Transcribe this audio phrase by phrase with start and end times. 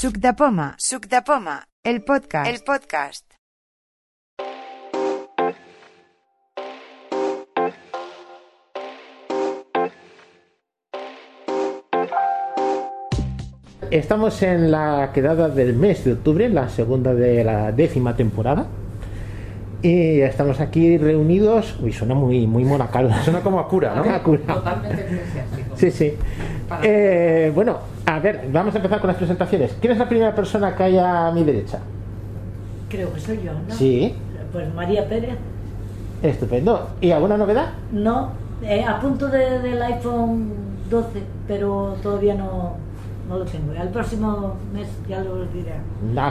[0.00, 3.26] Suc de Poma, Suc de Poma, el podcast, el podcast.
[13.90, 18.68] Estamos en la quedada del mes de octubre, la segunda de la décima temporada.
[19.82, 21.78] Y estamos aquí reunidos.
[21.78, 23.12] Uy, suena muy, muy monacal.
[23.22, 24.10] Suena como a cura, ¿no?
[24.10, 24.54] A cura.
[24.54, 25.76] Totalmente eclesiástico.
[25.76, 26.14] Sí, sí.
[26.82, 29.76] Eh, bueno, a ver, vamos a empezar con las presentaciones.
[29.80, 31.78] ¿Quién es la primera persona que hay a mi derecha?
[32.88, 33.74] Creo que soy yo, ¿no?
[33.74, 34.14] Sí,
[34.52, 35.36] Pues María Pérez.
[36.22, 36.90] estupendo.
[37.00, 37.68] ¿Y alguna novedad?
[37.92, 38.30] No,
[38.62, 40.50] eh, a punto de- del iPhone
[40.90, 42.74] 12, pero todavía no,
[43.30, 43.72] no lo tengo.
[43.80, 45.72] Al próximo mes ya lo diré.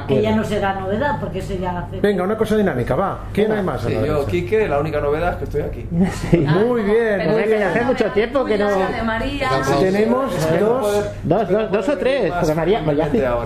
[0.05, 2.01] Que ya no será novedad, porque ese ya hace...
[2.01, 3.19] Venga, una cosa dinámica, va.
[3.33, 3.81] ¿Quién hay más?
[3.81, 4.25] Sí, yo, derecha?
[4.29, 5.85] Quique, la única novedad es que estoy aquí.
[6.29, 6.37] Sí.
[6.39, 7.63] Muy bien, muy que bien.
[7.63, 9.49] hace mucho tiempo que no- Tuya, de María.
[9.79, 12.83] Tenemos dos, Dos, dos, dos o tres, porque María-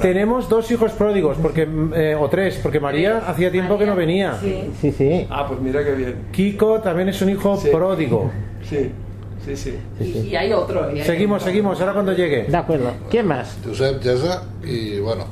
[0.01, 4.33] tenemos dos hijos pródigos, porque eh, o tres, porque María hacía tiempo que no venía.
[4.41, 4.71] Sí.
[4.81, 5.27] Sí, sí.
[5.29, 6.15] Ah, pues mira qué bien.
[6.31, 8.91] Kiko también es un hijo Sí.
[9.45, 10.03] Sí, sí, sí.
[10.25, 10.89] Y, y hay otro.
[10.95, 11.51] y hay Seguimos, otro.
[11.51, 12.43] seguimos, ahora cuando llegue.
[12.45, 12.91] De acuerdo.
[13.09, 13.57] ¿Quién más?
[13.65, 15.25] Josep Yasa y bueno,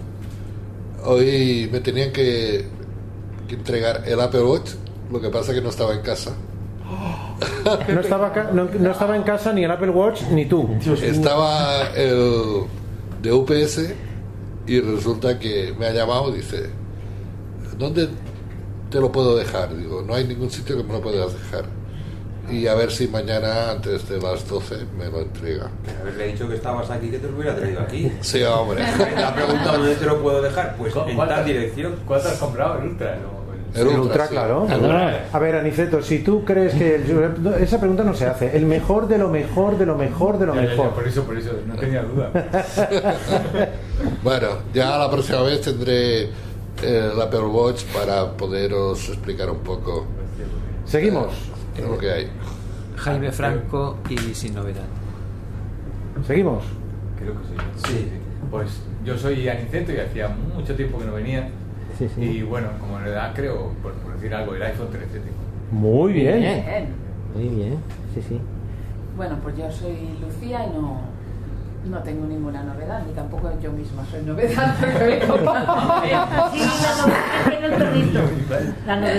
[1.05, 2.65] hoy me tenían que,
[3.47, 4.71] que entregar el Apple Watch,
[5.11, 6.31] lo que pasa que no estaba en casa.
[7.87, 10.69] No estaba, ca- no, no estaba en casa ni el Apple Watch ni tú.
[11.01, 12.63] Estaba el
[13.21, 13.93] de UPS
[14.67, 16.69] y resulta que me ha llamado y dice,
[17.77, 18.09] ¿dónde
[18.89, 19.75] te lo puedo dejar?
[19.75, 21.65] Digo, no hay ningún sitio que me lo puedas dejar.
[22.51, 25.69] Y a ver si mañana antes de las 12 me lo entrega.
[26.01, 28.11] Haberle dicho que estabas aquí, que te lo hubiera traído aquí.
[28.21, 28.83] Sí, hombre.
[29.15, 31.95] Te ha preguntado dónde te lo puedo dejar, pues en tal dirección.
[32.05, 32.79] ¿Cuánto has comprado?
[32.79, 33.15] ¿El Ultra?
[33.15, 33.41] No,
[33.81, 34.31] El El ultra, sí.
[34.33, 34.67] claro.
[34.69, 35.25] El Ultra.
[35.31, 38.55] A ver, Aniceto, si tú crees que el- esa pregunta no se hace.
[38.57, 40.89] El mejor de lo mejor de lo mejor de lo Ya, ya, ya, mejor.
[40.93, 42.31] por eso, por eso, no tenía duda.
[44.23, 46.29] Bueno, ya la próxima vez tendré eh,
[47.13, 50.05] el Apple Watch para poderos explicar un poco
[50.85, 51.27] Seguimos.
[51.79, 52.27] Lo que hay.
[52.97, 54.85] Jaime Franco y sin novedad.
[56.25, 56.63] Seguimos.
[57.17, 57.87] Creo que soy yo.
[57.87, 58.07] Sí.
[58.49, 61.49] Pues yo soy Aniceto y hacía mucho tiempo que no venía.
[61.97, 62.21] Sí, sí.
[62.21, 65.25] Y bueno, como novedad creo, por, por decir algo, el iPhone 13 tengo.
[65.71, 66.39] Muy bien.
[66.39, 66.87] Bien.
[67.33, 67.77] Muy bien.
[68.13, 68.39] Sí, sí.
[69.15, 70.99] Bueno, pues yo soy Lucía y no,
[71.85, 74.75] no tengo ninguna novedad, ni tampoco yo misma soy novedad.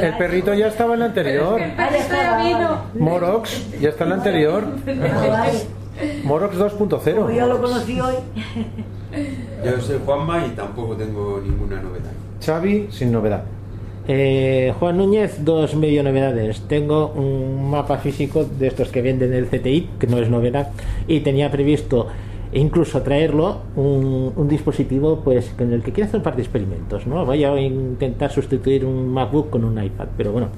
[0.03, 0.55] el perrito.
[0.55, 1.57] Ya estaba en la anterior.
[1.57, 2.79] Pero es que el perrito ya vino.
[2.95, 4.65] Morox ya está en la anterior.
[4.87, 5.47] Ah.
[6.25, 7.35] Morox Como 2.0.
[7.35, 8.15] yo lo conocí hoy.
[9.65, 12.13] Yo soy Juanma y tampoco tengo ninguna novedad.
[12.45, 13.43] Xavi sin novedad.
[14.09, 16.63] Eh, Juan Núñez, dos medio novedades.
[16.63, 20.71] Tengo un mapa físico de estos que venden el CTI, que no es novedad,
[21.07, 22.09] y tenía previsto
[22.53, 27.07] incluso traerlo un, un dispositivo pues con el que quiero hacer un par de experimentos.
[27.07, 27.25] ¿no?
[27.25, 30.49] Voy a intentar sustituir un MacBook con un iPad, pero bueno,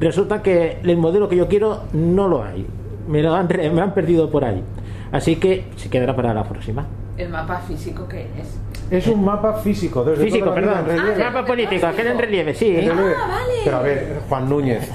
[0.00, 2.66] resulta que el modelo que yo quiero no lo hay.
[3.08, 4.62] Me lo han, re- me han perdido por ahí.
[5.10, 6.86] Así que se quedará para la próxima.
[7.18, 8.58] El mapa físico que es.
[8.90, 10.04] Es un mapa físico.
[10.04, 10.78] desde Físico, perdón.
[10.80, 11.24] en relieve.
[11.24, 12.76] mapa político, aquel en relieve, sí.
[12.78, 13.52] Ah, vale.
[13.64, 14.90] Pero a ver, Juan Núñez,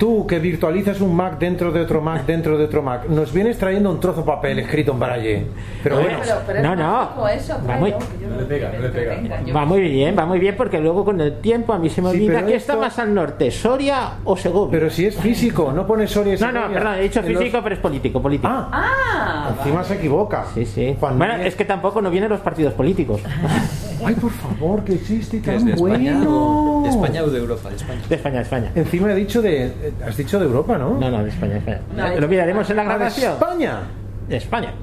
[0.00, 3.56] tú que virtualizas un Mac dentro de otro Mac dentro de otro Mac, nos vienes
[3.58, 5.46] trayendo un trozo de papel escrito en braille.
[5.82, 7.28] Pero bueno, Pero, pero es no, no.
[7.28, 9.16] eso, Va muy- No le pega, no le pega.
[9.54, 12.10] Va muy bien, va muy bien, porque luego con el tiempo a mí se me
[12.10, 14.70] Sí, olvida pero que esto- está más al norte, Soria o Segovia.
[14.72, 17.42] pero si es físico, no pones Soria y no, no, perdón, he dicho En los-
[17.42, 18.48] físico, pero es político, político.
[18.50, 20.46] Ah, Ah, encima se equivoca.
[20.54, 20.96] Sí, sí.
[20.98, 23.20] Juan bueno, Núñez- es que tampoco no vienen los partidos políticos.
[24.04, 26.78] Ay, por favor, que existe y ¿Que es tan de España, bueno.
[26.78, 27.68] o, de España o de Europa?
[27.70, 28.00] De España.
[28.08, 28.72] De España, de España.
[28.74, 29.72] Encima he dicho de,
[30.06, 30.98] has dicho de Europa, ¿no?
[30.98, 31.80] No, no, de España, de España.
[31.96, 33.32] No, de Lo miraremos en la Ah, de grabación.
[33.34, 33.80] España,
[34.28, 34.74] De España,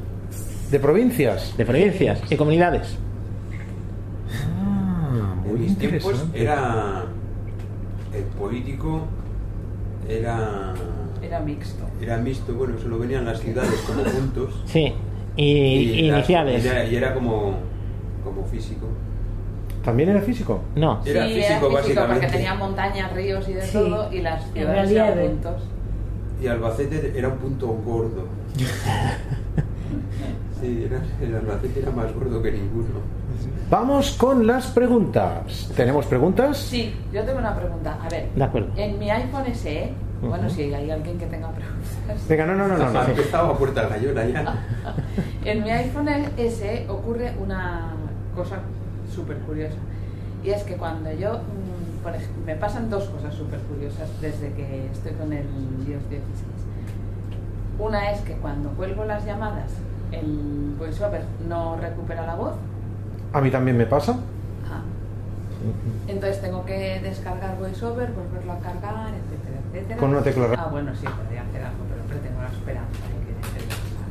[0.71, 1.57] de provincias.
[1.57, 2.97] de provincias y comunidades.
[4.55, 6.41] Ah, En muy mis tiempos interesante.
[6.41, 7.03] era.
[8.13, 9.01] El político
[10.09, 10.73] era.
[11.21, 11.83] era mixto.
[12.01, 14.61] Era mixto, bueno, solo venían las ciudades como juntos.
[14.65, 14.93] Sí.
[15.35, 16.65] Y, las- iniciales.
[16.65, 17.53] y era, y era como,
[18.23, 18.87] como físico.
[19.87, 20.59] ¿También era físico?
[20.75, 20.99] No.
[21.05, 22.13] Era sí, físico, era físico básicamente.
[22.25, 25.29] porque tenía montañas, ríos y de Sí, todo, y las ciudades eran relieve.
[25.29, 25.63] puntos.
[26.43, 28.25] Y Albacete era un punto gordo.
[30.59, 32.87] Sí, era, el Albacete era más gordo que ninguno.
[33.69, 35.71] Vamos con las preguntas.
[35.75, 36.57] ¿Tenemos preguntas?
[36.57, 37.97] Sí, yo tengo una pregunta.
[38.03, 38.69] A ver, De acuerdo.
[38.75, 42.27] en mi iPhone SE, bueno, si hay alguien que tenga preguntas.
[42.27, 42.91] Venga, no, no, no, no.
[42.91, 43.03] no.
[43.05, 44.55] Empezado a puerta gallola ya.
[45.45, 47.91] En mi iPhone SE ocurre una
[48.35, 48.57] cosa
[49.17, 49.77] súper curiosa.
[50.43, 54.53] Y es que cuando yo, mm, por ejemplo, me pasan dos cosas súper curiosas desde
[54.53, 55.45] que estoy con el
[55.87, 56.23] iOS 16.
[57.79, 59.71] Una es que cuando cuelgo las llamadas,
[60.11, 62.53] el VoiceOver no recupera la voz.
[63.33, 64.13] A mí también me pasa.
[64.71, 64.81] Ah.
[66.07, 69.99] Entonces tengo que descargar VoiceOver, volverlo a cargar, etcétera, etcétera.
[69.99, 73.17] Con una tecla Ah, bueno, sí, podría hacer algo, pero siempre tengo la esperanza de
[73.25, 74.09] que deje de pasar.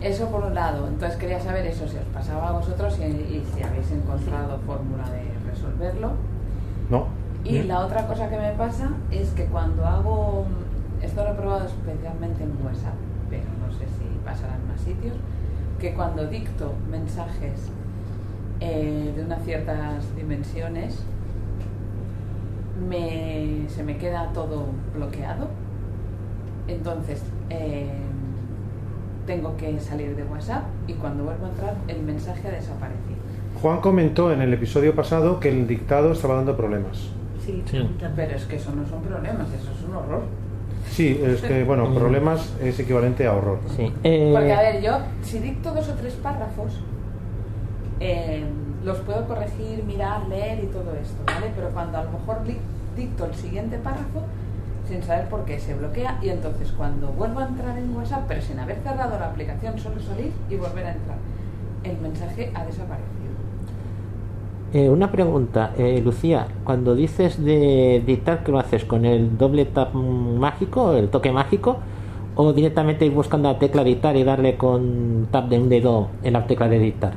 [0.00, 0.86] Eso por un lado.
[0.86, 5.08] Entonces quería saber eso, si os pasaba a vosotros y, y si habéis encontrado fórmula
[5.10, 6.12] de resolverlo.
[6.88, 7.06] No.
[7.44, 10.44] Y la otra cosa que me pasa es que cuando hago,
[11.02, 12.94] esto lo he probado especialmente en WhatsApp,
[13.30, 15.16] pero no sé si pasará en más sitios,
[15.80, 17.70] que cuando dicto mensajes
[18.60, 21.02] eh, de unas ciertas dimensiones,
[22.88, 25.48] me, se me queda todo bloqueado.
[26.66, 27.90] Entonces, eh,
[29.28, 33.18] tengo que salir de WhatsApp y cuando vuelvo a entrar, el mensaje ha desaparecido.
[33.60, 37.10] Juan comentó en el episodio pasado que el dictado estaba dando problemas.
[37.44, 37.62] Sí.
[38.16, 40.22] Pero es que eso no son problemas, eso es un horror.
[40.88, 43.58] Sí, es que, bueno, problemas es equivalente a horror.
[43.76, 43.92] Sí.
[44.02, 46.80] Eh, Porque, a ver, yo, si dicto dos o tres párrafos,
[48.00, 48.44] eh,
[48.82, 51.52] los puedo corregir, mirar, leer y todo esto, ¿vale?
[51.54, 52.38] Pero cuando a lo mejor
[52.96, 54.22] dicto el siguiente párrafo,
[54.88, 58.40] sin saber por qué, se bloquea y entonces cuando vuelvo a entrar en WhatsApp, pero
[58.40, 61.18] sin haber cerrado la aplicación, solo salir y volver a entrar,
[61.84, 63.18] el mensaje ha desaparecido.
[64.72, 68.84] Eh, una pregunta, eh, Lucía, cuando dices de dictar, ¿qué lo haces?
[68.84, 71.78] ¿Con el doble tap mágico, el toque mágico?
[72.34, 76.34] ¿O directamente ir buscando la tecla dictar y darle con tap de un dedo en
[76.34, 77.14] la tecla de dictar?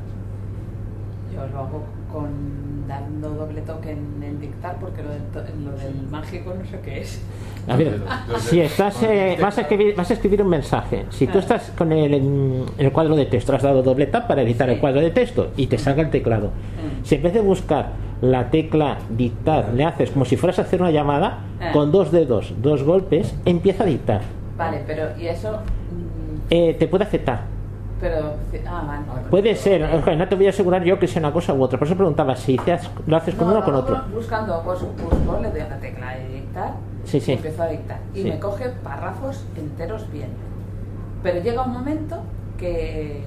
[1.33, 4.30] Yo lo hago con dando doble toque en el
[4.79, 7.21] porque lo del, to- lo del mágico no sé qué es.
[7.67, 8.01] A ver,
[8.39, 11.91] si estás, eh, vas, a escribir, vas a escribir un mensaje, si tú estás con
[11.91, 14.75] el, en el cuadro de texto, has dado doble tap para editar Sí.
[14.75, 16.47] el cuadro de texto y te salga el teclado.
[16.47, 17.05] Mm.
[17.05, 17.89] Si en vez de buscar
[18.21, 21.71] la tecla dictar, le haces como si fueras a hacer una llamada, Ah.
[21.73, 24.21] con dos dedos, dos golpes, empieza a dictar.
[24.57, 25.57] Vale, pero ¿y eso?
[26.49, 27.45] Eh, te puede afectar.
[28.01, 28.33] Pero,
[28.67, 29.27] ah, vale.
[29.29, 29.87] Puede ser,
[30.17, 31.77] no te voy a asegurar yo que sea una cosa u otra.
[31.77, 34.01] Por eso preguntaba si haces- lo haces con No, uno o con otro.
[34.13, 36.71] Buscando, pues busco, le doy a la tecla de dictar
[37.05, 37.31] Sí, sí.
[37.31, 37.99] y empiezo a dictar.
[38.15, 38.29] Y Sí.
[38.31, 40.29] me coge párrafos enteros bien.
[41.21, 42.17] Pero llega un momento
[42.57, 43.23] que,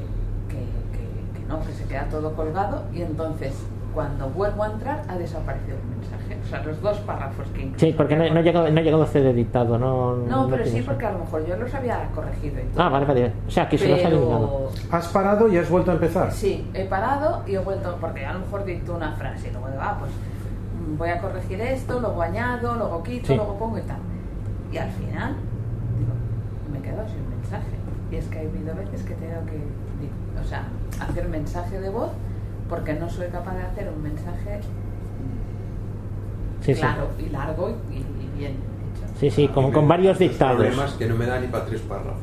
[0.48, 3.54] que, que- que no, que se queda todo colgado y entonces
[3.94, 6.38] cuando vuelvo a entrar ha desaparecido el mensaje.
[6.44, 9.02] O sea, los dos párrafos que Sí, porque no, no, ha llegado, no ha llegado
[9.02, 9.78] a ser editado.
[9.78, 10.86] No, No, pero sí, eso.
[10.90, 12.82] porque a lo mejor yo los había corregido y todo.
[12.82, 13.32] Ah, vale, vale.
[13.46, 14.70] O sea, que se los ha eliminado.
[14.90, 16.32] ¿Has parado y has vuelto a empezar?
[16.32, 19.68] Sí, he parado y he vuelto, porque a lo mejor dicto una frase y luego
[19.68, 23.36] digo, ah, pues mm, voy a corregir esto, luego añado, luego quito, Sí.
[23.36, 23.98] luego pongo y tal.
[24.72, 25.36] Y al final,
[25.98, 26.12] digo,
[26.72, 27.64] me he quedado sin mensaje.
[28.10, 30.64] Y es que ha habido veces que tengo que, o sea,
[31.00, 32.10] hacer mensaje de voz
[32.74, 34.60] porque no soy capaz de hacer un mensaje
[36.60, 36.80] Sí, sí.
[36.80, 39.14] claro y largo y, y bien hecho.
[39.20, 40.56] Sí, sí, con, con varios dictados.
[40.56, 42.22] Problemas que no me da ni para tres párrafos.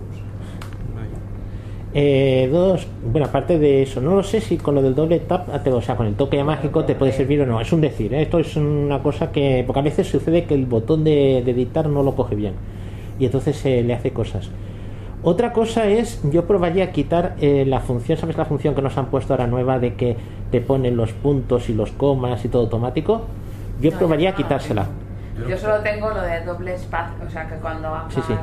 [1.94, 5.50] Eh, dos, bueno, aparte de eso, no lo sé si con lo del doble tap,
[5.68, 7.59] o sea, con el toque mágico te puede servir o no.
[7.59, 8.21] Es un decir, ¿eh?
[8.21, 11.88] esto es una cosa que, porque a veces sucede que el botón de, de dictar
[11.88, 12.53] no lo coge bien
[13.19, 14.50] y entonces se le hace cosas.
[15.23, 19.06] Otra cosa es, yo probaría quitar eh, la función, ¿sabes la función que nos han
[19.07, 20.18] puesto ahora nueva de que
[20.50, 23.21] te ponen los puntos y los comas y todo automático?
[23.79, 24.85] Yo No, probaría yo no quitársela.
[25.47, 28.33] Yo solo tengo lo de doble espacio, o sea que cuando hagas Sí, sí.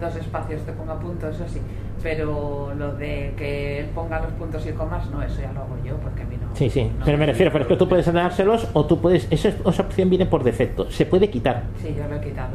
[0.00, 1.60] dos espacios te ponga puntos, eso sí.
[2.02, 5.76] Pero lo de que él ponga los puntos y comas, no, eso ya lo hago
[5.84, 6.54] yo, porque a mí no.
[6.56, 9.26] Sí, sí, no pero me refiero, pero es que tú puedes dárselos o tú puedes,
[9.30, 11.64] esa, esa opción viene por defecto, se puede quitar.
[11.82, 12.52] Sí, yo lo he quitado.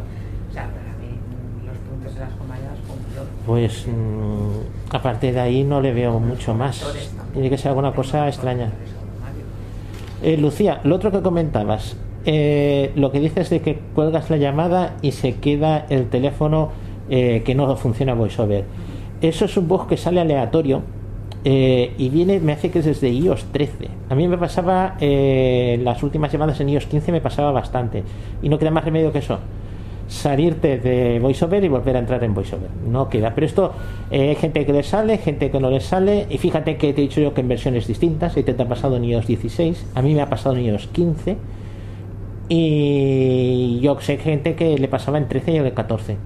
[0.50, 3.22] O sea, pero a mí mm, los puntos y las comas ya las pongo yo.
[3.46, 6.86] Pues mm, aparte de ahí no le veo mucho más.
[7.34, 8.72] Tiene que ser alguna cosa extraña.
[10.24, 14.96] Eh, Lucía, lo otro que comentabas, eh, lo que dices de que cuelgas la llamada
[15.02, 16.72] y se queda el teléfono
[17.10, 18.66] eh, que no funciona VoiceOver.
[19.22, 20.82] Eso es un bug que sale aleatorio
[21.48, 23.88] eh, y viene, me hace que es desde iOS 13.
[24.10, 28.04] A mí me pasaba, eh, las últimas llamadas en iOS 15 me pasaba bastante
[28.42, 29.38] y no queda más remedio que eso.
[30.08, 32.70] Salirte de VoiceOver y volver a entrar en VoiceOver.
[32.88, 33.34] No queda.
[33.34, 33.74] Pero esto,
[34.12, 36.28] eh, hay gente que le sale, gente que no le sale.
[36.30, 38.38] Y fíjate que te he dicho yo que en versiones distintas.
[38.38, 39.86] Y te, ha pasado en iOS 16.
[39.96, 41.38] A mí me ha pasado en iOS 15.
[42.48, 46.18] Y yo sé gente que le pasaba en 13 y en el 14.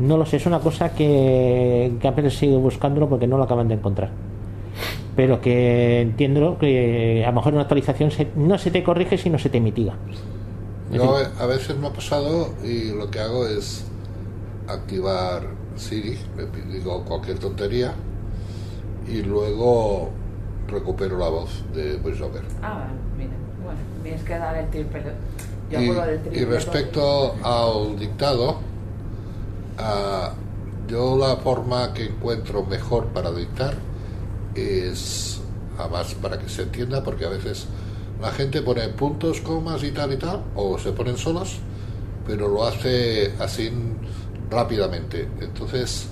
[0.00, 3.68] No lo sé, es una cosa que, que Apple sigue buscándolo porque no lo acaban
[3.68, 4.10] de encontrar.
[5.14, 9.38] Pero que entiendo que a lo mejor una actualización se- no se te corrige sino
[9.38, 9.94] se te mitiga.
[10.92, 13.84] Yo a veces me ha pasado y lo que hago es
[14.68, 15.46] activar
[15.76, 17.94] Siri, le digo cualquier tontería
[19.08, 20.10] y luego
[20.68, 22.42] recupero la voz de VoiceOver.
[22.62, 23.30] Ah, mira,
[23.64, 25.02] bueno, tienes que dar el triple.
[25.70, 26.40] Yo Y, del triple.
[26.40, 28.58] y respecto al dictado,
[29.78, 30.34] ah,
[30.88, 33.74] yo la forma que encuentro mejor para dictar
[34.54, 35.40] es
[35.78, 37.66] además para que se entienda, porque a veces
[38.22, 41.58] la gente pone puntos, comas y tal y tal, o se ponen solos,
[42.24, 43.70] pero lo hace así
[44.48, 45.28] rápidamente.
[45.40, 46.06] Entonces,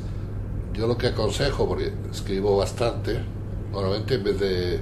[0.75, 3.21] yo lo que aconsejo, porque escribo bastante,
[3.73, 4.81] normalmente en vez de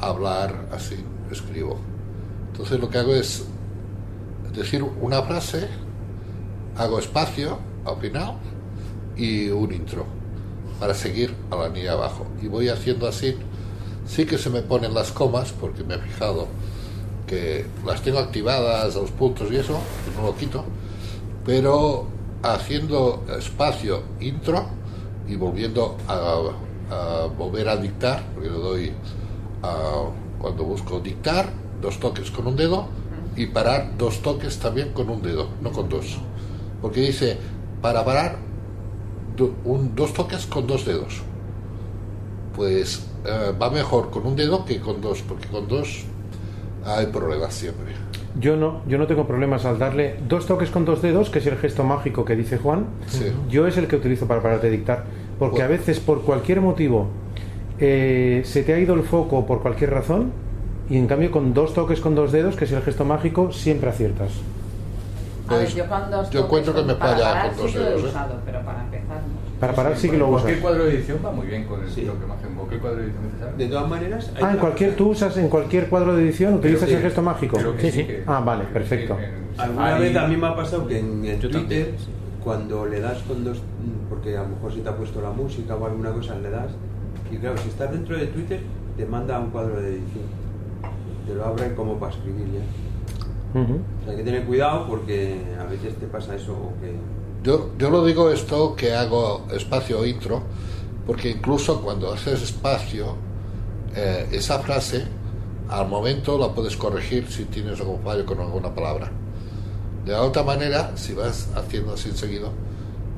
[0.00, 0.96] hablar así,
[1.30, 1.78] escribo.
[2.50, 3.44] Entonces lo que hago es
[4.52, 5.68] decir una frase,
[6.76, 8.34] hago espacio al final
[9.16, 10.06] y un intro
[10.80, 12.26] para seguir a la línea abajo.
[12.42, 13.36] Y voy haciendo así.
[14.08, 16.48] Sí que se me ponen las comas, porque me he fijado
[17.26, 19.78] que las tengo activadas, los puntos y eso,
[20.16, 20.64] no lo quito,
[21.44, 22.06] pero
[22.42, 24.66] haciendo espacio intro
[25.28, 26.40] y volviendo a,
[26.90, 28.92] a volver a dictar, porque le doy
[29.62, 30.04] a,
[30.38, 31.50] cuando busco dictar,
[31.82, 32.88] dos toques con un dedo
[33.36, 36.18] y parar dos toques también con un dedo, no con dos.
[36.82, 37.38] Porque dice,
[37.82, 38.38] para parar
[39.36, 41.22] do- un, dos toques con dos dedos.
[42.54, 46.04] Pues eh, va mejor con un dedo que con dos, porque con dos
[46.84, 47.92] hay problemas siempre.
[48.40, 51.46] Yo no, yo no tengo problemas al darle dos toques con dos dedos, que es
[51.46, 52.86] el gesto mágico que dice Juan.
[53.06, 53.32] Sí.
[53.50, 55.04] Yo es el que utilizo para parar de dictar,
[55.38, 57.08] porque a veces por cualquier motivo
[57.80, 60.32] eh, se te ha ido el foco por cualquier razón
[60.88, 63.90] y en cambio con dos toques con dos dedos, que es el gesto mágico, siempre
[63.90, 64.30] aciertas.
[65.48, 67.86] A ver, Pues, yo cuando yo encuentro que me falla con dos sí lo he
[67.88, 68.06] dedos, ¿eh?
[68.08, 69.47] usado, pero para empezar no.
[69.60, 70.42] Para parar sí que lo usas.
[70.42, 72.02] Cualquier cuadro de edición va muy bien con el Sí.
[72.02, 72.54] lo que imagen.
[72.54, 73.56] Cualquier cuadro de edición necesario.
[73.56, 76.88] De todas maneras, hay Ah, en cualquier, tú usas en cualquier cuadro de edición, utilizas
[76.88, 77.56] que- el gesto mágico.
[77.56, 78.04] Creo que Sí, sí.
[78.06, 79.16] que- Ah, vale, perfecto.
[79.18, 81.86] sí, en Alguna Safari- vez a mí me ha pasado que en, en Twitter, también,
[81.98, 82.06] sí.
[82.44, 83.60] cuando le das con dos,
[84.08, 86.70] porque a lo mejor si te ha puesto la música o alguna cosa, le das,
[87.32, 88.60] y claro, si estás dentro de Twitter,
[88.96, 90.24] te manda a un cuadro de edición.
[91.26, 93.60] Te lo abre como para escribir ya.
[93.60, 93.74] Ujú.
[93.74, 96.92] O sea, hay que tener cuidado porque a veces te pasa eso o que...
[97.42, 100.42] Yo, yo lo digo esto que hago espacio intro,
[101.06, 103.14] porque incluso cuando haces espacio,
[103.94, 105.06] eh, esa frase
[105.68, 109.10] al momento la puedes corregir si tienes algún fallo con alguna palabra.
[110.04, 112.50] De la otra manera, si vas haciendo así seguido,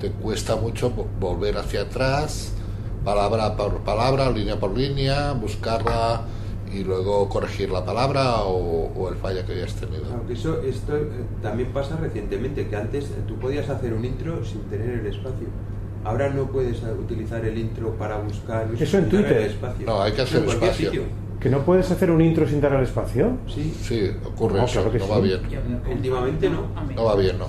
[0.00, 2.52] te cuesta mucho vo- volver hacia atrás,
[3.04, 6.22] palabra por palabra, línea por línea, buscarla
[6.72, 10.04] y luego corregir la palabra o, o el fallo que hayas tenido.
[10.12, 11.08] Aunque eso esto eh,
[11.42, 15.48] también pasa recientemente, que antes eh, tú podías hacer un intro sin tener el espacio.
[16.04, 19.32] Ahora no puedes eh, utilizar el intro para buscar Eso en Twitter.
[19.38, 19.86] el espacio.
[19.86, 20.90] No, hay que hacer En cualquier espacio.
[20.90, 21.20] sitio.
[21.40, 23.38] ¿Que no puedes hacer un intro sin dar al espacio?
[23.48, 25.10] Sí, Sí, ocurre No, eso, claro que no sí.
[25.10, 25.40] va bien.
[25.50, 26.66] Yo- Últimamente no.
[26.94, 27.46] No va bien, ¿no?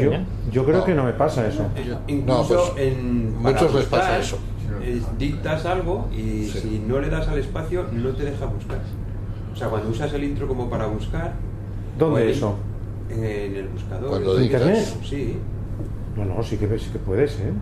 [0.00, 0.10] Yo,
[0.52, 0.84] yo creo No.
[0.84, 1.66] que no me pasa eso.
[1.76, 4.38] Eh, Incluso No, pues, en muchos les pasa eso.
[4.84, 6.58] Eh, dictas algo y Sí.
[6.60, 8.78] si no le das al espacio no te deja buscar.
[9.52, 11.32] O sea, cuando usas el intro como para buscar.
[11.98, 12.56] ¿Dónde eso?
[13.08, 14.16] En el buscador.
[14.22, 14.60] ¿En dictas.
[14.62, 14.84] internet?
[15.04, 15.36] Sí.
[16.16, 17.52] No, no, sí que, sí que puedes, ¿eh?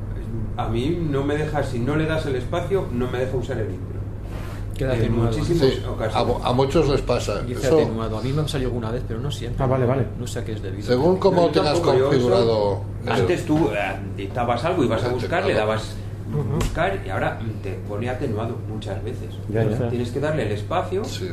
[0.56, 3.58] A mí no me deja, si no le das el espacio, no me deja usar
[3.58, 3.92] el intro.
[4.76, 5.30] Queda En atenuado.
[5.36, 6.26] muchísimos Sí, a, ocasiones.
[6.38, 7.42] mu- a muchos les pasa.
[7.42, 8.18] Dice Eso, atenuado.
[8.18, 9.62] A mí me ha salido alguna vez, pero no siempre.
[9.62, 10.06] Ah, vale, vale.
[10.18, 10.86] No sé a qué es debido.
[10.86, 12.82] según cómo No, tengas configurado.
[13.04, 15.94] eso- Antes tú eh, dictabas algo y vas a buscar, le dabas
[16.32, 19.28] buscar y ahora te pone atenuado muchas veces.
[19.48, 19.88] Ya, ya.
[19.88, 21.04] Tienes que darle el espacio.
[21.04, 21.28] Sí.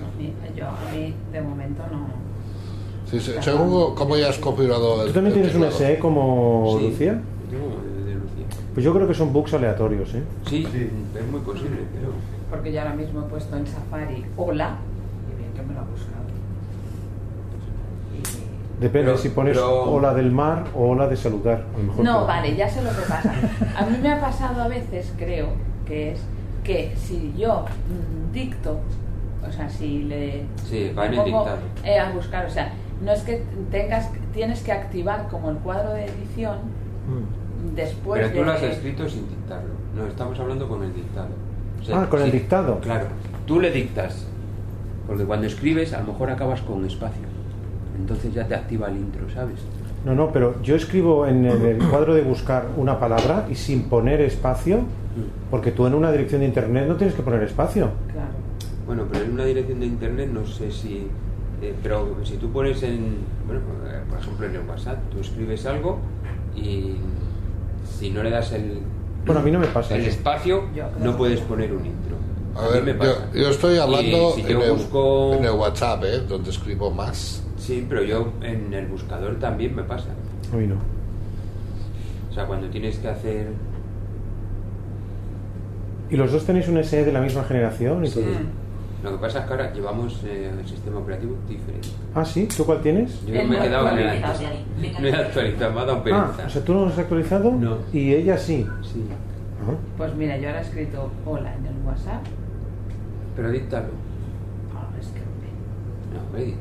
[0.56, 2.08] Yo a mí de momento no.
[3.10, 5.78] Sí, sí, según cómo hayas configurado el ¿Tú también el tienes un teclado.
[5.94, 7.22] SE como Sí, Lucía?
[7.50, 7.66] tengo
[7.98, 8.46] el de Lucía.
[8.74, 10.24] Pues yo creo que son bugs aleatorios, ¿eh?
[10.48, 12.12] Sí, es muy posible, pero
[12.52, 14.78] Porque yo ahora mismo he puesto en Safari hola
[15.34, 16.20] y bien que me lo ha buscado.
[18.16, 18.22] Y-
[18.80, 21.66] Depende Pero- si pones pero- ola del mar o ola de saludar.
[21.74, 23.34] A lo mejor No, vale, ya sé lo que pasa.
[23.78, 25.48] A mí me ha pasado a veces, creo,
[25.86, 26.22] que es
[26.64, 28.80] que si yo mm, dicto,
[29.48, 31.58] o sea, si le Sí, va en el pongo, dictado.
[31.84, 32.72] eh, a buscar, o sea,
[33.04, 36.58] no es que tengas, tienes que activar como el cuadro de edición
[37.08, 37.76] Mm.
[37.76, 39.74] después pero tú de lo has escrito sin dictarlo.
[39.96, 41.30] No, estamos hablando con el dictado.
[41.92, 42.80] O Ah, con el dictado.
[42.80, 43.08] Claro,
[43.46, 44.26] tú le dictas.
[45.08, 47.24] Porque cuando escribes, a lo mejor acabas con espacio.
[48.00, 49.56] Entonces ya te activa el intro, ¿sabes?
[50.06, 53.84] No, no, pero yo escribo en el, el cuadro de buscar una palabra y sin
[53.84, 54.80] poner espacio,
[55.52, 57.90] porque tú en una dirección de internet no tienes que poner espacio.
[58.12, 58.30] Claro.
[58.86, 61.08] Bueno, pero en una dirección de internet no sé si...
[61.62, 63.18] eh, pero si tú pones en...
[63.46, 63.62] Bueno,
[64.10, 66.00] por ejemplo en el WhatsApp, tú escribes algo
[66.56, 66.96] y
[68.00, 68.80] si no le das el,
[69.26, 70.10] Bueno, a mí no me pasa el eso.
[70.12, 70.64] espacio,
[71.04, 72.16] no puedes poner un intro.
[72.56, 73.30] A ver, me yo, pasa.
[73.34, 75.34] yo estoy hablando Y si en, yo el, busco...
[75.36, 76.20] en el WhatsApp, ¿eh?
[76.28, 77.44] donde escribo más.
[77.60, 80.08] Sí, pero yo en el buscador también me pasa.
[80.52, 80.76] A mí no.
[82.30, 83.48] O sea, cuando tienes que hacer...
[86.10, 88.04] ¿Y los dos tenéis un SE de la misma generación?
[88.04, 88.22] Y Sí.
[88.22, 88.60] todo?
[89.04, 91.88] Lo que pasa es que ahora llevamos eh, el sistema operativo diferente.
[92.14, 93.24] Ah, sí, ¿tú cuál tienes?
[93.26, 94.50] Yo El me he quedado en el actualizado.
[95.00, 96.44] No he actualizado, me ha dado Ah, pereza.
[96.46, 97.78] o sea, tú no lo has actualizado No.
[97.94, 98.66] y ella sí.
[98.82, 99.04] Sí.
[99.62, 99.74] Ah.
[99.98, 102.24] Pues mira, yo ahora he escrito hola en el WhatsApp,
[103.38, 103.88] Pero díctalo.
[104.76, 106.19] Ah, es que, hombre.
[106.38, 106.54] Es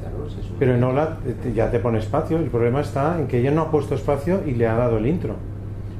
[0.58, 2.38] Pero en Hola eh, ya te pone espacio.
[2.38, 5.06] El problema está en que ella no ha puesto espacio y le ha dado el
[5.06, 5.34] intro.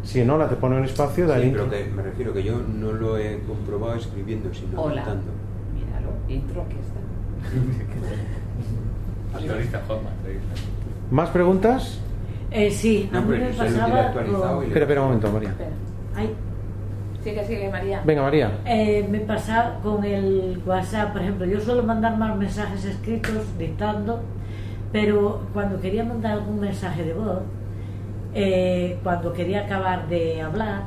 [0.02, 1.66] Si en Hola te pone un espacio, da el Sí, intro.
[1.68, 4.94] pero que me refiero que yo no lo he comprobado escribiendo, sino Hola.
[4.96, 5.25] dictando.
[5.75, 6.98] Míralo, intro aquí está.
[11.10, 12.00] ¿Más preguntas?
[12.50, 13.68] Eh, sí, a No, mí me lo Espera,
[14.80, 15.50] espera un momento, María.
[15.50, 15.70] Espera.
[16.16, 16.34] Ay,
[17.22, 18.00] Sigue, sigue, María.
[18.04, 18.58] Venga, María.
[18.64, 24.20] Eh, me pasa con el WhatsApp, por ejemplo, yo suelo mandar más mensajes escritos dictando,
[24.92, 27.40] pero cuando quería mandar algún mensaje de voz,
[28.34, 30.84] eh, cuando quería acabar de hablar,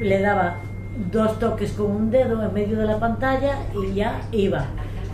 [0.00, 0.58] le daba
[1.10, 4.66] dos toques con un dedo en medio de la pantalla y ya iba.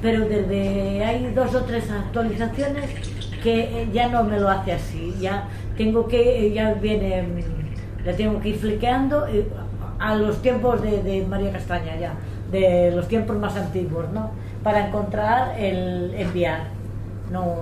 [0.02, 2.84] Pero desde hay dos o tres actualizaciones
[3.42, 8.40] que ya no me lo hace así, ya tengo que, ya viene, mm, le tengo
[8.40, 9.26] que ir fliqueando
[9.98, 12.12] a los tiempos de, de María Castaña ya,
[12.50, 14.30] de los tiempos más antiguos, ¿no?
[14.62, 16.64] Para encontrar el enviar.
[17.32, 17.56] No,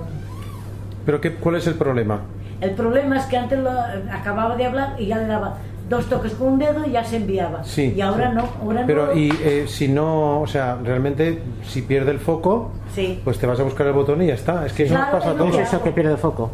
[1.04, 2.20] ¿Pero qué, cuál es el problema?
[2.60, 5.58] el problema es que antes lo, acababa de hablar y ya le daba
[5.90, 7.62] dos toques con un dedo y ya se enviaba.
[7.64, 7.92] Sí.
[7.96, 8.36] y ahora sí.
[8.36, 9.12] no, ahora Pero, no.
[9.12, 13.20] y eh, si no, o sea, realmente, si pierde el foco, Sí.
[13.24, 14.64] pues te vas a buscar el botón y ya está.
[14.66, 15.68] Es que eso Claro, nos pasa a es ¿Es que todos.
[15.68, 16.50] eso que pierde foco?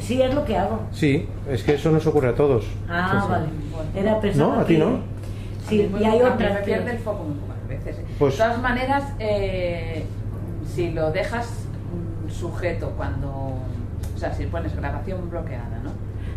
[0.00, 0.80] Sí, es lo que hago.
[0.90, 2.64] Sí, es que eso nos ocurre a todos.
[2.88, 3.30] Ah, Sí, sí.
[3.30, 3.46] vale.
[3.94, 4.98] Era pensaba No, a ti no.
[5.72, 7.98] Sí, A mí y hay otras Me pierde el foco muy pocas veces.
[7.98, 8.04] ¿eh?
[8.18, 10.04] Pues- de todas maneras, eh,
[10.74, 11.46] si lo dejas
[12.26, 13.28] mm, sujeto cuando.
[13.28, 15.90] O sea, si pones grabación bloqueada, ¿no?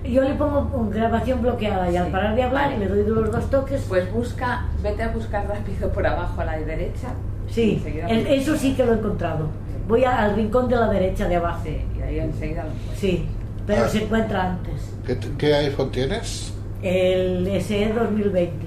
[0.09, 2.77] Yo le pongo un grabación bloqueada y al parar de hablar vale.
[2.79, 3.83] le doy los dos toques.
[3.87, 7.09] Pues busca, vete a buscar rápido por abajo a la derecha.
[7.49, 9.47] sí, el- eso sí que lo he encontrado.
[9.87, 11.61] Voy a- al rincón de la derecha de abajo.
[11.63, 12.97] Sí, y ahí enseguida lo encuentras.
[12.99, 13.25] Sí,
[13.67, 13.89] pero Ah.
[13.89, 14.91] se encuentra antes.
[15.05, 16.53] ¿Qué, qué iPhone tienes?
[16.81, 18.65] El SE 2020.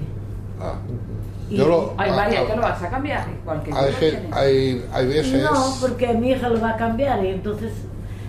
[0.59, 0.73] Ah.
[1.49, 3.25] Y- Yo lo, Ay, a- María, a- ¿qué lo vas a cambiar?
[3.63, 7.71] Que hay, hay, hay veces No, porque mi hija lo va a cambiar y entonces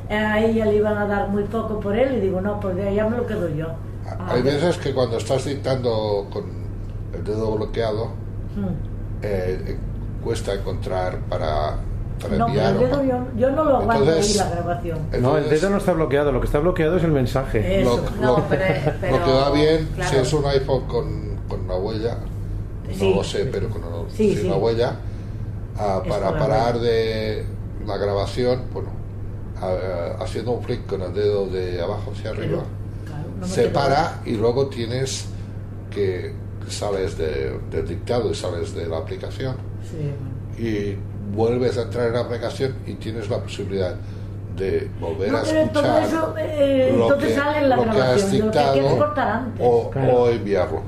[0.09, 3.07] a ella le iban a dar muy poco por él y digo, no, pues ya
[3.09, 3.67] me lo quedo yo.
[4.09, 6.45] Ah, hay veces que cuando estás dictando con
[7.15, 8.07] el dedo bloqueado
[8.57, 8.67] Hmm.
[9.23, 9.79] eh, eh,
[10.25, 11.77] cuesta encontrar para,
[12.37, 14.99] No, pero el dedo yo, yo no lo aguanto Entonces- ahí la grabación.
[14.99, 17.83] No, el Entonces, dedo no está bloqueado, lo que está bloqueado es el mensaje.
[17.83, 17.97] Eso.
[18.21, 18.65] lo, No, lo- pero-
[19.01, 20.11] pero- lo que va bien claro.
[20.11, 22.17] si es un iPhone con, con una huella
[22.89, 23.15] no Sí.
[23.15, 24.47] lo sé pero con una, Sí, sin sí.
[24.47, 24.97] una huella
[25.79, 26.87] ah, Es para parar huella.
[26.91, 27.45] de
[27.87, 28.89] la grabación bueno
[29.61, 32.63] ah, haciendo un flick con el dedo de abajo hacia arriba
[33.07, 35.27] Claro, no me se para y luego tienes
[35.91, 36.33] que
[36.69, 39.57] sales de- del dictado y sales de la aplicación
[39.93, 40.71] bueno.
[40.71, 40.97] y
[41.35, 43.95] vuelves a entrar en la aplicación y tienes la posibilidad
[44.57, 47.77] de volver No, a pero todo escuchar eso, eh, lo entonces que, sale en la
[47.77, 49.67] lo que has grabación, lo que hay que dictado cortar antes.
[49.67, 50.13] o, Claro.
[50.13, 50.83] o enviarlo.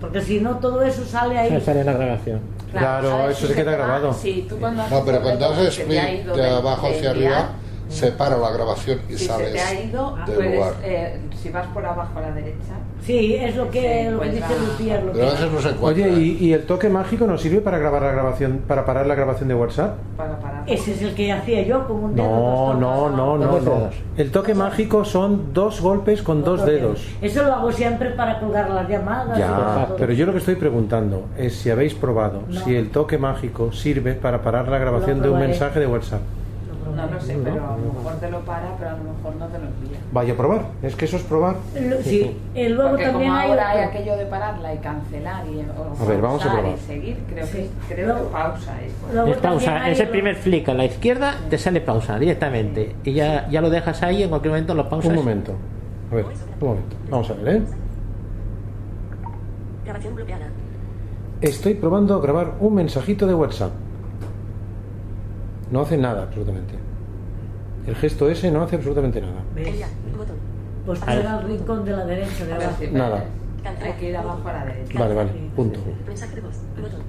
[0.00, 1.60] Porque si no, todo eso sale ahí.
[1.60, 2.40] Sale en la grabación.
[2.70, 3.38] Claro, ¿sabes?
[3.38, 4.12] eso Si se queda va- grabado.
[4.12, 5.78] Sí, tú cuando No, pero haces cuando haces
[6.20, 7.48] ido de de- abajo de hacia enviar,
[7.88, 10.72] separa la grabación y Si se sales te ha ido, del puedes, lugar.
[10.82, 14.46] eh, si vas por abajo a la derecha, Sí, es lo que, lo que dice
[14.58, 15.00] Lucía.
[15.00, 15.34] Lo Pero a que...
[15.36, 16.06] veces no se encuentra.
[16.06, 19.14] Oye, ¿y, y el toque mágico nos sirve para grabar la grabación, para parar la
[19.14, 19.96] grabación de WhatsApp?
[20.16, 20.64] para parar.
[20.66, 22.26] Ese es el que hacía yo con un dedo.
[22.26, 23.90] No, dos no, no, no, Dos no.
[24.16, 27.06] El toque mágico son dos golpes con dos dedos.
[27.22, 29.38] Eso lo hago siempre para colgar las llamadas.
[29.38, 32.60] Ya, pero yo lo que estoy preguntando es si habéis probado No.
[32.64, 36.22] si el toque mágico sirve para parar la grabación de un mensaje de WhatsApp.
[36.96, 39.46] No lo sé, pero a lo mejor te lo para, pero a lo mejor no
[39.48, 39.98] te lo envía.
[40.12, 41.56] Vaya a probar, es que eso es probar.
[41.78, 45.44] Lo- Sí, y luego Porque también como hay ahora hay aquello de pararla y cancelar
[45.46, 46.72] y o A ver, vamos a probar.
[46.72, 47.70] y seguir, creo Sí.
[47.88, 48.92] que creo Luego- que pausa es.
[49.14, 49.90] luego Es pausa.
[49.90, 52.96] Ese lo- primer flick a la izquierda te sale pausa directamente.
[53.04, 55.10] Y ya, ya lo dejas ahí, en cualquier momento lo pausas.
[55.10, 55.52] Un momento.
[56.10, 56.96] A ver, un momento.
[57.10, 57.62] Vamos a ver, ¿eh?
[59.84, 60.46] Grabación bloqueada.
[61.42, 63.72] Estoy probando grabar un mensajito de WhatsApp.
[65.70, 66.74] No hace nada, absolutamente.
[67.86, 69.42] El gesto ese no hace absolutamente nada.
[69.54, 69.68] ¿Ves?
[69.68, 69.88] Enviar.
[70.16, 70.36] Botón.
[70.84, 72.82] Pues al rincón de la derecha de abajo.
[72.92, 73.24] Nada.
[73.82, 74.98] Hay que ir abajo a la derecha.
[74.98, 75.80] Vale, vale, punto.
[76.06, 76.56] Mensaje de voz.
[76.80, 77.00] Botón.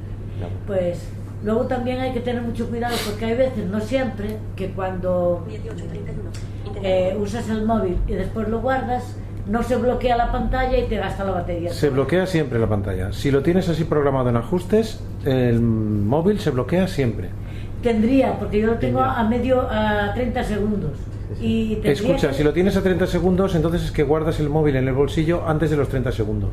[0.65, 0.99] Pues
[1.43, 5.85] luego también hay que tener mucho cuidado porque hay veces, no siempre, que cuando 18
[5.85, 6.29] y 31.
[6.83, 9.15] eh, usas el móvil y después lo guardas,
[9.47, 11.71] no se bloquea la pantalla y te gasta la batería.
[11.73, 13.13] Se bloquea siempre la pantalla.
[13.13, 17.29] Si lo tienes así programado en ajustes, el móvil se bloquea siempre.
[17.83, 19.19] Tendría, porque yo lo tengo Tendría.
[19.19, 20.91] a medio, a 30 segundos.
[21.39, 24.75] Y tendría Escucha, si lo tienes a 30 segundos, entonces es que guardas el móvil
[24.77, 26.51] en el bolsillo antes de los 30 segundos.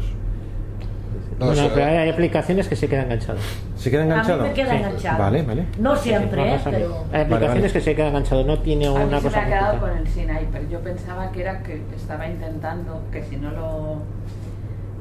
[1.38, 3.42] No, Bueno, pero hay aplicaciones que se quedan enganchadas.
[3.76, 4.42] ¿Se queda A mí enganchado?
[4.44, 4.76] me queda Sí.
[4.76, 5.18] enganchado.
[5.18, 5.64] Vale, vale.
[5.80, 6.54] No siempre, Sí, ¿eh?
[6.54, 7.04] a pero...
[7.12, 7.72] Hay aplicaciones vale.
[7.72, 9.90] que se quedan enganchadas, no tiene A mí una se me cosa ha quedado con
[9.98, 10.68] el Sniper.
[10.70, 13.96] Yo pensaba que era que estaba intentando que si no lo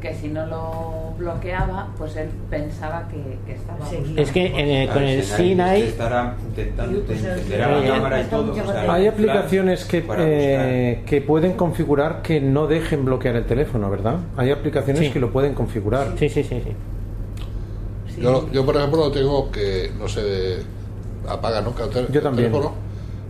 [0.04, 4.14] que si no lo bloqueaba, pues él pensaba que, que estaba Sí.
[4.18, 8.52] Es que eh, con el Sinai estará intentando pues, a la cámara y todo.
[8.52, 8.94] o sea.
[8.94, 14.18] Hay aplicaciones que, eh, que pueden configurar que no dejen bloquear el teléfono, ¿verdad?
[14.36, 15.12] Hay aplicaciones Sí.
[15.12, 16.08] que lo pueden configurar.
[16.20, 16.72] Sí, sí, sí, sí.
[18.14, 18.22] Sí.
[18.22, 20.58] Yo, yo, por ejemplo, lo tengo que no se
[21.30, 22.52] apaga nunca el, Yo el también.
[22.52, 22.76] teléfono.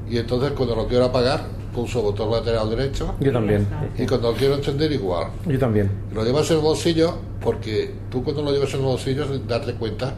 [0.09, 1.41] Y entonces, cuando lo quiero apagar,
[1.73, 3.15] pulso botón lateral derecho.
[3.19, 3.67] Yo también.
[3.97, 5.27] Y cuando lo quiero encender, igual.
[5.45, 5.89] Yo también.
[6.13, 10.13] Lo llevas en el bolsillo porque tú, cuando lo llevas en el bolsillo, darte cuenta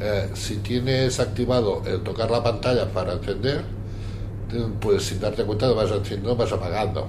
[0.00, 3.62] eh, si tienes activado el tocar la pantalla para encender,
[4.80, 7.06] pues sin darte cuenta vas encendiendo, vas apagando.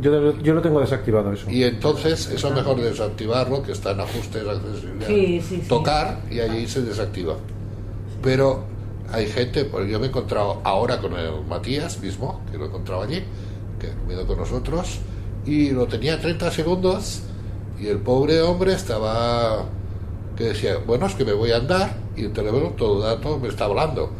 [0.00, 1.50] Yo, yo lo tengo desactivado eso.
[1.50, 5.06] Y entonces eso es mejor desactivarlo, que está en ajustes, accesibilidad.
[5.06, 5.68] Sí, sí, sí.
[5.68, 7.36] Tocar y allí se desactiva.
[8.22, 8.64] Pero
[9.12, 12.68] hay gente, pues yo me he encontrado ahora con el Matías mismo, que lo he
[12.68, 13.22] encontrado allí,
[13.78, 14.98] que ha comido con nosotros,
[15.44, 17.22] y lo tenía 30 segundos
[17.80, 19.64] y el pobre hombre estaba
[20.36, 23.38] que decía, bueno, es que me voy a andar y el teléfono todo el dato
[23.38, 24.10] me está hablando.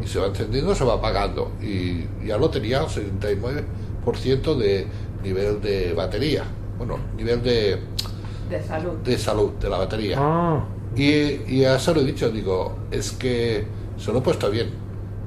[0.00, 1.52] Y se va encendiendo, se va apagando.
[1.60, 4.86] Y ya lo tenía al 79% de
[5.22, 6.44] nivel de batería.
[6.78, 7.78] Bueno, nivel de,
[8.50, 8.98] de salud.
[9.04, 10.16] de salud de la batería.
[10.20, 11.02] Ah, Y,
[11.46, 13.64] y ya se lo he dicho, digo, es que
[14.02, 14.70] se lo he puesto bien.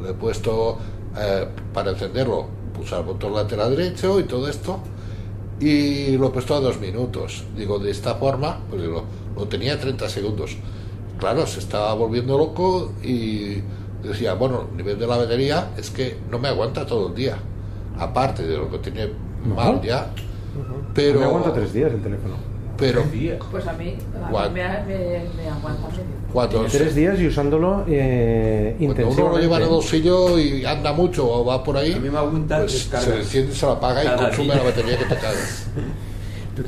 [0.02, 0.78] Lo he puesto
[1.18, 4.80] eh, para encenderlo, pulsar el botón lateral derecho y todo esto.
[5.60, 7.46] Y lo he puesto a dos minutos.
[7.56, 10.58] Digo, de esta forma, pues digo, lo tenía 30 segundos.
[11.18, 13.62] Claro, se estaba volviendo loco y
[14.04, 17.38] decía, bueno, el nivel de la batería es que no me aguanta todo el día.
[17.98, 19.10] Aparte de lo que tiene
[19.46, 20.12] mal ya.
[20.94, 22.36] Pero, me aguanta tres días el teléfono.
[22.78, 23.04] Pero
[23.52, 24.52] Pues a mí, a mí Guau.
[24.52, 26.04] me, me, me aguanta medio.
[26.34, 29.38] cuando, Tres días y usándolo eh, Cuando uno intensivamente.
[29.38, 32.18] lo lleva en el bolsillo y anda mucho o va por ahí, A mí me
[32.18, 34.56] aguanta pues se enciende, se la apaga y consume día.
[34.56, 35.68] la batería que te cagas.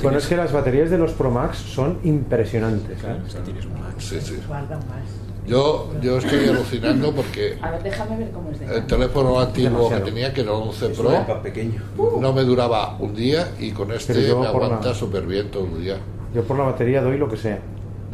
[0.04, 2.98] Bueno, es que las baterías de los Pro Max son impresionantes.
[3.04, 3.41] ¿eh?
[3.46, 3.96] Tienes un Mac.
[4.00, 4.38] Sí, sí.
[4.48, 5.27] Guardan más.
[5.47, 9.69] Yo, yo estoy alucinando porque A ver, déjame ver cómo es de el teléfono antiguo
[9.71, 10.03] Demasiado.
[10.05, 11.81] que tenía, que era un 11 Es un Pro, pequeño.
[12.19, 15.81] no me duraba un día y con este me aguanta la- súper bien todo el
[15.83, 15.97] día.
[16.36, 17.60] Yo por la batería doy lo que sea.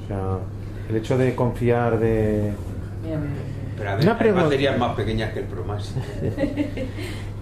[0.03, 0.37] O sea,
[0.89, 2.51] el hecho de confiar de...
[3.03, 3.41] Mira, mira, mira.
[3.77, 4.43] Pero a ver, Una hay pregunta.
[4.43, 5.93] baterías más pequeñas que el Pro Max.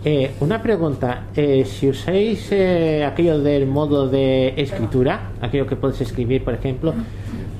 [0.03, 6.01] Eh, una pregunta, eh, si usáis eh, aquello del modo de escritura, aquello que puedes
[6.01, 6.91] escribir, por ejemplo,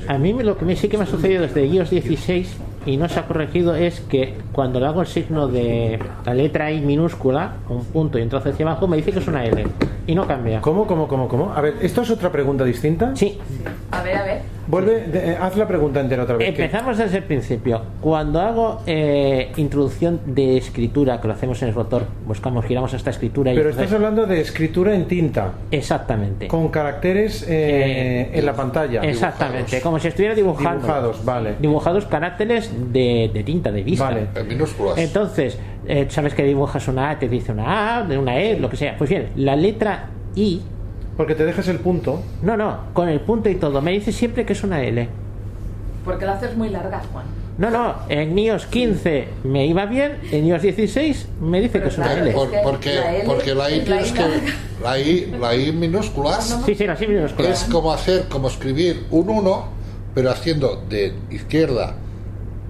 [0.07, 2.97] a mí me- lo que me sí que me ha sucedido desde iOS 16 y
[2.97, 6.81] no se ha corregido es que cuando le hago el signo de la letra I
[6.81, 9.63] minúscula, un punto y un trozo hacia abajo, me dice que es una L
[10.07, 10.61] y no cambia.
[10.61, 11.53] ¿Cómo, cómo, cómo, cómo?
[11.53, 13.15] A ver, ¿esto es otra pregunta distinta?
[13.15, 13.37] Sí,
[13.91, 14.41] A ver, a ver.
[14.67, 16.54] Vuelve, de- eh, haz la pregunta entera otra vez.
[16.54, 17.82] que- empezamos desde el principio.
[18.02, 23.10] Cuando hago eh, introducción de escritura, que lo hacemos en el rotor, buscamos, giramos esta
[23.10, 26.47] escritura y Pero entonces- estás hablando de escritura en tinta, exactamente.
[26.47, 29.02] con caracteres eh, Eh, en la pantalla.
[29.02, 29.84] Exactamente, dibujados.
[29.84, 30.82] como si estuviera dibujando.
[30.82, 31.56] Dibujados, vale.
[31.60, 34.06] Dibujados caracteres de, de tinta, de vista.
[34.06, 34.28] Vale.
[34.36, 34.97] En minúsculas.
[34.97, 38.78] Entonces, eh, sabes que dibujas una A, te dice una A, una E, lo que
[38.78, 38.95] sea.
[38.97, 40.62] Pues bien, la letra I,
[41.17, 42.21] Porque te dejas el punto.
[42.41, 45.08] no, no, con el punto y todo, me dice siempre que es una L.
[46.06, 47.26] Porque la haces muy larga, Juan.
[47.58, 51.97] No, no, en iOS 15 me iba bien, en iOS 16 me dice que es
[51.97, 52.32] una Claro, L.
[52.34, 54.84] Por- porque, la L porque la I es la tienes I que.
[54.84, 57.63] La I, la I minúsculas Sí, sí, las I minúsculas.
[57.65, 59.65] es como hacer, como escribir un 1,
[60.15, 61.93] pero haciendo de izquierda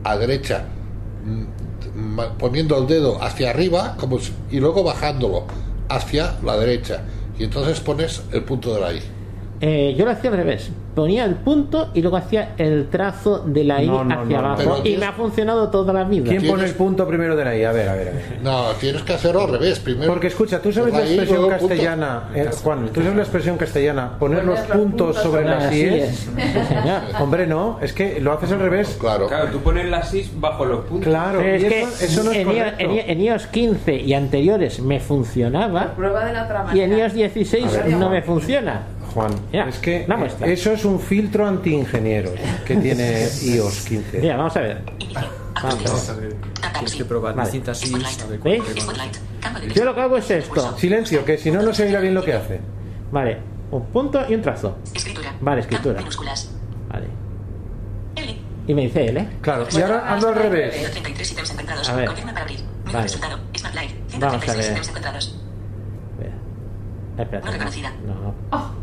[0.04, 0.66] a derecha,
[1.26, 5.46] mm, poniendo el dedo hacia arriba como si- y luego bajándolo
[5.88, 7.02] hacia la derecha.
[7.42, 9.02] Y entonces pones el punto de la I.
[9.62, 10.72] Eh, yo lo hacía al revés.
[10.96, 14.48] Ponía el punto y luego hacía el trazo de la I No, no, hacia no,
[14.48, 14.82] abajo.
[14.84, 16.30] Pero y me ha funcionado toda la vida.
[16.30, 17.64] ¿Quién pone el punto primero de la I?
[17.64, 18.40] A ver, a ver, a ver.
[18.44, 19.80] No, tienes que hacerlo al revés.
[19.80, 20.12] Primero.
[20.12, 24.44] Porque escucha, tú sabes la expresión castellana, eh, Juan, tú sabes la expresión castellana, poner
[24.44, 27.02] los Poner los puntos puntos sobre sobre las señor.
[27.22, 28.98] Hombre, no, es que lo haces al revés.
[29.00, 29.28] Claro.
[29.28, 31.08] Claro, tú pones la SIS bajo los puntos.
[31.08, 32.84] Claro, Pero es y que eso, eso no es en, iOS, correcto.
[32.84, 37.14] en, en iOS 15 y anteriores me funcionaba Prueba de la otra y en iOS
[37.14, 38.82] 16 A ver, no me funciona.
[39.14, 40.48] Juan, Ya, es que una muestra.
[40.48, 42.34] eso es un filtro anti-ingenieros
[42.66, 44.20] que tiene iOS 15.
[44.20, 44.82] Mira, vamos a ver.
[45.62, 46.36] Vamos a ver.
[46.62, 47.52] A ver, tienes que probar Vale.
[47.52, 47.82] distintas
[48.44, 48.64] ¿Veis?
[49.76, 50.78] Yo lo que hago es esto.
[50.78, 52.60] Silencio, que si no, no se oirá bien lo que hace.
[53.12, 53.38] Vale,
[53.72, 54.78] un punto y un trazo.
[54.94, 55.34] Escritura.
[55.42, 56.02] Vale, escritura.
[56.90, 57.08] Vale.
[58.16, 58.38] L.
[58.68, 59.28] Y me dice L.
[59.42, 60.76] Claro, y ahora hazlo al revés.
[60.76, 61.90] 133 ítems encontrados.
[61.90, 62.10] A ver.
[62.10, 62.18] Vale.
[62.86, 63.10] Vamos a
[64.10, 64.72] 136 ver.
[64.72, 65.38] ítems encontrados.
[67.18, 67.42] Espera.
[67.46, 67.92] No reconocida.
[68.06, 68.81] No.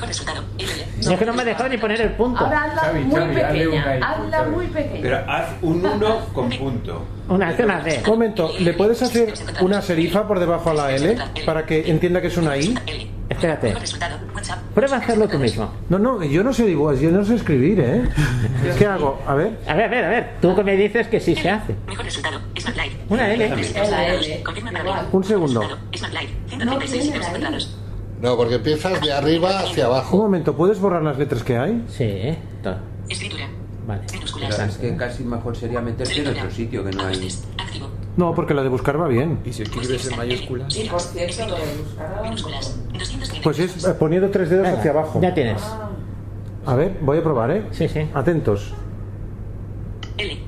[0.00, 0.42] Mejor resultado.
[0.56, 0.70] L.
[0.98, 2.40] Es que no me ha dejado ni poner el punto.
[2.42, 3.90] ahora hazla Xavi, muy Xavi, una pequeña.
[3.90, 4.50] ahí, Hazla Xavi.
[4.50, 5.02] muy pequeña.
[5.02, 7.06] Pero haz un 1 con punto.
[7.28, 8.02] Una, hace una D.
[8.06, 12.28] Momento, ¿le puedes hacer una serifa por debajo a la L para que entienda que
[12.28, 12.74] es una I?
[13.28, 13.74] Espérate.
[14.74, 15.70] Prueba a hacerlo tú mismo.
[15.90, 18.08] No, no, yo no sé igual, yo no sé escribir, ¿eh?
[18.78, 19.20] ¿Qué hago?
[19.26, 19.58] A ver.
[19.68, 20.30] A ver, a ver, a ver.
[20.40, 21.76] Tú que me dices que sí se hace.
[21.86, 22.40] Mejor resultado.
[23.10, 23.48] Una L.
[23.90, 24.44] La L.
[25.12, 25.62] Un segundo.
[26.64, 26.78] No
[28.20, 28.22] 136 tiene ítems ahí.
[28.22, 28.22] encontrados.
[28.22, 30.16] No, porque empiezas de arriba hacia Un abajo.
[30.16, 31.84] momento, ¿puedes borrar las letras que hay?
[31.88, 32.38] Sí, ¿eh?
[33.08, 33.48] Escritura.
[33.86, 34.02] Vale.
[34.68, 37.28] Es que casi mejor sería meterte en otro sitio que no hay.
[38.16, 39.38] No, porque la de buscar va bien.
[39.44, 42.76] Y si escribes en mayúsculas, Y por cierto, lo de buscar a Minúsculas.
[42.92, 43.42] 250.
[43.42, 45.20] Pues es poniendo tres dedos Venga, hacia abajo.
[45.22, 45.62] Ya tienes.
[46.66, 47.64] A ver, voy a probar, ¿eh?
[47.70, 48.06] Sí, sí.
[48.12, 48.74] Atentos.
[50.18, 50.38] L.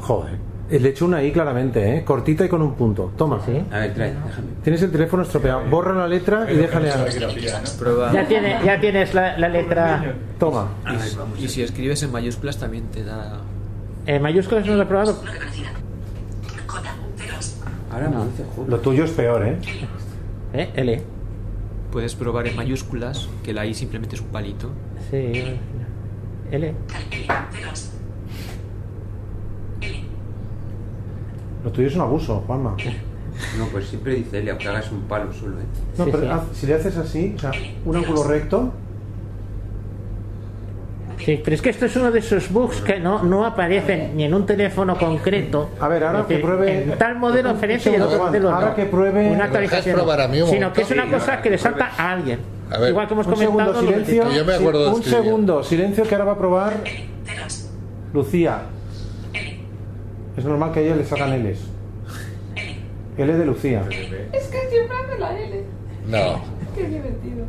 [0.00, 0.38] Joder.
[0.68, 2.04] Le he hecho una I claramente, ¿eh?
[2.04, 3.12] Cortita y con un punto.
[3.16, 3.40] Toma.
[3.46, 3.52] Sí.
[3.70, 4.48] A ver, trae, déjame.
[4.64, 5.64] Tienes el teléfono estropeado.
[5.70, 7.06] Borra la letra y déjale a...
[7.78, 8.12] prueba.
[8.12, 10.14] Ya, tiene, ya tienes la, la letra.
[10.38, 10.68] Toma.
[10.92, 13.40] Y, si- y si escribes en mayúsculas también te da.
[14.06, 15.22] En mayúsculas no lo he probado.
[15.24, 15.30] No.
[17.92, 18.68] Ahora me dice J.
[18.68, 19.58] Lo tuyo es peor, ¿eh?
[20.52, 20.70] ¿Eh?
[20.74, 21.02] L.
[21.92, 24.70] Puedes probar en mayúsculas, que la I simplemente es un palito.
[25.10, 25.56] Sí.
[26.50, 26.74] L.
[31.66, 32.76] Lo tuyo es un abuso, Juanma.
[33.58, 35.64] No, pues siempre dice L, aunque hagas un palo solo, ¿eh?
[35.98, 36.28] No, Sí, pero sí.
[36.30, 37.50] haz- si le haces así, o sea,
[37.84, 38.72] un ángulo recto,
[41.18, 44.22] Sí, pero es que esto es uno de esos bugs que no, no aparecen ni
[44.24, 45.70] en un teléfono concreto.
[45.80, 48.50] A ver, ahora decir, que pruebe- En tal modelo diferente y en otro segundo, modelo
[48.54, 49.84] ahora que pruebe- Una ¿Me actualización.
[49.86, 52.38] dejas probar a mí un Sino que es una cosa que le salta a alguien.
[52.70, 52.90] A ver.
[52.90, 53.86] Igual que hemos un segundo, comentado.
[53.86, 54.28] del silencio.
[54.30, 56.74] Que yo me acuerdo de un segundo, silencio que ahora va a probar.
[58.12, 58.58] Lucía.
[60.36, 61.58] Es normal que a ella le salgan L's.
[63.18, 63.82] L de Lucía.
[64.32, 65.64] Es que siempre hace la L.
[66.08, 66.40] No.
[66.76, 67.46] Qué divertido.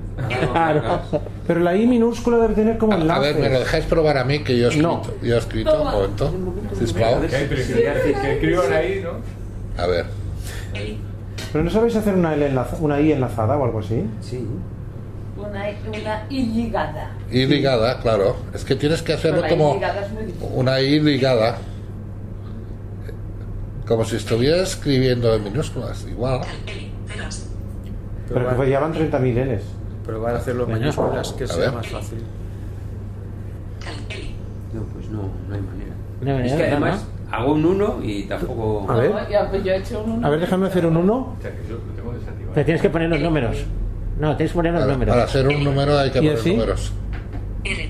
[0.53, 1.01] Claro.
[1.45, 3.21] Pero la I minúscula debe tener como A, a enlace.
[3.33, 4.87] ver, ¿me lo dejáis probar a mí que yo he escrito?
[4.87, 5.01] No.
[5.27, 6.33] Yo he escrito, un momento.
[6.79, 6.85] Que
[7.49, 9.81] que escriban ahí, ¿no?
[9.83, 10.05] A ver.
[11.51, 14.03] ¿Pero no sabéis hacer una, L enlaza- una I enlazada o algo así?
[14.21, 14.45] Sí.
[15.37, 17.11] Una, una I ligada.
[17.29, 18.37] Y ligada, claro.
[18.53, 20.47] Es que tienes que hacerlo Pero la I como ligada es muy difícil.
[20.55, 21.57] una I ligada.
[23.87, 26.41] Como si estuvieras escribiendo en minúsculas, igual.
[28.27, 29.63] Pero Probar, que llevan 30.000 L's.
[30.05, 31.71] probar a hacerlo en mayúsculas, que ver.
[31.73, 32.19] más fácil.
[34.73, 35.93] No, pues no, no hay manera.
[36.21, 38.85] No, Es que no, además hago un 1 y tampoco.
[38.91, 39.11] A ver.
[39.31, 41.13] Ya, pues yo he hecho un A ver, déjame hacer un 1.
[41.15, 42.51] O sea, que yo lo tengo desactivado.
[42.53, 43.57] Pero tienes que poner los números.
[44.19, 45.13] No, tienes que poner los Para, números.
[45.13, 46.51] para hacer un número hay que ¿Y poner así?
[46.51, 46.91] números.
[47.63, 47.89] R.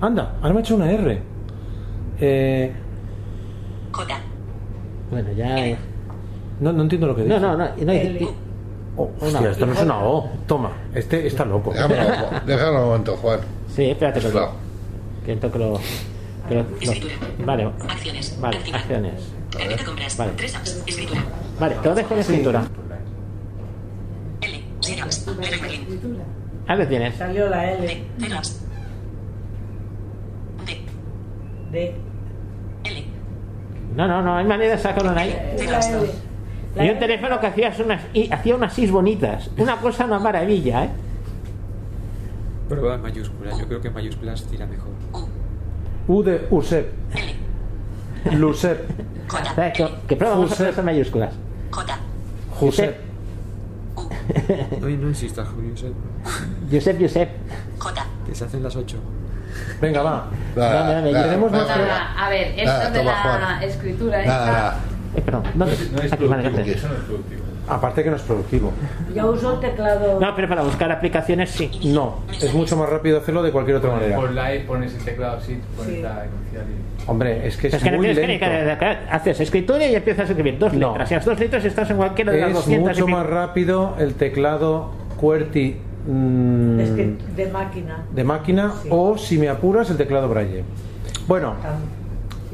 [0.00, 1.22] Anda, ahora me ha hecho una R.
[2.20, 2.72] Eh,
[3.92, 4.20] J.
[5.10, 5.76] Bueno, ya.
[6.60, 7.38] no, no entiendo lo que dice.
[7.38, 7.68] No, no, no.
[7.84, 8.28] no hay-
[8.98, 10.30] Oh, hostia, esto no es una O.
[10.46, 11.70] Toma, este está loco.
[12.46, 13.40] Déjame un momento, Juan.
[13.74, 14.32] Sí, espérate que lo.
[14.32, 14.52] Claro.
[15.26, 15.80] Que esto que lo.
[16.48, 18.38] que lo- lo- Vale, Acciones.
[18.40, 19.32] vale, acciones.
[20.16, 20.32] Vale.
[20.36, 20.82] Tres apps.
[20.86, 21.24] Escritura.
[21.60, 22.64] Vale, te lo dejo en escritura.
[24.40, 24.64] L.
[26.68, 27.16] Ahí lo tienes.
[27.16, 28.04] Salió la L D.
[31.72, 31.94] D.
[33.94, 35.56] No, no, no hay manera de sacarlo de ahí.
[35.68, 36.10] la L.
[36.74, 39.50] La Y un teléfono que hacías unas, y hacía unas is bonitas.
[39.56, 40.90] Una cosa, una maravilla, ¿eh?
[42.68, 44.90] Prueba en mayúsculas, yo creo que en mayúsculas tira mejor.
[46.08, 46.92] U de Usep.
[48.32, 48.90] Lusep.
[49.74, 51.32] Que, que prueba esas mayúsculas.
[51.70, 51.98] J.
[52.60, 52.96] Josep.
[54.80, 55.92] No, no insistas, Josep,
[56.70, 57.30] Josep, Josep.
[57.78, 58.06] J.
[58.26, 58.96] que se hacen las 8.
[59.80, 60.26] Venga, va.
[60.56, 61.68] Nada, Dame, dame, nada, tenemos más.
[61.70, 63.62] A ver, esto Nada, de la Juan.
[63.62, 64.52] escritura Nada, esta.
[64.52, 64.76] nada.
[65.16, 65.76] Eh, perdón, ¿dónde?
[65.92, 67.42] No es Aquí, vale, eso no es productivo.
[67.68, 68.72] Aparte que no es productivo.
[69.14, 70.20] Yo uso el teclado.
[70.20, 71.68] No, pero para buscar aplicaciones sí.
[71.84, 74.14] No, es mucho más rápido hacerlo de cualquier otra manera.
[74.16, 76.00] Por la E pones el teclado así, pones Sí.
[76.02, 77.10] la inicial y...
[77.10, 78.32] Hombre, es que es, Es que muy que lento.
[78.32, 80.90] ni que haces escritura y empiezas a escribir dos No.
[80.90, 81.10] letras.
[81.10, 83.96] Y las dos letras estás en cualquiera de las Es 200 y mucho más rápido
[83.98, 88.04] el teclado QWERTY mm, Es que de máquina.
[88.14, 88.88] de máquina Sí.
[88.90, 90.64] o, si me apuras, el teclado Braille.
[91.26, 91.54] Bueno,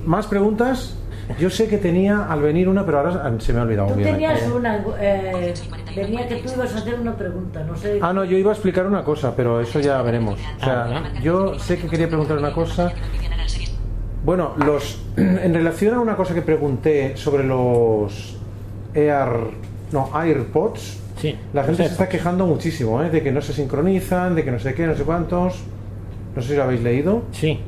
[0.07, 0.97] ¿más preguntas?
[1.39, 4.27] Yo sé que tenía al venir una, pero ahora se me ha olvidado, Tú obviamente.
[4.27, 4.85] tenías una.
[5.01, 5.55] Eh,
[5.95, 7.99] venía que tú ibas a hacer una pregunta, no sé.
[8.03, 10.39] Ah, no, yo iba a explicar una cosa, pero eso ya veremos.
[10.61, 12.93] O sea, yo sé que quería preguntar una cosa.
[14.25, 18.37] Bueno, los en relación a una cosa que pregunté sobre los
[18.95, 19.29] Air,
[19.93, 21.37] no, AirPods, Sí.
[21.55, 23.09] la gente se está quejando muchísimo, ¿eh?
[23.09, 25.55] de que no se sincronizan, de que no sé qué, no sé cuántos.
[26.37, 27.23] No sé si lo habéis leído.
[27.33, 27.59] Sí.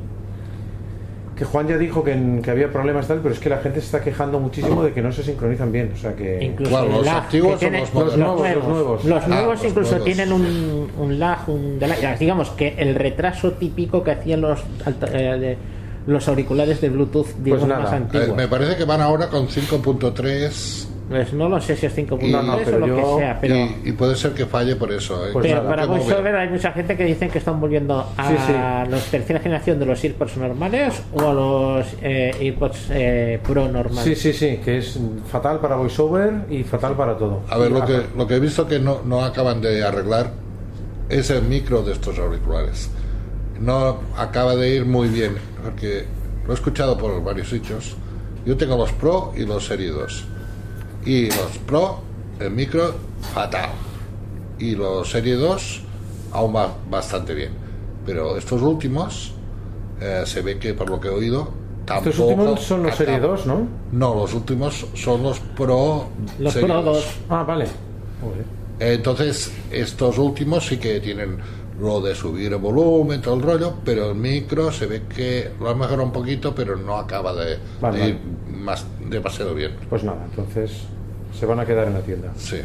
[1.36, 3.86] Que Juan ya dijo que, que había problemas tal, pero es que la gente se
[3.86, 5.90] está quejando muchísimo de que no se sincronizan bien.
[5.92, 6.38] O sea que.
[6.44, 9.02] Incluso ¿Cuál, el los lag que o los nuevos, los nuevos.
[9.30, 10.04] Ah, los incluso nuevos.
[10.04, 12.18] tienen un, un lag, un de lag.
[12.20, 15.58] digamos que el retraso típico que hacían los alta- eh, de-
[16.06, 18.36] los auriculares de Bluetooth digamos, Pues nada, más antiguos.
[18.36, 22.32] me parece que van ahora con 5.3 Pues no lo sé si es 5.3 Y-
[22.32, 23.54] No, no, o pero lo yo- que sea, pero...
[23.56, 25.26] Y, y puede ser que falle por eso.
[25.26, 25.30] ¿eh?
[25.34, 25.84] Pues pero para.
[25.84, 28.52] VoiceOver hay mucha gente que dicen que están volviendo a Sí, sí.
[28.52, 34.02] la tercera generación de los AirPods normales o a los eh, AirPods eh, Pro normales.
[34.02, 34.98] Sí, sí, sí, que es
[35.30, 37.42] fatal para VoiceOver y fatal para todo.
[37.50, 40.30] A ver, lo que, lo que he visto que no, no acaban de arreglar
[41.10, 42.88] es el micro de estos auriculares.
[43.60, 46.06] No acaba de ir muy bien, porque
[46.46, 47.94] lo he escuchado por varios sitios.
[48.46, 50.28] Yo tengo los Pro y los Serie 2.
[51.04, 51.98] Y los Pro,
[52.40, 52.94] el micro,
[53.34, 53.70] fatal.
[54.58, 55.82] Y los Serie 2,
[56.32, 57.50] aún va bastante bien.
[58.06, 59.32] Pero estos últimos,
[60.00, 61.48] eh, se ve que por lo que he oído,
[61.84, 62.10] tampoco.
[62.10, 63.66] Estos últimos son los Serie acaba- 2, ¿no?
[63.92, 66.08] No, los últimos son los Pro.
[66.38, 66.96] Los Serie Pro 2.
[66.96, 67.04] 2.
[67.28, 67.66] Ah, vale.
[68.22, 68.44] Joder.
[68.94, 71.38] Entonces, estos últimos sí que tienen
[71.80, 75.68] lo de subir el volumen, todo el rollo, pero el micro se ve que lo
[75.68, 79.72] ha mejorado un poquito, pero no acaba de, Vale, de ir más demasiado bien.
[79.88, 80.84] Pues nada, entonces
[81.38, 82.32] se van a quedar en la tienda.
[82.36, 82.58] Sí.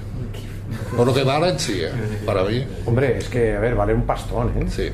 [0.96, 1.90] Por lo que valen, sí, ¿eh?
[2.26, 4.66] para mí, Hombre, es que, a ver, vale un pastón, ¿eh?
[4.70, 4.90] sí.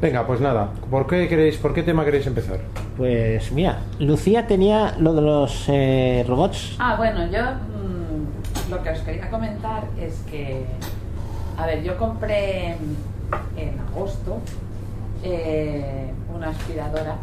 [0.00, 2.58] Venga, pues nada, ¿por qué queréis, por qué tema queréis empezar?
[2.96, 6.76] Pues mira, Lucía tenía lo de los eh, robots.
[6.78, 10.64] Ah, bueno, yo mm, lo que os quería comentar es que,
[11.60, 12.68] a ver, yo compré
[13.56, 14.40] en agosto
[15.22, 17.16] eh, una aspiradora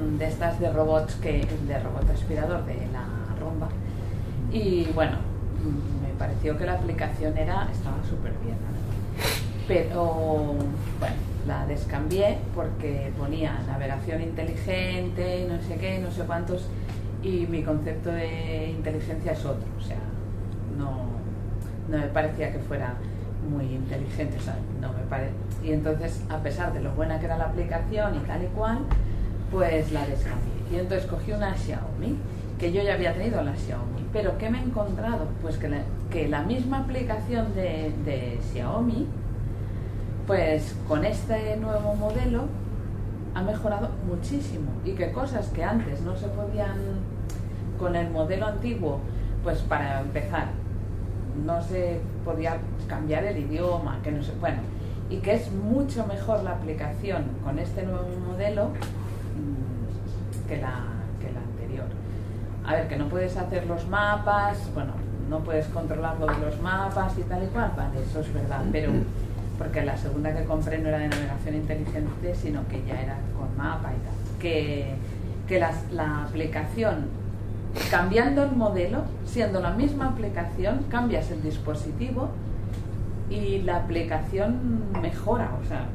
[0.00, 3.04] mm, de estas de robots que de robot aspirador de la
[3.38, 3.68] romba
[4.50, 5.18] y bueno
[5.62, 8.56] mm, me pareció que la aplicación era estaba súper bien
[9.68, 10.54] pero
[10.98, 16.68] bueno la descambié porque ponía navegación inteligente no sé qué no sé cuántos
[17.22, 19.98] y mi concepto de inteligencia es otro o sea
[20.78, 21.13] no
[21.88, 22.94] no me parecía que fuera
[23.48, 25.30] muy inteligente, o sea, no me pare...
[25.62, 28.78] Y entonces, a pesar de lo buena que era la aplicación y tal y cual,
[29.50, 30.52] pues la descambié.
[30.72, 32.16] Y entonces cogí una Xiaomi,
[32.58, 35.28] que yo ya había tenido la Xiaomi, pero ¿qué me he encontrado?
[35.42, 35.78] Pues que la,
[36.10, 39.06] que la misma aplicación de, de Xiaomi,
[40.26, 42.44] pues con este nuevo modelo
[43.34, 46.76] ha mejorado muchísimo y que cosas que antes no se podían
[47.78, 49.00] con el modelo antiguo,
[49.42, 50.48] pues para empezar,
[51.44, 52.56] no se podía
[52.88, 54.58] cambiar el idioma, que no sé, bueno,
[55.10, 60.84] y que es mucho mejor la aplicación con este nuevo modelo mm, que la,
[61.20, 61.86] que la anterior.
[62.66, 64.92] A ver, que no puedes hacer los mapas, bueno,
[65.28, 68.92] no puedes controlar los mapas y tal y cual, vale, eso es verdad, pero
[69.58, 73.56] porque la segunda que compré no era de navegación inteligente, sino que ya era con
[73.56, 74.40] mapa y tal.
[74.40, 74.94] Que,
[75.46, 77.23] que la aplicación
[77.90, 82.28] cambiando el modelo, siendo la misma aplicación, cambias el dispositivo
[83.30, 85.86] y la aplicación mejora, o sea,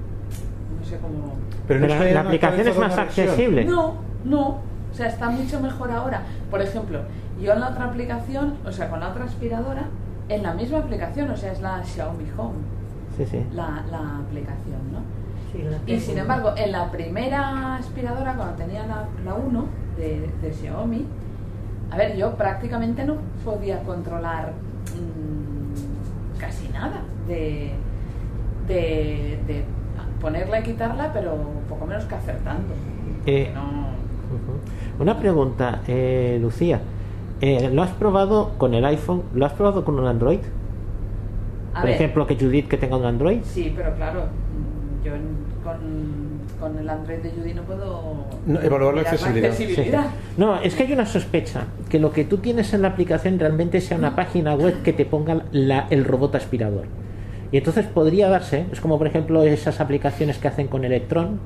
[0.77, 1.35] no sé cómo...
[1.67, 3.63] Pero, la aplicación es más accesible.
[3.65, 6.23] No, no, o sea, está mucho mejor ahora.
[6.49, 7.01] Por ejemplo,
[7.41, 9.83] yo en la otra aplicación, o sea, con la otra aspiradora,
[10.27, 12.57] en la misma aplicación, o sea, es la Xiaomi Home,
[13.17, 13.45] Sí, sí.
[13.53, 14.99] la, la aplicación, ¿no?
[15.51, 19.65] Sí, la Y sin embargo, en la primera aspiradora, cuando tenía la, la 1
[19.97, 21.05] de, de Xiaomi,
[21.91, 24.53] a ver, yo prácticamente no podía controlar
[24.95, 27.71] mm, casi nada de,
[28.67, 29.63] de, de
[30.21, 31.35] ponerla y quitarla, pero
[31.67, 32.73] poco menos que acertando.
[33.25, 33.89] Eh, No.
[34.99, 36.81] Una pregunta, eh, Lucía.
[37.41, 39.23] Eh, ¿Lo has probado con el iPhone?
[39.33, 40.39] ¿Lo has probado con un Android?
[41.73, 43.41] a Por ver, ejemplo, que Judith que tenga un Android.
[43.43, 45.11] sí, pero claro, mm, yo
[45.63, 45.79] con,
[46.59, 48.03] con el Android de Judy no puedo
[48.45, 49.53] No, evaluar la accesibilidad.
[49.53, 49.75] Sí.
[50.37, 53.81] No, es que hay una sospecha que lo que tú tienes en la aplicación realmente
[53.81, 56.85] sea una página web que te ponga la- el robot aspirador.
[57.51, 61.39] Y entonces podría darse, es como por ejemplo esas aplicaciones que hacen con Electron,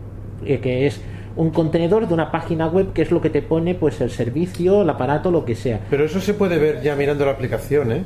[0.46, 1.00] eh, que es
[1.36, 4.82] un contenedor de una página web que es lo que te pone pues el servicio,
[4.82, 5.80] el aparato, lo que sea.
[5.90, 8.04] Pero eso se puede ver ya mirando la aplicación, ¿eh?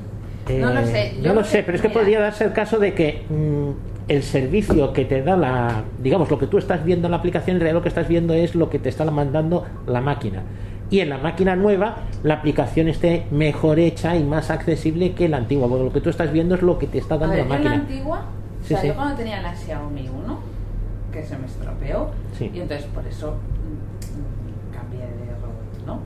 [0.50, 2.54] No lo Eh, sé, yo No lo sé, que- pero es que podría darse el
[2.54, 3.72] caso de que mm,
[4.08, 7.58] el servicio que te da la, digamos, lo que tú estás viendo en la aplicación,
[7.58, 10.44] en realidad lo que estás viendo es lo que te está mandando la máquina.
[10.90, 15.38] Y en la máquina nueva, la aplicación esté mejor hecha y más accesible que la
[15.38, 17.50] antigua, porque lo que tú estás viendo es lo que te está dando ver, la
[17.50, 17.84] yo en la máquina.
[17.84, 18.88] antigua, o Sí, sea, sí.
[18.88, 20.40] yo cuando tenía la Xiaomi 1,
[21.12, 22.50] que se me estropeó, Sí.
[22.54, 26.00] y entonces por eso mm, cambié de robot, ¿no?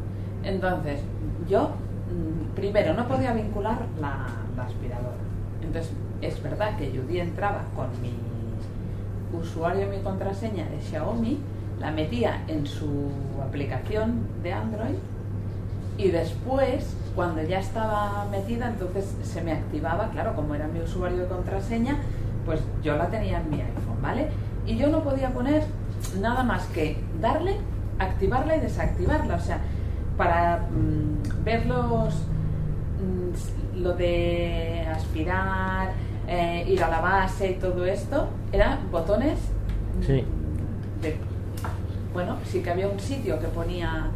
[0.44, 1.02] Entonces,
[1.48, 4.26] yo mm, primero no podía vincular la,
[4.58, 5.21] la aspiradora.
[5.72, 8.14] Entonces, es verdad que Judy entraba con mi
[9.40, 11.40] usuario y mi contraseña de Xiaomi,
[11.80, 13.10] la metía en su
[13.42, 14.96] aplicación de Android
[15.98, 21.20] y después, cuando ya estaba metida, entonces se me activaba, claro, como era mi usuario
[21.20, 22.00] de contraseña,
[22.46, 24.28] pues yo la tenía en mi iPhone, ¿vale?
[24.68, 25.64] Y yo no podía poner
[26.20, 27.56] nada más que darle,
[27.98, 29.36] activarla y desactivarla.
[29.36, 29.60] O sea,
[30.18, 35.92] para mm, ver los mm, lo de aspirar,
[36.28, 39.40] eh, ir a la base y todo esto, eran botones
[40.06, 40.24] Sí.
[41.02, 41.16] de
[42.14, 44.08] bueno, sí que había un sitio que ponía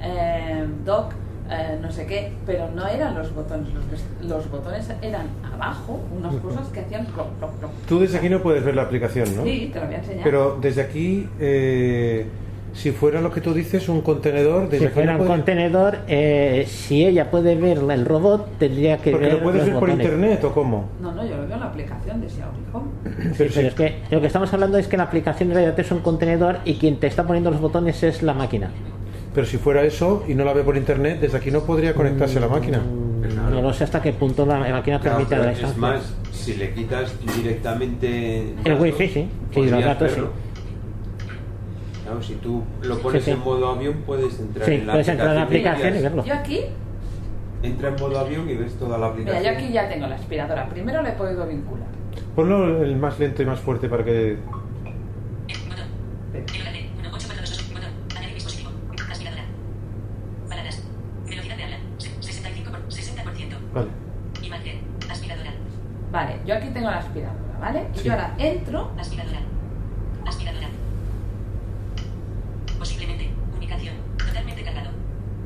[0.00, 1.12] eh, doc,
[1.50, 6.34] eh, no sé qué, pero no eran los botones, los, los botones eran abajo, unas
[6.36, 7.70] cosas que hacían cloc, cloc, cloc.
[7.86, 9.42] Tú desde aquí no puedes ver la aplicación, ¿no?
[9.44, 10.24] Sí, te lo voy a enseñar.
[10.24, 12.26] Pero desde aquí, eh,
[12.74, 16.64] si fuera lo que tú dices, un contenedor, desde Si fuera no un contenedor, eh,
[16.68, 19.90] si ella puede ver el robot, tendría que Porque ver lo puedes los ver por
[19.90, 20.88] internet o cómo.
[21.00, 22.88] No, no, yo lo veo en la aplicación de Xiaomi Home.
[23.36, 25.90] Sí, pero es que lo que estamos hablando es que la aplicación en realidad es
[25.92, 28.70] un contenedor y quien te está poniendo los botones es la máquina.
[29.34, 32.38] Pero si fuera eso y no la ve por internet, desde aquí no podría conectarse
[32.38, 32.80] a la máquina.
[33.50, 36.74] No lo sé hasta qué punto la máquina Claro, permite la es más, si le
[36.74, 39.28] quitas directamente El wifi, sí.
[39.52, 40.20] Sí, los datos, sí.
[42.04, 43.36] Claro, si tú lo pones Sí, sí.
[43.36, 45.92] en modo avión, puedes entrar Sí, en la puedes entrar en la aplicación aplicación y
[45.92, 46.24] verías- verlo.
[46.24, 46.60] Yo aquí,
[47.62, 49.44] Entra en modo avión y ves toda la mira, aplicación.
[49.44, 50.68] yo aquí ya tengo la aspiradora.
[50.68, 51.86] Primero le he podido vincular.
[52.36, 54.36] Ponlo el más lento y más fuerte para que.
[56.34, 57.90] Enlace 1842 botón.
[58.18, 58.70] Añadir dispositivo.
[59.10, 59.44] Aspiradora.
[60.48, 60.82] Palabras.
[61.26, 61.76] Velocidad de habla.
[61.98, 63.56] Se- 65 por 60%.
[63.72, 63.88] Vale.
[66.12, 67.88] Vale, yo aquí tengo la aspiradora, ¿vale?
[67.96, 69.38] Y yo ahora entro, Aspiradora.
[70.26, 70.68] Aspiradora.
[72.78, 73.30] Posiblemente.
[73.58, 73.94] Ubicación.
[74.18, 74.90] Totalmente cargado.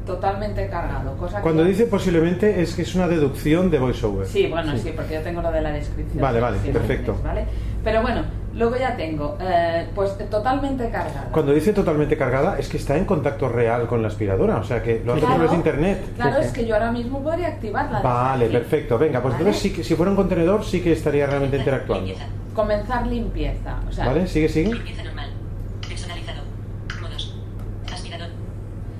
[0.09, 1.17] Totalmente cargado.
[1.17, 1.69] Cosa Cuando que...
[1.69, 4.27] dice posiblemente es que es una deducción de voiceover.
[4.27, 4.93] Sí, bueno, sí.
[4.97, 6.21] porque yo tengo lo de la descripción.
[6.21, 7.17] Vale, vale, Sí, perfecto.
[7.23, 7.45] ¿vale?
[7.85, 8.23] Pero bueno,
[8.55, 11.29] luego ya tengo, eh, pues totalmente cargado.
[11.31, 14.83] Cuando dice totalmente cargada es que está en contacto real con la aspiradora, o sea
[14.83, 15.99] que lo hace a través de internet.
[16.17, 18.01] Claro, es que yo ahora mismo podría activarla.
[18.01, 18.99] Vale, perfecto.
[18.99, 19.45] Venga, pues ¿Vale?
[19.45, 22.13] entonces sí que si fuera un contenedor sí que estaría realmente interactuando.
[22.55, 23.77] Comenzar limpieza.
[23.89, 24.27] O sea, ¿Vale?
[24.27, 24.75] Sigue, sigue.
[24.75, 25.28] Limpieza normal.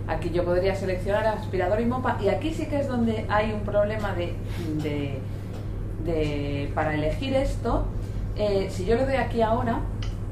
[0.09, 3.61] Aquí yo podría seleccionar aspirador y mopa y aquí sí que es donde hay un
[3.61, 4.35] problema de,
[4.83, 5.21] de,
[6.05, 7.85] de- para elegir esto.
[8.37, 9.81] eh, si yo le doy aquí ahora,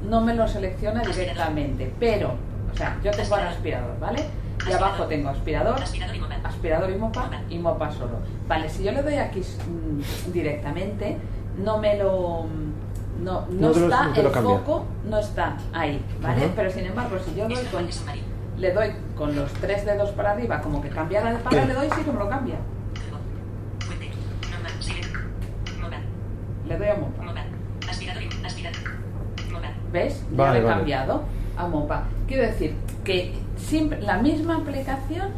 [0.09, 2.31] no me lo selecciona directamente, pero,
[2.73, 4.23] o sea, yo tengo ahora aspirador, ¿vale?
[4.67, 5.79] Y abajo tengo aspirador,
[6.43, 7.29] Aspirador y mopa.
[7.49, 8.17] y mopa solo.
[8.47, 11.17] Vale, si yo le doy aquí mm, directamente,
[11.63, 12.45] no me lo
[13.23, 14.57] no, no, No te lo- está no te lo el cambia.
[14.59, 16.49] foco no está ahí, ¿vale?
[16.55, 17.87] Pero sin embargo, si yo doy con.
[18.57, 21.87] Le doy con los tres dedos para arriba, como que cambiara de para, le doy
[21.95, 22.55] sí que me lo cambia.
[26.67, 27.23] Le doy a mopa.
[28.01, 29.91] Y.
[29.93, 30.21] ¿Ves?
[30.31, 30.77] Ya Vale, lo he vale.
[30.77, 31.23] cambiado
[31.57, 32.03] a mopa.
[32.27, 32.73] Quiero decir
[33.05, 35.29] que siempre la misma aplicación,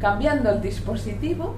[0.00, 1.54] cambiando el dispositivo,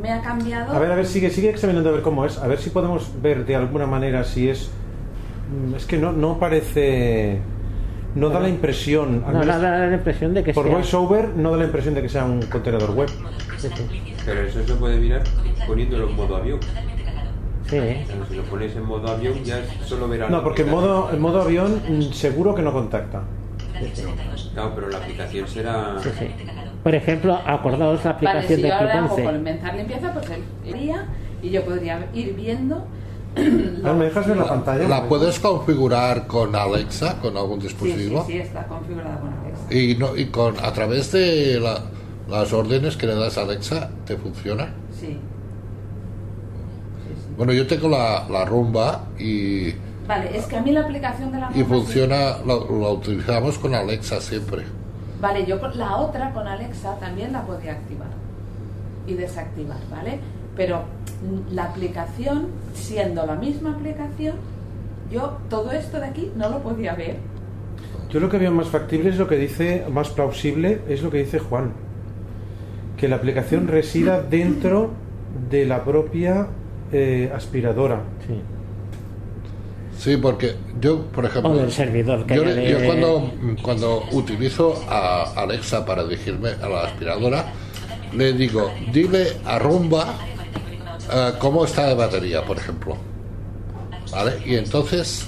[0.00, 0.72] me ha cambiado.
[0.74, 2.38] A ver, a ver, sigue, sigue examinando a ver cómo es.
[2.38, 4.70] A ver si podemos ver de alguna manera si es.
[5.70, 7.40] Mm, Es que no, no parece.
[8.14, 9.22] No da la impresión.
[9.22, 10.74] No, menos da da la impresión de que por sea...
[10.74, 13.08] voiceover no da la impresión de que sea un contenedor web.
[14.24, 15.22] Pero eso se puede mirar
[15.66, 16.60] poniéndolo en modo avión.
[17.68, 20.30] Sí, Claro, si lo pones en modo avión ya es solo verás.
[20.30, 23.22] No, porque en modo, en modo avión mm, seguro que no contacta.
[23.80, 24.50] 72.
[24.54, 25.96] Claro, pero la aplicación será.
[26.02, 26.26] sí, sí.
[26.82, 29.24] Por ejemplo, acordaos la Vale, aplicación si de yo ahora hago 11.
[29.24, 31.06] comenzar limpieza, pues él iría
[31.42, 32.86] y yo podría ir viendo.
[33.36, 34.88] A ver, ¿Me dejas ver la pantalla?
[34.88, 38.24] ¿La puedes configurar con Alexa, con algún Sí, sí, dispositivo?
[38.26, 39.74] sí, está configurada con Alexa.
[39.74, 41.80] Y, no, y con, a través de la-
[42.28, 44.66] las órdenes que le das a Alexa, ¿te funciona?
[44.92, 45.06] Sí.
[45.08, 45.16] Sí,
[47.16, 47.34] sí.
[47.36, 49.72] Bueno, yo tengo la, la rumba y,
[50.06, 52.92] Vale, es que a mí la aplicación de la y mopa sí- funciona, lo, lo
[52.92, 54.62] utilizamos con Alexa siempre.
[55.20, 58.08] Vale, yo la otra con Alexa también la podía activar
[59.06, 60.20] y desactivar, ¿vale?
[60.56, 60.82] Pero
[61.52, 64.34] la aplicación, siendo la misma aplicación,
[65.10, 67.16] yo todo esto de aquí no lo podía ver.
[68.10, 71.18] Yo lo que veo más factible es lo que dice, más plausible, es lo que
[71.18, 71.72] dice Juan.
[72.96, 74.90] Que la aplicación resida dentro
[75.50, 76.46] de la propia
[76.92, 78.00] eh, aspiradora.
[78.26, 78.40] Sí.
[79.98, 83.30] Sí, porque yo, por ejemplo, O del servidor que yo, haya le- de- yo cuando,
[83.62, 87.46] cuando utilizo a Alexa para dirigirme a la aspiradora,
[88.16, 90.14] le digo, dile a Rumba
[91.12, 92.96] eh, cómo está de batería, por ejemplo.
[94.10, 94.40] ¿Vale?
[94.44, 95.26] Y entonces,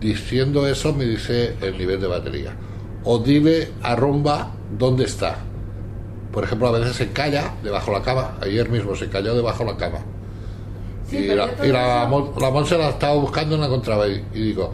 [0.00, 2.52] diciendo eso, me dice el nivel de batería.
[3.04, 5.36] O dile a Rumba dónde está.
[6.32, 8.36] Por ejemplo, a veces se calla debajo de la cama.
[8.42, 9.98] Ayer mismo se cayó debajo de la cama.
[11.08, 12.00] Sí, y la, y la,
[12.40, 14.08] la Monse la estaba buscando y no la encontraba.
[14.08, 14.72] Y, y digo,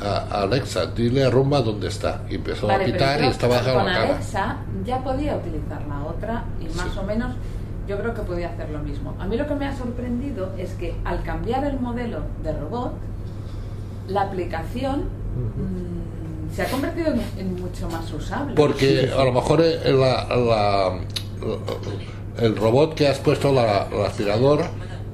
[0.00, 2.22] "A- Alexa, dile a Rumba dónde está.
[2.30, 4.14] Y empezó Vale, a yo y estaba debajo con de la cama.
[4.14, 4.56] Alexa
[4.86, 7.34] ya podía utilizar la otra y más o menos
[7.88, 9.14] yo creo que podía hacer lo mismo.
[9.18, 12.92] A mí lo que me ha sorprendido es que al cambiar el modelo de robot,
[14.08, 18.54] la aplicación mm, se ha convertido en, en mucho más usable.
[18.54, 20.98] Porque a lo mejor eh, la, la-
[22.44, 24.62] el robot que has puesto, la, el aspirador,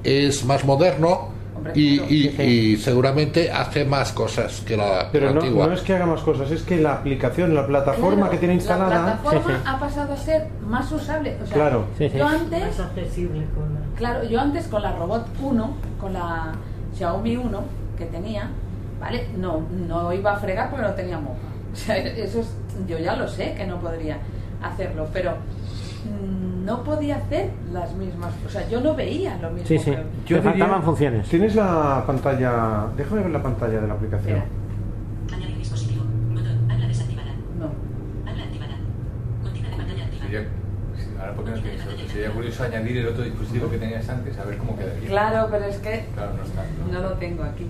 [0.03, 1.29] es más moderno
[1.75, 5.67] y, y- y seguramente hace más cosas que la, Pero la no, antigua.
[5.67, 8.53] no es que haga más cosas, es que la aplicación, la plataforma Claro, que tiene
[8.55, 8.89] instalada.
[8.89, 11.37] La plataforma ha pasado a ser más usable.
[11.41, 11.85] O sea, Claro.
[11.97, 12.17] Sí, sí.
[12.17, 12.61] yo antes.
[12.65, 13.79] Más accesible con la...
[13.97, 16.53] Claro, yo antes con la Robot 1, con la
[16.97, 17.61] Xiaomi 1
[17.97, 18.49] que tenía,
[18.99, 19.27] ¿vale?
[19.37, 21.37] No, no iba a fregar porque no tenía mopa.
[21.73, 22.47] O sea, eso es,
[22.87, 24.17] yo ya lo sé que no podría
[24.61, 25.33] hacerlo, pero
[26.65, 28.33] no podía hacer las mismas.
[28.45, 29.67] O sea, yo no veía lo mismo.
[29.67, 29.91] Sí, sí.
[29.91, 31.27] que- Yo Te faltaban funciones.
[31.29, 32.87] Tienes la pantalla.
[32.95, 34.37] Déjame ver la pantalla de la aplicación.
[34.37, 35.37] Espera.
[35.37, 36.03] Añadir dispositivo.
[36.33, 36.71] Botón.
[36.71, 37.31] Habla desactivada.
[37.59, 38.29] No.
[38.29, 38.75] Habla activada.
[39.43, 40.23] Cortina de pantalla activa.
[40.25, 40.47] Sería,
[41.19, 44.43] ahora porque no tienes otro, sería curioso añadir el otro dispositivo que tenías antes, a
[44.45, 45.07] ver cómo quedaría.
[45.09, 46.63] Claro, pero es que Claro, no está.
[46.91, 47.65] no lo tengo aquí.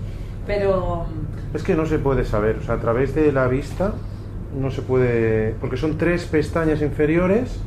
[0.46, 1.06] Pero
[1.54, 3.92] Es que no se puede saber, o sea, a través de la vista
[4.60, 5.54] no se puede.
[5.60, 7.60] Porque son tres pestañas inferiores.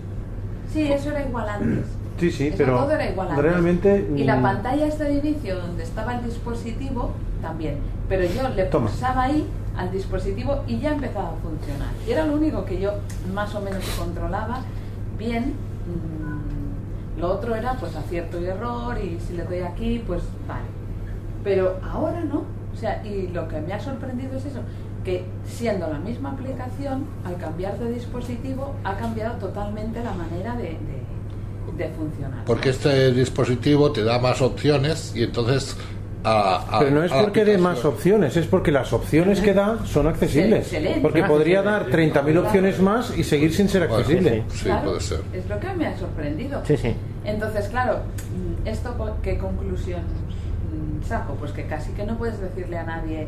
[0.73, 1.85] Sí, eso era igual antes.
[2.19, 3.43] Sí, sí, Eso pero todo era igual antes.
[3.43, 4.09] realmente.
[4.15, 7.11] Y la mm, pantalla esta de inicio donde estaba el dispositivo
[7.41, 7.77] también.
[8.09, 8.87] Pero yo le Toma.
[8.87, 9.45] pulsaba ahí
[9.77, 11.89] al dispositivo y ya empezaba a funcionar.
[12.07, 12.93] Y era lo único que yo
[13.33, 14.61] más o menos controlaba
[15.17, 15.53] bien.
[15.85, 20.65] Mm, Lo otro era pues acierto y error y si le doy aquí pues vale.
[21.43, 22.43] Pero ahora no.
[22.73, 24.59] O sea, y lo que me ha sorprendido es eso,
[25.07, 30.63] que siendo la misma aplicación, al cambiar de dispositivo ha cambiado totalmente la manera de,
[30.63, 32.43] de- de funcionar.
[32.45, 35.77] Porque este dispositivo te da más opciones y entonces
[36.25, 39.77] a, a- Pero no es porque dé más opciones, es porque las opciones que da
[39.85, 40.65] son accesibles.
[40.73, 40.99] Excelente.
[41.01, 44.43] Porque podría dar 30.000 opciones más y seguir sin ser Bueno, accesible.
[44.49, 45.19] Sí, Claro, puede ser.
[45.33, 46.61] Es lo que me ha sorprendido.
[46.65, 46.93] Sí, sí.
[47.23, 47.99] Entonces, claro,
[48.63, 48.93] mm, ¿esto
[49.23, 50.01] qué conclusión
[51.07, 51.35] saco?
[51.35, 53.27] Pues que casi que no puedes decirle a nadie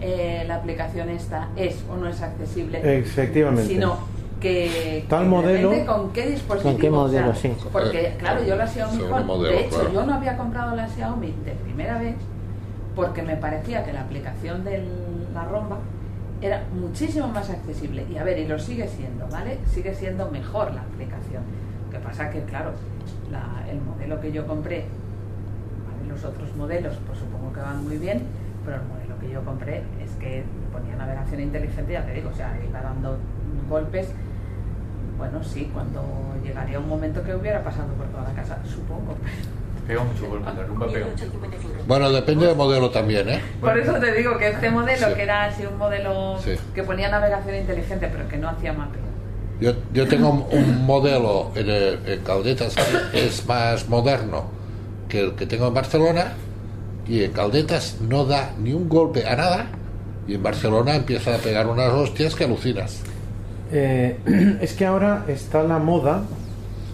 [0.00, 2.80] eh, la aplicación esta es o no es accesible.
[2.98, 3.66] Efectivamente.
[3.66, 3.98] Sino
[4.40, 6.72] que, Tal que modelo- con qué dispositivo.
[6.72, 7.56] ¿Con qué modelo, o sea, sí.
[7.72, 9.92] Porque, claro, yo la Xiaomi Home, modelo, de hecho, claro.
[9.92, 12.14] yo no había comprado la Xiaomi de primera vez
[12.96, 14.82] porque me parecía que la aplicación de
[15.34, 15.78] la romba
[16.40, 18.06] era muchísimo más accesible.
[18.10, 19.58] Y a ver, y lo sigue siendo, ¿vale?
[19.70, 21.42] Sigue siendo mejor la aplicación.
[21.86, 22.72] Lo que pasa que, claro,
[23.30, 24.86] la- el modelo que yo compré,
[25.86, 26.08] ¿vale?
[26.10, 28.22] los otros modelos, pues supongo que van muy bien,
[28.64, 32.36] pero el modelo que yo compré es que ponía navegación inteligente, ya te digo, o
[32.36, 33.18] sea, iba dando
[33.68, 34.08] golpes.
[35.18, 36.02] Bueno, sí, cuando
[36.42, 39.16] llegaría un momento que hubiera pasado por toda la casa, supongo.
[39.86, 41.24] Pega mucho golpe, la rumba pega mucho.
[41.24, 41.84] 1855.
[41.86, 43.40] Bueno, depende del modelo también, ¿eh?
[43.60, 45.14] Por eso te digo que este modelo, Sí.
[45.14, 46.52] que era así un modelo Sí.
[46.74, 49.02] que ponía navegación inteligente, pero que no hacía mapeo.
[49.60, 52.74] Yo, yo tengo un, modelo en, en Caldetas
[53.12, 54.46] que es más moderno
[55.06, 56.32] que el que tengo en Barcelona
[57.06, 59.66] y en Caldetas no da ni un golpe a nada
[60.26, 63.02] y en Barcelona empieza a pegar unas hostias que alucinas.
[63.72, 64.18] Eh,
[64.60, 66.22] es que ahora está la moda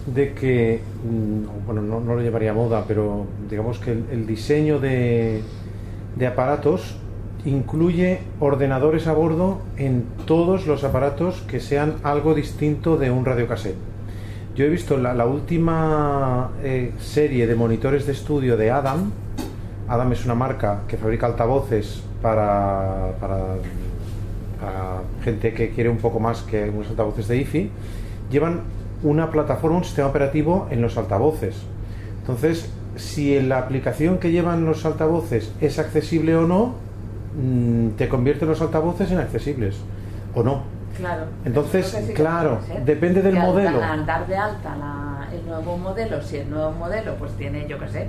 [0.05, 5.41] de que, mm, bueno, no, lo llevaría moda, pero digamos que el, diseño de,
[6.15, 6.95] de aparatos
[7.45, 13.77] incluye ordenadores a bordo en todos los aparatos que sean algo distinto de un radiocassette.
[14.55, 19.11] Yo he visto la, la última eh, serie de monitores de estudio de Adam.
[19.87, 23.37] Adam es una marca que fabrica altavoces para, para
[25.23, 27.71] gente que quiere un poco más que unos altavoces de IFI,
[28.31, 28.61] llevan
[29.03, 31.55] una plataforma, un sistema operativo en los altavoces.
[32.21, 36.73] Entonces, si la aplicación que llevan los altavoces es accesible o no,
[37.39, 39.77] mm, te convierte los altavoces en accesibles
[40.33, 40.63] o no.
[40.97, 41.25] Claro.
[41.45, 43.83] Entonces, sí claro, depende del Que al- modelo.
[43.83, 47.77] Al dar de alta la- el nuevo modelo, si el nuevo modelo pues tiene, yo
[47.77, 48.07] qué sé,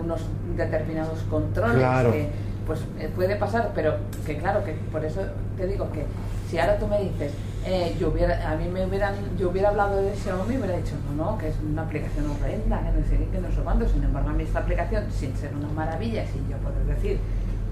[0.00, 0.20] unos
[0.56, 2.12] determinados controles Claro.
[2.12, 2.28] que
[2.66, 3.94] pues eh, puede pasar, pero
[4.26, 5.22] que claro, que por eso
[5.56, 6.04] te digo que
[6.50, 7.32] si ahora tú me dices,
[7.64, 10.92] eh, yo hubiera, a mí me hubieran, yo hubiera hablado de Xiaomi y hubiera dicho,
[11.16, 13.88] no, no, que es una aplicación horrenda, que no sé qué, que no sé cuándo,
[13.88, 17.18] sin embargo a mí esta aplicación, sin ser una maravilla, sin yo poder decir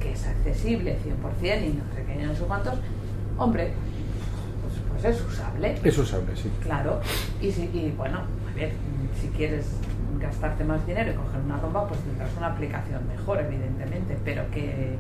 [0.00, 0.96] que es accesible
[1.42, 2.74] 100% y no sé qué, no sé cuántos,
[3.38, 3.72] hombre,
[4.62, 5.74] pues, pues es usable.
[5.84, 6.50] Es usable, sí.
[6.62, 7.00] Claro,
[7.40, 8.20] y, si, y bueno,
[8.50, 8.72] a ver,
[9.20, 9.66] si quieres
[10.20, 14.96] gastarte más dinero y coger una romba, pues tendrás una aplicación mejor, evidentemente, pero que...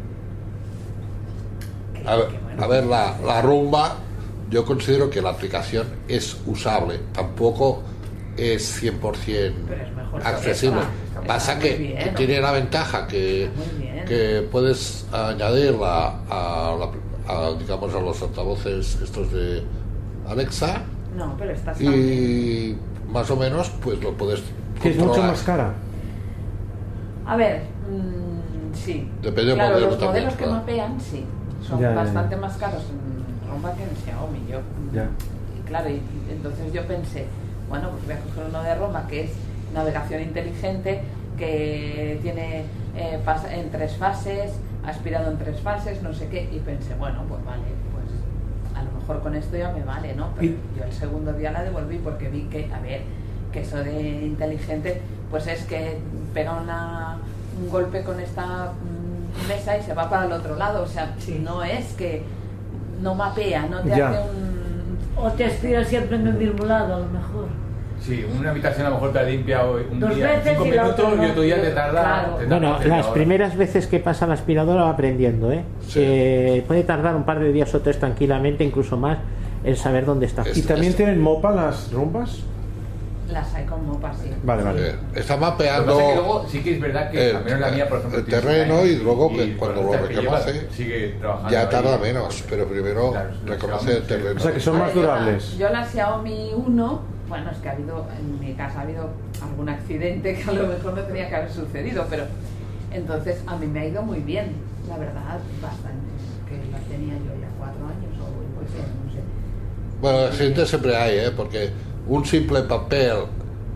[1.94, 3.96] que- A ver, que, bueno, a ver, la, la rumba,
[4.50, 7.82] yo considero que la aplicación es usable, tampoco
[8.36, 9.00] es 100%
[9.68, 10.80] Pero es mejor accesible.
[11.08, 12.16] está Pasa que, bien, que ¿no?
[12.16, 13.48] tiene la ventaja que,
[14.06, 19.62] que puedes añadirla a, la- a, digamos, a los altavoces estos de
[20.28, 20.82] Alexa
[21.16, 21.80] No, pero estás...
[21.80, 22.76] y
[23.08, 24.42] más o menos pues lo puedes
[24.82, 25.72] Que es mucho más cara.
[27.26, 29.08] A ver, mm, sí.
[29.22, 30.58] Depende del claro, modelo los también, modelos que claro.
[30.60, 31.24] mapean, sí.
[31.62, 32.02] Son Ya, ya, ya.
[32.02, 34.38] bastante más caros en romba que en Xiaomi.
[34.48, 34.58] Yo,
[34.92, 35.08] Ya.
[35.58, 36.00] Y claro, y,
[36.30, 37.26] entonces yo pensé,
[37.68, 39.30] bueno, pues voy a coger uno de Roma que es
[39.74, 41.00] navegación inteligente,
[41.36, 42.64] que tiene
[42.96, 44.52] eh, pasa en tres fases,
[44.86, 47.62] aspirado en tres fases, no sé qué, y pensé, bueno, pues vale,
[47.92, 50.28] pues a lo mejor con esto ya me vale, ¿no?
[50.36, 53.02] Pero Y- yo el segundo día la devolví porque vi que, a ver,
[53.56, 55.00] que eso de inteligente,
[55.30, 55.96] pues es que
[56.34, 57.16] pega una,
[57.62, 61.14] un golpe con esta mm, mesa y se va para el otro lado, o sea,
[61.42, 62.22] no es que
[63.00, 64.10] no mapea, no te Ya.
[64.10, 64.98] hace un...
[65.18, 67.46] O te aspira siempre en el mismo lado, a lo mejor.
[68.02, 70.70] Sí, una habitación a lo mejor te limpia hoy un Dos día veces cinco y
[70.70, 71.26] minutos otra no.
[71.26, 72.02] y otro día te tarda.
[72.02, 72.34] Claro.
[72.34, 75.64] te tarda Bueno, las primeras veces que pasa la aspiradora va aprendiendo, ¿eh?
[75.88, 76.00] Sí.
[76.02, 79.16] Eh, puede tardar un par de días o tres tranquilamente, incluso más,
[79.64, 80.42] en saber dónde está.
[80.42, 82.40] Es- ¿Y también tienen mopa las rumbas?
[83.30, 84.30] Las hay con mopa, sí.
[84.44, 84.88] Vale, vale.
[84.90, 87.88] Eh, está mapeando que luego sí que es verdad que el- al menos la mía,
[87.88, 91.66] por ejemplo, el terreno y luego que por cuando lo reconoce, sigue trabajando ya ahí.
[91.68, 94.36] tarda menos, pero primero Claro, reconoce el terreno.
[94.36, 95.58] O sea que son más ver, yo la- durables.
[95.58, 99.10] Yo la Xiaomi 1, bueno, es que ha habido, en mi casa ha habido
[99.42, 102.24] algún accidente que a lo mejor no tenía que haber sucedido, pero
[102.92, 104.52] entonces a mí me ha ido muy bien,
[104.88, 106.06] la verdad, bastante.
[106.48, 109.18] Que la tenía yo ya cuatro años o pues, no sé.
[110.00, 111.30] Bueno, gente siempre hay, ¿eh?
[111.36, 111.70] Porque
[112.08, 113.16] un simple papel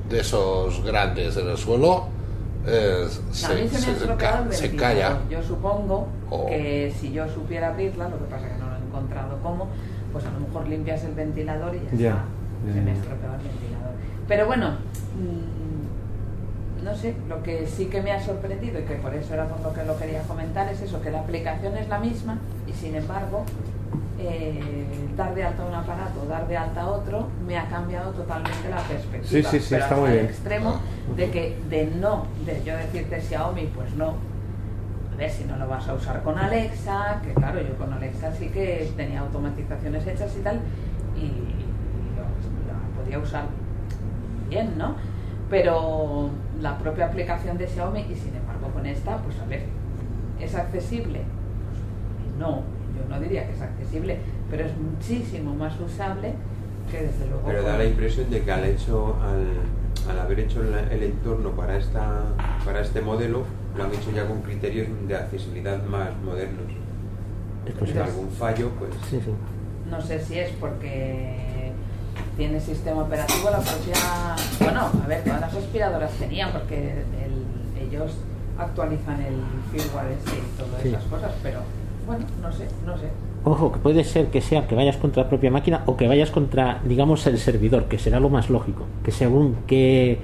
[0.08, 2.06] de esos grandes en el suelo
[2.66, 3.94] eh, a se, se
[4.50, 5.18] se, calla.
[5.30, 6.46] Yo supongo Oh.
[6.46, 9.66] que si yo supiera abrirla, lo que pasa que no lo he encontrado cómo,
[10.12, 12.72] pues a lo mejor limpias el ventilador y ya, está.
[12.72, 13.90] Se me estropeado el ventilador.
[14.28, 14.68] Pero bueno,
[15.18, 19.48] mm, no sé, lo que sí que me ha sorprendido y que por eso era
[19.48, 22.72] por lo que lo quería comentar es eso, que la aplicación es la misma y
[22.72, 23.44] sin embargo
[24.22, 28.78] eh, dar de alta un aparato, dar de alta otro, me ha cambiado totalmente la
[28.78, 29.24] perspectiva.
[29.24, 30.26] Sí, sí, sí, Pero está hasta muy el bien.
[30.26, 30.80] extremo
[31.16, 34.14] de que de no, de yo decirte Xiaomi, pues no.
[35.12, 38.32] A ver si no lo vas a usar con Alexa, que claro, yo con Alexa
[38.32, 40.60] sí que tenía automatizaciones hechas y tal,
[41.16, 41.26] y,
[42.16, 42.24] lo,
[42.66, 43.44] la podía usar
[44.48, 44.94] bien, ¿no?
[45.50, 49.64] Pero la propia aplicación de Xiaomi, y sin embargo con esta, pues a ver,
[50.40, 51.20] ¿es accesible?
[51.20, 52.62] Pues no,
[53.03, 54.18] yo no diría que es accesible,
[54.51, 56.32] pero es muchísimo más usable
[56.90, 57.42] que desde luego.
[57.46, 61.03] Pero da con- la impresión de que al hecho, al, al haber hecho el, el
[61.03, 62.22] entorno para esta,
[62.64, 63.44] para este modelo,
[63.76, 66.64] lo han hecho ya con criterios de accesibilidad más modernos.
[67.66, 68.01] Es Si posible.
[68.03, 69.30] hay algún fallo, pues Sí, sí.
[69.90, 71.72] No sé si es porque
[72.36, 73.94] tiene sistema operativo la propia.
[74.61, 76.92] Bueno, a ver, todas las aspiradoras tenían, porque
[77.24, 78.12] el- ellos
[78.59, 79.34] actualizan el
[79.72, 80.88] firmware ese y todas Sí.
[80.88, 81.61] esas cosas, pero
[82.11, 83.08] bueno, no sé, no sé.
[83.44, 86.30] Ojo, que puede ser que sea que vayas contra la propia máquina o que vayas
[86.30, 88.84] contra, digamos, el servidor, que será lo más lógico.
[89.04, 90.18] Que según qué,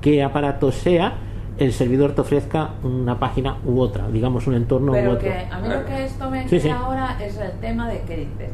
[0.00, 1.14] qué aparato sea,
[1.58, 5.22] el servidor te ofrezca una página u otra, digamos, un entorno u Pero otro.
[5.28, 6.70] que a mí lo que esto me Sí, sí.
[6.70, 8.50] ahora es el tema de que dices,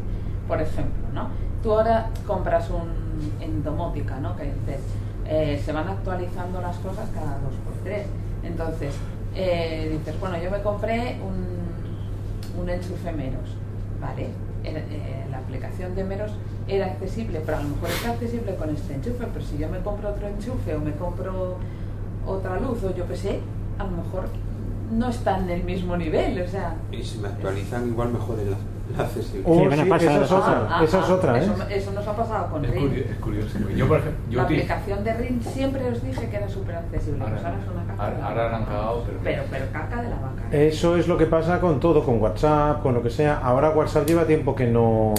[0.48, 1.28] por ejemplo, ¿no?
[1.62, 2.88] Tú ahora compras un
[3.40, 4.34] en domótica, ¿no?
[4.36, 4.80] Que dices,
[5.26, 8.06] eh, se van actualizando las cosas cada dos por tres.
[8.42, 8.94] Entonces,
[9.34, 11.59] eh, dices, bueno, yo me compré un,
[12.58, 13.56] un enchufe menos,
[14.00, 14.28] ¿vale?
[14.64, 16.32] El- eh, la aplicación de menos
[16.68, 19.80] era accesible, pero a lo mejor está accesible con este enchufe, pero si yo me
[19.80, 21.56] compro otro enchufe o me compro
[22.26, 23.40] otra luz o yo qué sé,
[23.78, 24.28] a lo mejor
[24.92, 26.74] no está en el mismo nivel, o sea...
[26.92, 28.56] y si me actualizan igual me joden la,
[28.96, 29.50] la accesibilidad.
[29.50, 31.42] Oh, Sí, van a sí, es las otra, Ah, esa es ah, otra, ¿eh?
[31.44, 33.58] eso, eso nos ha pasado con Es, es curioso.
[33.76, 36.74] Yo, por ejemplo, yo la utilizo- aplicación de Ring siempre os dije que era súper
[36.76, 38.10] accesible, pues ahora es una caca.
[38.10, 40.42] de ahora, la ahora han cagado, pero, pero, pero caca de la vaca.
[40.52, 40.68] ¿eh?
[40.68, 43.38] Eso es lo que pasa con todo, con WhatsApp, con lo que sea.
[43.42, 45.14] Ahora WhatsApp lleva tiempo que no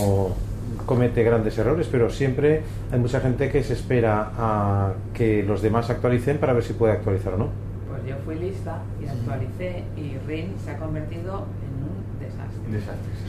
[0.86, 5.89] comete grandes errores, pero siempre hay mucha gente que se espera a que los demás
[5.89, 7.47] actualicen para ver si puede actualizar o no.
[7.89, 11.70] Pues yo fui lista y actualicé y Ring se ha convertido en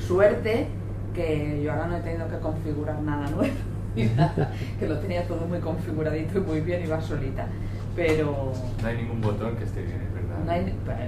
[0.07, 0.67] Suerte
[1.15, 3.53] que yo ahora no he tenido que configurar nada nuevo,
[4.79, 7.47] que lo tenía todo muy configuradito y muy bien y va solita.
[7.95, 10.39] Pero No hay ningún botón que esté bien, es verdad.
[10.47, 10.61] no hay,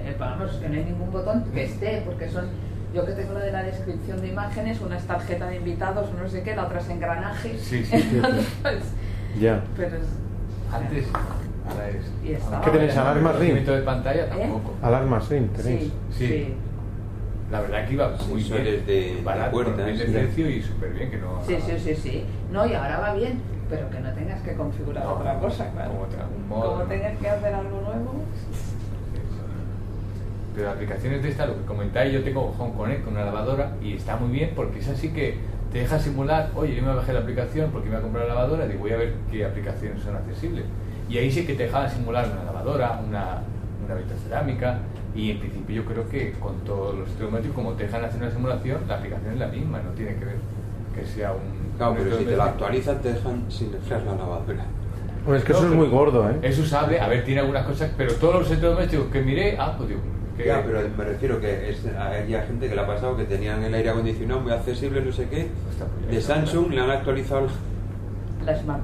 [0.03, 2.45] eh, vamos, que no hay ningún botón que esté, porque son,
[2.93, 6.29] yo que tengo lo de la descripción de imágenes, una es tarjeta de invitados, no
[6.29, 7.57] sé qué, la otra es engranaje.
[7.57, 8.21] Sí, sí, sí,
[9.39, 9.63] Ya.
[9.75, 10.03] pero es,
[10.71, 11.05] Antes,
[11.67, 12.05] ahora es.
[12.63, 13.65] ¿Qué tenéis, alarmas Ring?
[13.65, 14.73] De pantalla tampoco.
[14.83, 15.81] Alarmas, Ring, tenéis.
[15.81, 16.27] sí, Sí.
[16.27, 16.53] sí,
[17.51, 18.63] La verdad que iba muy bien.
[18.63, 21.41] de- de barato, puertas, bien de precio y súper bien que no.
[21.45, 22.23] sí, sí, sí, sí.
[22.51, 23.39] No, y ahora va bien,
[23.69, 25.91] pero que no tengas que configurar No, otra cosa, claro.
[25.91, 26.89] Como otra- un modo, Como ¿no?
[26.89, 28.15] tengas que hacer algo nuevo.
[30.55, 33.93] Pero aplicaciones de esta, lo que comentáis, yo tengo Home Connect con una lavadora y
[33.93, 35.37] está muy bien porque es así que
[35.71, 38.35] te deja simular, oye, yo me bajé la aplicación porque me voy a comprar la
[38.35, 40.63] lavadora y voy a ver qué aplicaciones son accesibles.
[41.09, 43.41] Y ahí sí que te dejaban simular una lavadora, una,
[43.85, 44.77] una vitrocerámica
[45.15, 48.31] y en principio yo creo que con todos los electrodomésticos, como te dejan hacer una
[48.31, 50.35] simulación, la aplicación es la misma, no tiene que ver
[50.93, 51.77] que sea un...
[51.77, 54.65] Claro, un pero si te la actualizan te dejan sin enfriar la lavadora.
[55.25, 56.35] Hombre, es que eso es muy gordo, ¿eh?
[56.41, 59.89] Es usable, a ver, tiene algunas cosas, pero todos los electrodomésticos que miré, ah, pues
[59.89, 60.01] digo,
[60.37, 63.63] que- Ya, pero me refiero que es, hay gente que le ha pasado que tenían
[63.63, 65.47] el aire acondicionado muy accesible, no sé qué.
[65.63, 67.47] pues De Samsung le han actualizado
[68.45, 68.83] La Smart.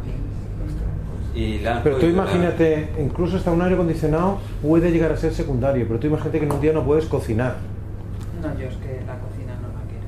[1.33, 5.85] Y Pero tú la- imagínate, incluso hasta un aire acondicionado puede llegar a ser secundario,
[5.87, 7.55] pero tú imagínate que en un día no puedes cocinar.
[8.41, 10.07] No, yo es que la cocina no la quiero.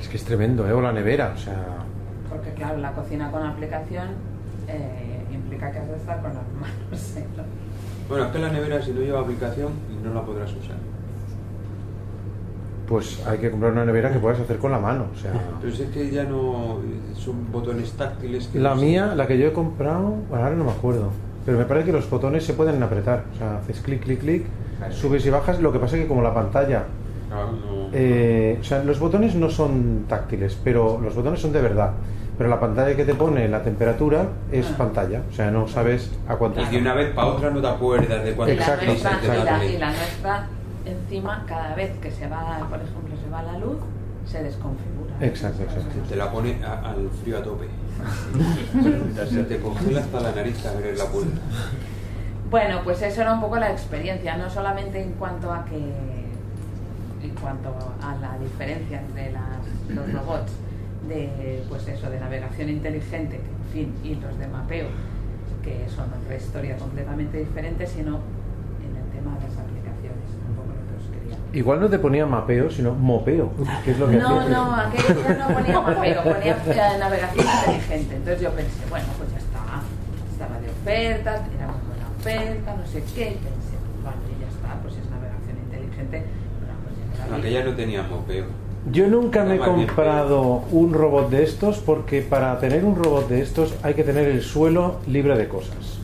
[0.00, 0.72] Es que es tremendo, ¿eh?
[0.72, 1.56] O la nevera, o sea...
[2.28, 4.08] Porque claro, la cocina con aplicación
[4.68, 7.16] eh, implica que has de estar con las manos.
[7.16, 7.24] ¿eh?
[8.08, 9.72] Bueno, es que la nevera si no lleva aplicación
[10.04, 10.76] no la podrás usar.
[12.90, 15.30] Pues hay que comprar una nevera que puedas hacer con la mano, o sea...
[15.60, 16.80] Pero es que ya no
[17.16, 20.64] son botones táctiles que La no mía, la que yo he comprado, bueno, ahora no
[20.64, 21.10] me acuerdo,
[21.46, 24.44] pero me parece que los botones se pueden apretar, o sea, haces clic, clic, clic,
[24.90, 26.82] subes y bajas, lo que pasa es que como la pantalla...
[27.28, 31.60] Claro, no- eh, o sea, los botones no son táctiles, pero los botones son de
[31.62, 31.92] verdad.
[32.36, 34.74] Pero la pantalla que te pone la temperatura es Ah.
[34.78, 37.68] pantalla, o sea, no sabes a cuánto Y de una vez para otra no te
[37.68, 39.72] acuerdas de cuánto Exacto, nuestra, y, la, darle.
[39.74, 40.48] y la nuestra,
[40.84, 43.78] encima, cada vez que se va, por ejemplo, se va la luz,
[44.26, 45.14] se desconfigura.
[45.20, 45.88] Exacto, exacto.
[46.08, 47.66] Te la pone a- al frío a tope.
[49.28, 51.38] Se te congela hasta la nariz a abrir la puerta.
[52.50, 55.76] Bueno, pues eso era un poco la experiencia, no solamente en cuanto a que
[57.22, 57.68] en cuanto
[58.02, 60.52] a la diferencia entre las- los robots
[61.06, 64.86] de pues eso de navegación inteligente, que, en fin, y los de mapeo,
[65.62, 68.20] que son otra historia completamente diferente, sino
[68.80, 71.36] en el tema de las aplicaciones, un poco lo que os quería.
[71.52, 73.50] Igual no te ponía mapeo, sino mopeo,
[73.84, 78.16] que es lo que No, no, aquello no ponía mapeo, ponía navegación inteligente.
[78.16, 79.82] Entonces yo pensé, bueno, pues ya está,
[80.32, 84.48] estaba de oferta, era muy buena oferta, no sé qué, y pensé, pues vale, ya
[84.48, 86.24] está, pues es navegación inteligente.
[86.60, 87.38] Bueno, pues.
[87.38, 88.46] Aquella no tenía mopeo.
[88.90, 93.42] Yo nunca me he comprado un robot de estos porque para tener un robot de
[93.42, 95.99] estos hay que tener el suelo libre de cosas.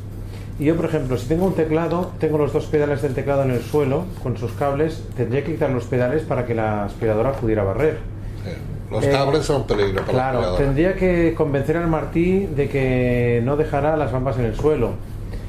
[0.59, 3.51] Y yo, por ejemplo, si tengo un teclado, tengo los dos pedales del teclado en
[3.51, 7.63] el suelo con sus cables, tendría que quitar los pedales para que la aspiradora pudiera
[7.63, 7.99] barrer.
[8.91, 10.65] Los Eh, cables son un peligro para la Claro, aspiradora.
[10.65, 14.93] tendría que convencer al Martí de que no dejara las bambas en el suelo.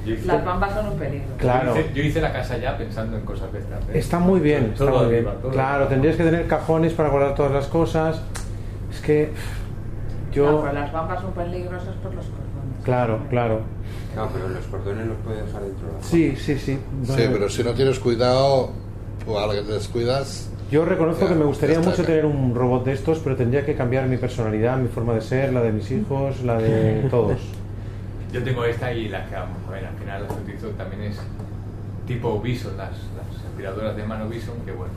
[0.06, 1.28] Hice, Las bambas son un peligro.
[1.38, 1.76] Claro.
[1.76, 3.80] yo hice- yo hice la casa ya pensando en cosas de estas.
[3.84, 3.92] ¿eh?
[4.00, 5.26] Está muy bien, está Todo muy bien.
[5.42, 8.22] todo Claro, tendrías que tener cajones para guardar todas las cosas.
[8.92, 9.30] Es que
[10.30, 10.62] No, yo...
[10.62, 12.84] pues las bambas son peligrosas por los cordones.
[12.84, 13.60] Claro, claro.
[14.18, 16.80] Claro, pero los cordones los puede dejar dentro de la Sí, sí, sí.
[17.04, 18.72] Sí, pero si no tienes cuidado,
[19.28, 22.94] o a alguien descuidas, Yo reconozco Ya, que me gustaría mucho tener un robot de
[22.94, 26.42] estos, pero tendría que cambiar mi personalidad, mi forma de ser, la de mis hijos,
[26.42, 27.40] la de todos.
[28.34, 31.18] Yo tengo esta y la que vamos a ver, al final las utilizo también es
[32.08, 34.94] tipo Bison, las, las aspiradoras de mano Bison, que bueno.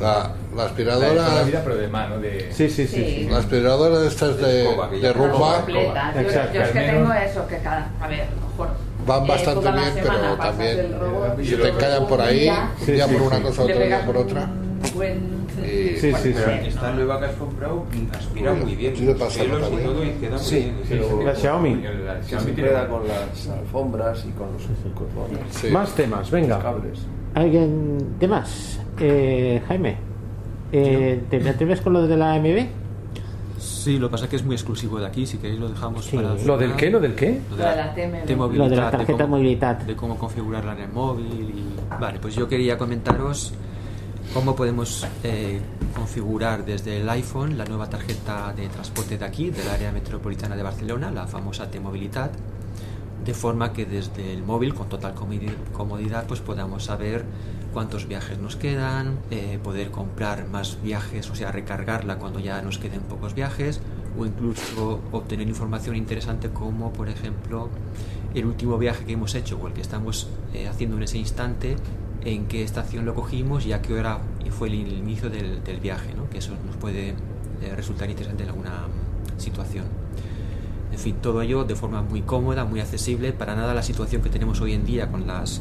[0.00, 2.52] La, la aspiradora, toda la vida, pero de mano, de.
[2.52, 2.96] Sí, sí, sí.
[2.96, 3.04] Sí.
[3.24, 3.28] sí.
[3.30, 4.52] la aspiradora de estas de,
[4.90, 6.12] de ya- rumba, Completa.
[6.14, 6.20] Yo,
[6.62, 7.90] es que tengo eso, que cada.
[8.00, 8.68] A ver, mejor.
[9.06, 12.90] van eh, bastante bien, pero también robot se te callan por un ahí, día Sí,
[12.90, 13.42] un día sí, por una sí.
[13.42, 14.48] cosa, día pegas por otra.
[14.94, 15.40] buen.
[15.60, 16.34] Y- Sí, sí.
[16.66, 17.84] esta nueva que has comprado
[18.18, 18.96] aspira Bueno, muy bien.
[18.96, 20.76] sí pasa todo y queda muy Sí, bien.
[20.82, 21.74] Sí, pero- ese La Xiaomi.
[21.82, 25.70] La enreda con las alfombras y con los.
[25.72, 26.58] Más temas, venga.
[26.60, 27.00] cables.
[27.34, 28.80] ¿Alguien de más?
[28.98, 29.96] Eh, Jaime,
[30.72, 32.66] eh, ¿te te atreves con lo de la AMB?
[33.58, 36.04] Sí, lo que pasa es que es muy exclusivo de aquí, si queréis lo dejamos
[36.06, 36.16] Sí.
[36.16, 36.34] para...
[36.34, 36.90] ¿Lo del qué?
[36.90, 37.40] ¿Lo del qué?
[37.50, 37.94] Lo de la.
[37.94, 39.78] T-movilidad, Lo de la tarjeta cómo- movilidad.
[39.78, 41.26] De cómo configurarla en el móvil.
[41.54, 42.00] Y...
[42.00, 43.52] Vale, pues yo quería comentaros
[44.34, 45.60] cómo podemos eh,
[45.94, 50.62] configurar desde el iPhone la nueva tarjeta de transporte de aquí, del área metropolitana de
[50.62, 52.30] Barcelona, la famosa T-movilidad,
[53.24, 57.24] de forma que desde el móvil, con total comodi- comodidad, pues podamos saber
[57.72, 62.78] cuántos viajes nos quedan, eh, poder comprar más viajes, o sea, recargarla cuando ya nos
[62.78, 63.80] queden pocos viajes,
[64.18, 67.68] o incluso obtener información interesante como, por ejemplo,
[68.34, 71.76] el último viaje que hemos hecho o el que estamos eh, haciendo en ese instante,
[72.24, 74.18] en qué estación lo cogimos y a qué hora
[74.50, 76.28] fue el inicio del, del viaje, ¿no?
[76.28, 77.14] que eso nos puede eh,
[77.76, 78.86] resultar interesante en alguna
[79.38, 79.84] situación.
[80.92, 84.28] En fin, todo ello de forma muy cómoda, muy accesible, para nada la situación que
[84.28, 85.60] tenemos hoy en día con las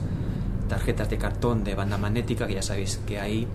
[0.68, 3.48] tarjetas de cartón de banda magnética, que ya sabéis que ahí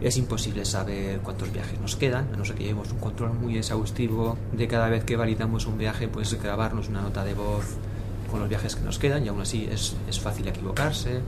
[0.00, 3.56] es imposible saber cuántos viajes nos quedan, a no ser que llevemos un control muy
[3.56, 7.76] exhaustivo de cada vez que validamos un viaje, pues grabarnos una nota de voz
[8.30, 11.20] con los viajes que nos quedan y aún así es, es fácil equivocarse.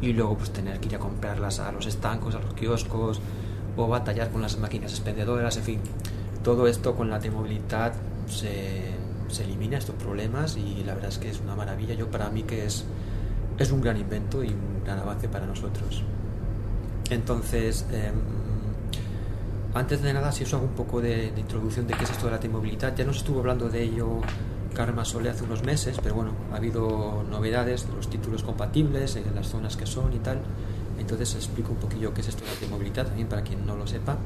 [0.00, 3.20] Y luego pues tener que ir a comprarlas a los estancos, a los kioscos
[3.76, 5.80] o batallar con las máquinas expendedoras, en fin,
[6.42, 7.94] todo esto con la T-movilidad
[8.26, 8.82] se,
[9.32, 11.94] se elimina estos problemas y la verdad es que es una maravilla.
[11.94, 12.84] Yo para mí que es,
[13.58, 16.02] es un gran invento y un gran avance para nosotros.
[17.10, 18.14] Entonces, em,
[19.74, 22.32] antes de nada, si os hago un poco de, introducción de qué es esto de
[22.32, 24.20] la T-movilidad, ya nos estuvo hablando de ello
[24.74, 29.30] Karma Sole hace unos meses, pero bueno, ha habido novedades de los títulos compatibles, de
[29.34, 30.40] las zonas que son y tal.
[30.98, 33.86] Entonces explico un poquillo qué es esto de la T-movilidad, también para quien no lo
[33.86, 34.16] sepa.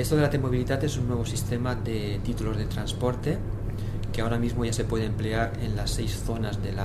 [0.00, 3.36] Esto de la T-movilidad es un nuevo sistema de títulos de transporte
[4.10, 6.78] que ahora mismo ya se puede emplear en las seis zonas del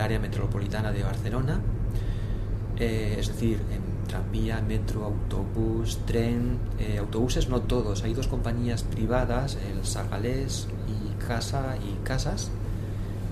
[0.00, 1.60] área metropolitana de Barcelona,
[2.78, 8.82] Eh, es decir, en tranvía, metro, autobús, tren, eh, autobuses no todos, hay dos compañías
[8.82, 12.50] privadas, el Sagalés y Casa y Casas,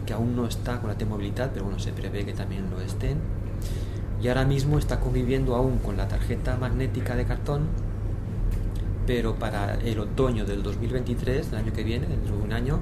[0.04, 3.18] que aún no está con la T-movilidad, pero bueno, se prevé que también lo estén.
[4.22, 7.68] Y ahora mismo está conviviendo aún con la tarjeta magnética de cartón,
[9.06, 12.78] pero para el otoño del 2023, del año que viene, dentro de un año,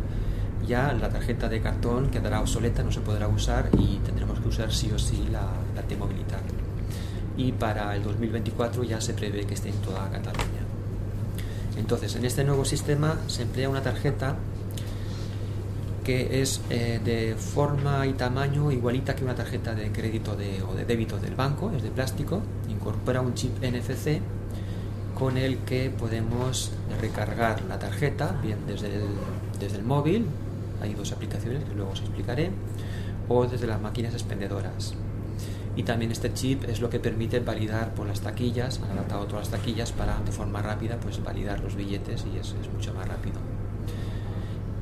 [0.67, 4.73] ya la tarjeta de cartón quedará obsoleta, no se podrá usar y tendremos que usar
[4.73, 6.41] sí o sí la, la T-movilidad.
[7.37, 10.63] Y para el 2024 ya se prevé que esté en toda Cataluña.
[11.77, 14.37] Entonces, en este nuevo sistema se emplea una tarjeta
[16.05, 20.75] que es eh, de forma y tamaño igualita que una tarjeta de crédito de- o
[20.75, 24.21] de débito del banco, es de plástico, incorpora un chip NFC
[25.19, 29.05] con el que podemos recargar la tarjeta, bien desde el,
[29.61, 30.27] desde el móvil,
[30.81, 32.51] hay dos aplicaciones que luego os explicaré,
[33.29, 34.95] o desde las máquinas expendedoras.
[35.75, 39.51] Y también este chip es lo que permite validar por las taquillas, han adaptado todas
[39.51, 43.09] las taquillas para de forma rápida pues validar los billetes y es, es mucho más
[43.09, 43.37] rápido.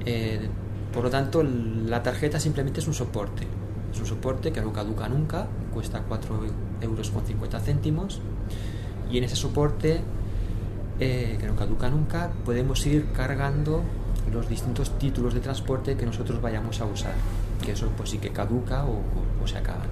[0.04, 0.48] Eh,
[0.92, 3.46] por lo tanto, la tarjeta simplemente es un soporte.
[3.92, 6.40] Es un soporte que no caduca nunca, cuesta 4
[6.80, 8.20] euros con 50 céntimos.
[9.10, 10.00] Y en ese soporte,
[11.00, 13.82] eh, que no caduca nunca, podemos ir cargando
[14.30, 17.14] los distintos títulos de transporte que nosotros vayamos a usar.
[17.64, 19.02] Que eso pues sí que caduca o,
[19.46, 19.88] se acaban.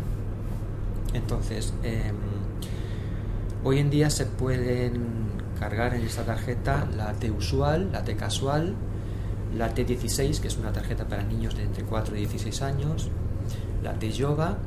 [1.14, 2.14] Entonces, em,
[3.64, 5.28] hoy en día se pueden
[5.58, 8.74] cargar en esta tarjeta la T usual, la T casual,
[9.56, 13.08] la T16, que es una tarjeta para niños de entre 4 y 16 años,
[13.82, 14.58] la T Yoga,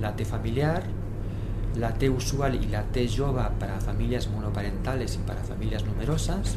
[0.00, 0.82] la T familiar,
[1.78, 6.56] la T usual y la T Yoga para familias monoparentales y para familias numerosas.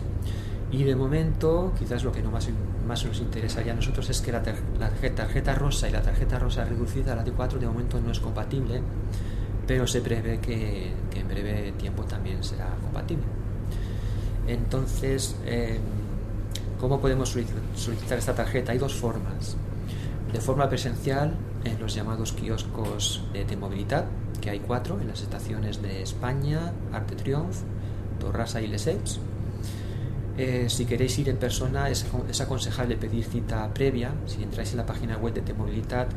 [0.72, 2.48] Y de momento, quizás lo que no más,
[2.88, 6.38] más nos interesaría a nosotros es que la, tar- la tarjeta, rosa y la tarjeta
[6.38, 8.82] rosa reducida, la T4, de momento no es compatible,
[9.66, 13.24] pero se prevé que, en breve tiempo también será compatible.
[14.48, 15.80] Entonces, eh,
[16.80, 18.72] ¿cómo podemos solici- solicitar esta tarjeta?
[18.72, 19.56] Hay dos formas.
[20.32, 24.06] De forma presencial, en los llamados kioscos de, de movilidad,
[24.40, 26.72] que hay cuatro en las estaciones de España,
[27.10, 27.60] de Triomphe,
[28.20, 29.20] Torrasa y Lesseps.
[30.38, 34.12] Eh, si queréis ir en persona, es, es aconsejable pedir cita previa.
[34.26, 36.08] Si entráis en la página web de T-Movilidad,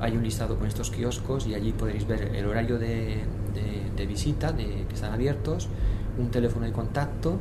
[0.00, 3.24] hay un listado con estos kioscos y allí podréis ver el horario de,
[3.54, 5.68] de- de visita, de, que están abiertos,
[6.18, 7.38] un teléfono de contacto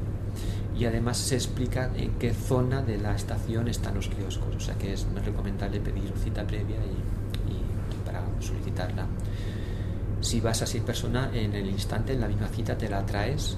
[0.78, 4.56] y además se explica en qué zona de la estación están los kioscos.
[4.56, 9.06] O sea que es recomendable pedir cita previa y, y para solicitarla.
[10.22, 13.58] Si vas así en persona, en el instante, en la misma cita, te la traes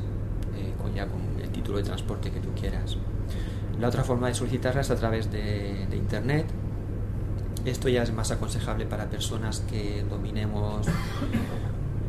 [0.56, 2.98] eh, con ya con el título de transporte que tú quieras.
[3.80, 6.46] La otra forma de solicitarla es a través de, de internet.
[7.66, 10.88] Esto ya es más aconsejable para personas que dominemos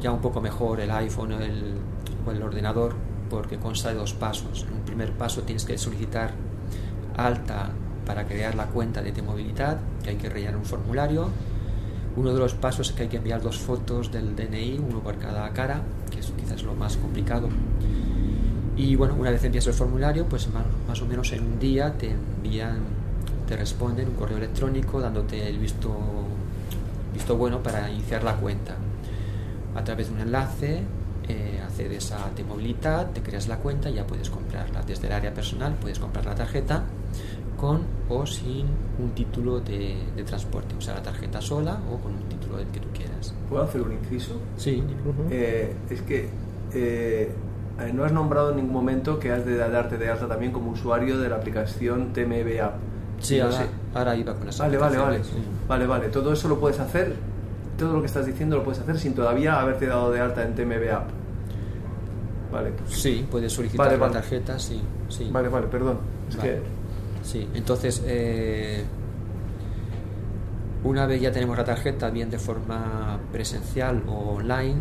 [0.00, 1.74] ya un poco mejor el iPhone o el,
[2.26, 2.94] o el ordenador,
[3.28, 4.66] porque consta de dos pasos.
[4.68, 6.32] En un primer paso tienes que solicitar
[7.16, 7.70] alta
[8.06, 11.28] para crear la cuenta de T-Movilidad, que hay que rellenar un formulario.
[12.18, 15.18] Uno de los pasos es que hay que enviar dos fotos del DNI, uno por
[15.18, 17.48] cada cara, que es quizás lo más complicado.
[18.76, 20.48] Y bueno, una vez envías el formulario, pues
[20.88, 22.80] más, o menos en un día te envían,
[23.46, 25.96] te responden un correo electrónico dándote el visto,
[27.14, 28.74] visto bueno para iniciar la cuenta.
[29.76, 30.82] A través de un enlace
[31.28, 34.82] eh, accedes a T-Movilidad, te creas la cuenta y ya puedes comprarla.
[34.82, 36.82] Desde el área personal puedes comprar la tarjeta
[37.58, 38.66] con o sin
[38.98, 42.68] un título de, de transporte, o sea, la tarjeta sola o con un título del
[42.68, 43.34] que tú quieras.
[43.50, 44.40] ¿Puedo hacer un inciso?
[44.56, 44.82] Sí.
[45.30, 46.28] Eh, es que
[46.72, 47.30] eh,
[47.80, 50.70] eh, no has nombrado en ningún momento que has de darte de alta también como
[50.70, 52.74] usuario de la aplicación TMB App.
[53.20, 55.24] Sí, No ahora, ahora iba con las Vale, vale, vale.
[55.24, 55.32] sí.
[55.66, 56.08] Vale, vale.
[56.08, 57.16] Todo eso lo puedes hacer,
[57.76, 60.54] todo lo que estás diciendo lo puedes hacer sin todavía haberte dado de alta en
[60.54, 61.08] TMB App.
[62.52, 62.72] Vale.
[62.86, 64.12] Sí, puedes solicitar Vale, la vale.
[64.14, 65.28] tarjeta, sí, sí.
[65.30, 65.98] Vale, vale, perdón.
[66.30, 66.48] Es Vale.
[66.50, 66.62] que
[67.28, 68.82] Sí, entonces, eh,
[70.82, 74.76] una vez ya tenemos la tarjeta, bien de forma presencial o online,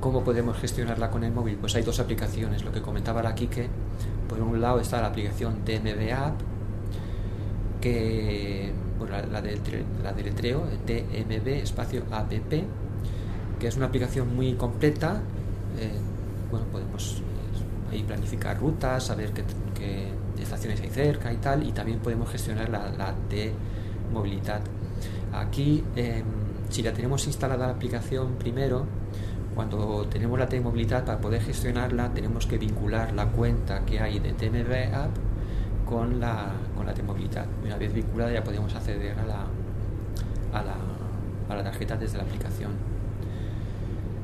[0.00, 1.56] ¿cómo podemos gestionarla con el móvil?
[1.56, 3.68] Pues hay dos aplicaciones, lo que comentaba la Kike.
[4.26, 6.40] Por un lado está la aplicación TMB App,
[7.78, 9.60] que, bueno, la, la, del,
[10.02, 12.32] la del letreo, TMB espacio app,
[13.58, 15.20] que es una aplicación muy completa.
[15.78, 15.90] eh,
[16.50, 19.44] bueno, podemos eh, ahí planificar rutas, saber qué,
[19.78, 24.62] qué estaciones hay cerca y tal, y también podemos gestionar la, la T-movilidad.
[25.32, 26.24] Aquí, em,
[26.68, 28.86] si la tenemos instalada la aplicación primero,
[29.54, 34.32] cuando tenemos la T-movilidad, para poder gestionarla, tenemos que vincular la cuenta que hay de
[34.32, 35.10] TMB App
[35.86, 37.46] con la, con la T-movilidad.
[37.64, 39.46] Una vez vinculada ya podemos acceder a la,
[40.52, 40.76] a la,
[41.48, 42.70] a la tarjeta desde la aplicación.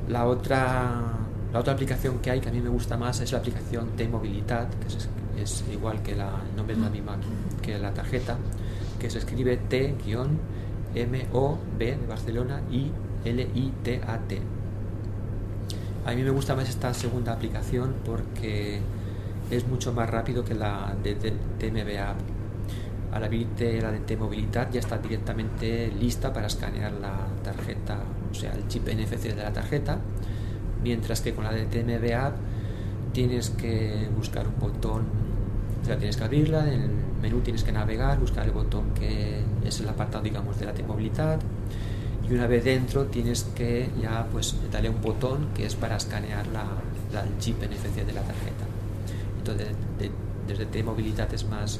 [0.07, 1.03] La otra,
[1.51, 4.69] la otra aplicación que hay que a mí me gusta más es la aplicación T-movilidad,
[4.69, 5.09] que es,
[5.41, 7.17] es igual que la, el nombre es la misma
[7.61, 8.37] que la tarjeta,
[8.99, 10.05] que se escribe T-M-O-B
[11.85, 12.91] de Barcelona y
[13.23, 14.41] L-I-T-A-T.
[16.05, 18.79] A mí me gusta más esta segunda aplicación porque
[19.51, 22.17] es mucho más rápido que la de TMB App.
[23.11, 27.99] Al abrirte la de T-Movilidad ya está directamente lista para escanear la tarjeta,
[28.31, 29.99] o sea, el chip NFC de la tarjeta,
[30.83, 32.35] mientras que con la de TMB App
[33.13, 35.26] tienes que buscar un botón,
[35.87, 36.89] o sea, tienes que abrirla, en el
[37.21, 41.39] menú tienes que navegar, buscar el botón que es el apartado, digamos, de la T-Movilidad,
[42.29, 46.45] y una vez dentro tienes que ya pues darle un botón que es para escanear
[46.47, 46.65] la,
[47.13, 48.65] la el chip NFC de la tarjeta.
[49.37, 49.67] Entonces,
[49.97, 50.11] de-
[50.45, 51.79] desde T-Movilidad es más,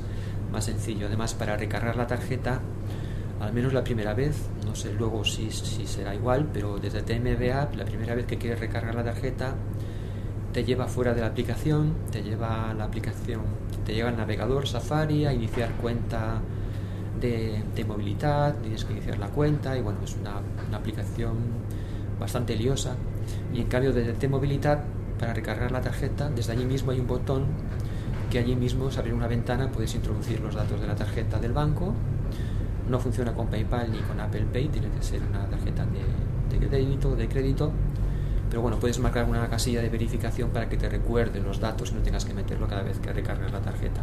[0.54, 1.08] más sencillo.
[1.08, 2.62] Además, para recargar la tarjeta,
[3.42, 7.52] al menos la primera vez, no sé luego si, si será igual, pero desde TMB
[7.54, 9.54] App, la primera vez que quieres recargar la tarjeta,
[10.54, 13.42] te lleva fuera de la aplicación, te lleva a la aplicación,
[13.88, 16.42] te lleva al navegador Safari a iniciar cuenta
[17.22, 20.42] de, de movilidad, tienes que iniciar la cuenta y bueno, es una,
[20.78, 21.36] aplicación
[22.20, 22.98] bastante liosa.
[23.54, 24.84] Y en cambio desde T-Movilidad,
[25.18, 27.46] para recargar la tarjeta, desde allí mismo hay un botón
[28.30, 31.54] que allí mismo se abre una ventana, puedes introducir los datos de la tarjeta del
[31.54, 31.94] banco.
[32.90, 36.68] No funciona con PayPal ni con Apple Pay, tiene que ser una tarjeta de, de
[36.68, 37.72] crédito, de crédito.
[38.50, 41.96] Pero bueno, puedes marcar una casilla de verificación para que te recuerde los datos y
[41.96, 44.02] no tengas que meterlo cada vez que recargas la tarjeta.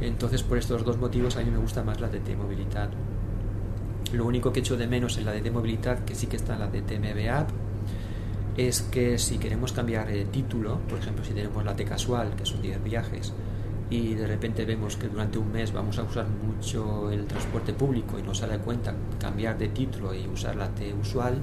[0.00, 2.90] Entonces, por estos dos motivos, a mí me gusta más la de T-Movilidad.
[4.12, 6.60] Lo único que echo de menos en la de T-Movilidad, que sí que está en
[6.60, 7.50] la de TMB App,
[8.56, 12.46] es que si queremos cambiar el título, por ejemplo, si tenemos la T casual, que
[12.46, 13.32] son 10 viajes,
[13.90, 18.18] y de repente vemos que durante un mes vamos a usar mucho el transporte público
[18.18, 21.38] y nos sale cuenta cambiar de título y usar la T usual,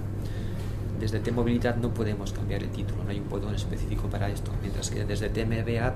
[1.02, 4.92] desde T-Movilidad no podemos cambiar el título, no hay un botón específico para esto, mientras
[4.92, 5.96] que desde TMB App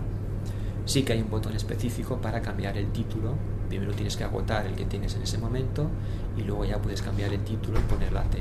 [0.85, 3.35] sí que hay un botón específico para cambiar el título.
[3.69, 5.89] Primero tienes que agotar el que tienes en ese momento
[6.35, 8.39] y luego ya puedes cambiar el título y poner la T,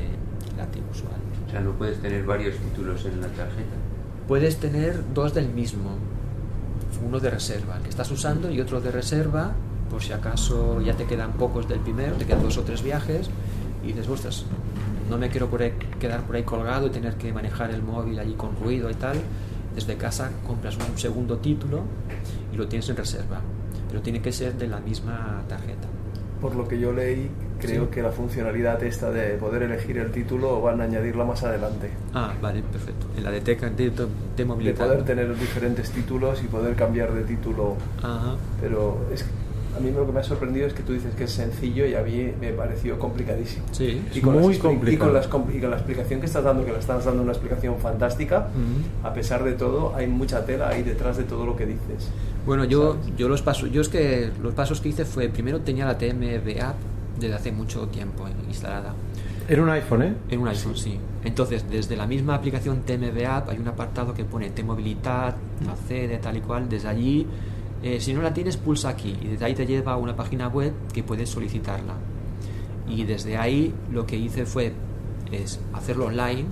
[0.56, 1.12] la T usual.
[1.46, 3.76] O sea, no puedes tener varios títulos en la tarjeta.
[4.26, 5.90] Puedes tener dos del mismo,
[7.06, 9.52] uno de reserva, el que estás usando y otro de reserva,
[9.90, 13.28] por si acaso ya te quedan pocos del primero, te quedan dos o tres viajes
[13.82, 14.46] y dices, ostras,
[15.10, 18.18] no me quiero por ahí- quedar por ahí colgado y tener que manejar el móvil
[18.18, 19.16] allí con ruido y tal.
[19.74, 21.82] Desde casa compras un segundo título
[22.52, 23.40] y lo tienes en reserva,
[23.88, 25.88] pero tiene que ser de la misma tarjeta.
[26.40, 27.90] Por lo que yo leí, creo Sí.
[27.90, 31.90] que la funcionalidad esta de poder elegir el título van a añadirla más adelante.
[32.12, 33.06] Ah, vale, perfecto.
[33.16, 34.86] En la de T, de, de De movilidad.
[34.86, 37.76] poder tener diferentes títulos y poder cambiar de título.
[38.02, 38.36] Ajá.
[38.60, 39.30] Pero es que
[39.76, 41.94] a mí lo que me ha sorprendido es que tú dices que es sencillo y
[41.94, 43.64] a mí me pareció complicadísimo.
[43.72, 44.00] Sí.
[44.14, 45.10] Y Es con, muy y, complicado.
[45.10, 47.32] con las compli- y con la explicación que estás dando, que la estás dando una
[47.32, 48.48] explicación fantástica,
[49.02, 52.10] a pesar de todo, hay mucha tela ahí detrás de todo lo que dices.
[52.46, 53.16] Bueno, yo, ¿Sabes?
[53.16, 56.60] yo los pasos, yo es que los pasos que hice fue primero tenía la TMB
[56.62, 56.74] app
[57.18, 58.92] desde hace mucho tiempo instalada
[59.48, 60.14] Era un iPhone, ¿eh?
[60.30, 60.98] en un iPhone, sí.
[61.24, 65.34] Entonces, desde la misma aplicación TMB app hay un apartado que pone T-movilidad,
[65.70, 66.68] accede, tal y cual.
[66.68, 67.26] Desde allí,
[67.84, 70.48] eh, si no la tienes, pulsa aquí y desde ahí te lleva a una página
[70.48, 71.92] web que puedes solicitarla.
[72.88, 74.72] Y desde ahí lo que hice fue
[75.30, 76.46] es hacerlo online,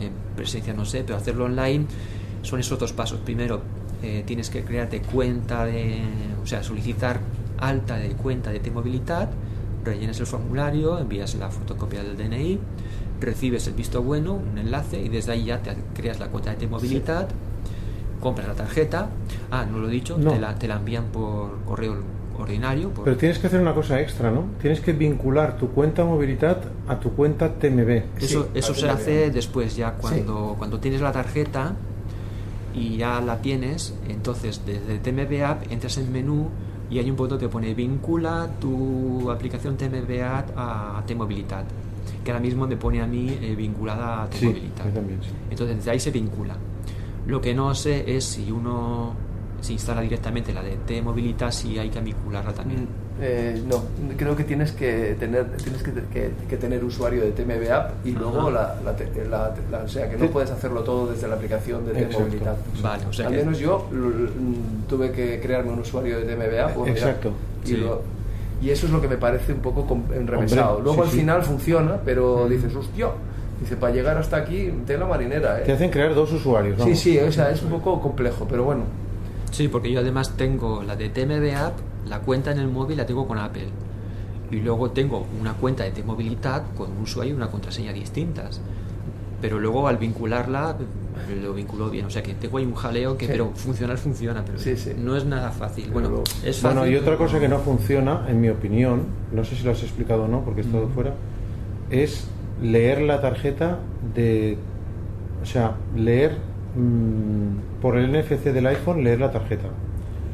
[0.00, 1.86] en presencia no sé, pero hacerlo online
[2.42, 3.20] son esos dos pasos.
[3.20, 3.60] Primero,
[4.02, 6.00] eh, tienes que crearte cuenta de,
[6.42, 7.20] o sea, solicitar
[7.58, 9.30] alta de cuenta de T-Movilidad,
[9.84, 12.58] rellenas el formulario, envías la fotocopia del DNI,
[13.20, 16.56] recibes el visto bueno, un enlace y desde ahí ya te creas la cuenta de
[16.56, 17.28] T-Movilidad,
[18.20, 19.08] compras la tarjeta,
[19.50, 20.32] ah, no lo he dicho, No.
[20.32, 21.96] te, la, te la envían por correo
[22.38, 24.44] ordinario, por, Pero tienes que hacer una cosa extra, ¿no?
[24.60, 26.58] Tienes que vincular tu cuenta movilidad
[26.88, 28.02] a tu cuenta TMB.
[28.18, 28.90] Eso, Sí, eso se TMB.
[28.92, 31.74] hace después, ya cuando, cuando tienes la tarjeta
[32.74, 36.48] y ya la tienes, entonces desde TMB App entras en menú
[36.88, 41.64] y hay un botón que pone vincula tu aplicación TMB App a T-Movilidad,
[42.24, 44.84] que ahora mismo me pone a mí eh, vinculada a Sí, T-Movilidad.
[45.22, 45.30] sí.
[45.50, 46.54] Entonces desde ahí se vincula.
[47.26, 49.14] Lo que no sé es si uno
[49.60, 52.88] se instala directamente la de T-Movilidad si hay que vincularla también.
[53.20, 53.82] Eh, no,
[54.16, 58.12] creo que tienes que tener tienes que, que- que tener usuario de TMB App y
[58.12, 61.34] luego la, la te- la- la- o sea que no puedes hacerlo todo desde la
[61.34, 62.16] aplicación de Exacto.
[62.16, 62.56] T-Movilidad.
[62.82, 64.30] Vale, o sea Al que- menos yo l-
[64.88, 66.74] tuve que crearme un usuario de TMB App.
[66.76, 67.32] bueno, ya, Exacto.
[67.64, 67.76] y, Sí.
[67.76, 68.00] lo-
[68.62, 70.76] y eso es lo que me parece un poco com- enrevesado.
[70.78, 71.20] Hombre, luego sí, al sí.
[71.20, 73.08] final funciona, pero dices, hostia,
[73.60, 75.60] dice, para llegar hasta aquí, tela marinera.
[75.60, 75.64] ¿eh?".
[75.64, 76.98] Te hacen crear dos usuarios, Sí, vamos.
[76.98, 78.84] sí, o sea, es un poco complejo, pero bueno.
[79.50, 81.74] Sí, porque yo además tengo la de TMB App,
[82.08, 83.68] la cuenta en el móvil la tengo con Apple.
[84.50, 88.60] Y luego tengo una cuenta de T-Movilidad con un usuario y una contraseña distintas.
[89.40, 90.76] Pero luego al vincularla,
[91.42, 92.06] lo vinculó bien.
[92.06, 93.32] O sea que tengo ahí un jaleo que, Sí.
[93.32, 94.90] pero funcionar funciona, pero Sí, sí.
[94.98, 95.90] no es nada fácil.
[95.92, 96.78] Bueno, es fácil.
[96.78, 99.02] Bueno, y otra cosa que no funciona, en mi opinión,
[99.32, 100.92] no sé si lo has explicado o no, porque he estado Mm.
[100.94, 101.14] fuera,
[101.90, 102.24] es
[102.62, 103.78] leer la tarjeta
[104.14, 104.58] de.
[105.42, 106.36] O sea, leer
[106.76, 109.68] mm, por el NFC del iPhone, leer la tarjeta.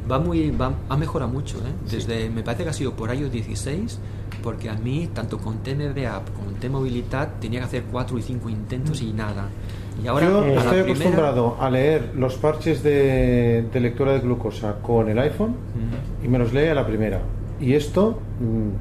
[0.09, 1.71] Va muy, va, ha mejorado mucho, ¿eh?
[1.91, 3.99] Desde, me parece que ha sido por iOS 16,
[4.41, 8.21] porque a mí, tanto con TMB App como con T-Movilidad, tenía que hacer cuatro y
[8.21, 9.49] cinco intentos y nada.
[10.01, 14.75] Y ahora, Yo estoy primera- acostumbrado a leer los parches de, de lectura de glucosa
[14.81, 15.55] con el iPhone
[16.23, 17.19] y me los lee a la primera.
[17.59, 18.19] Y esto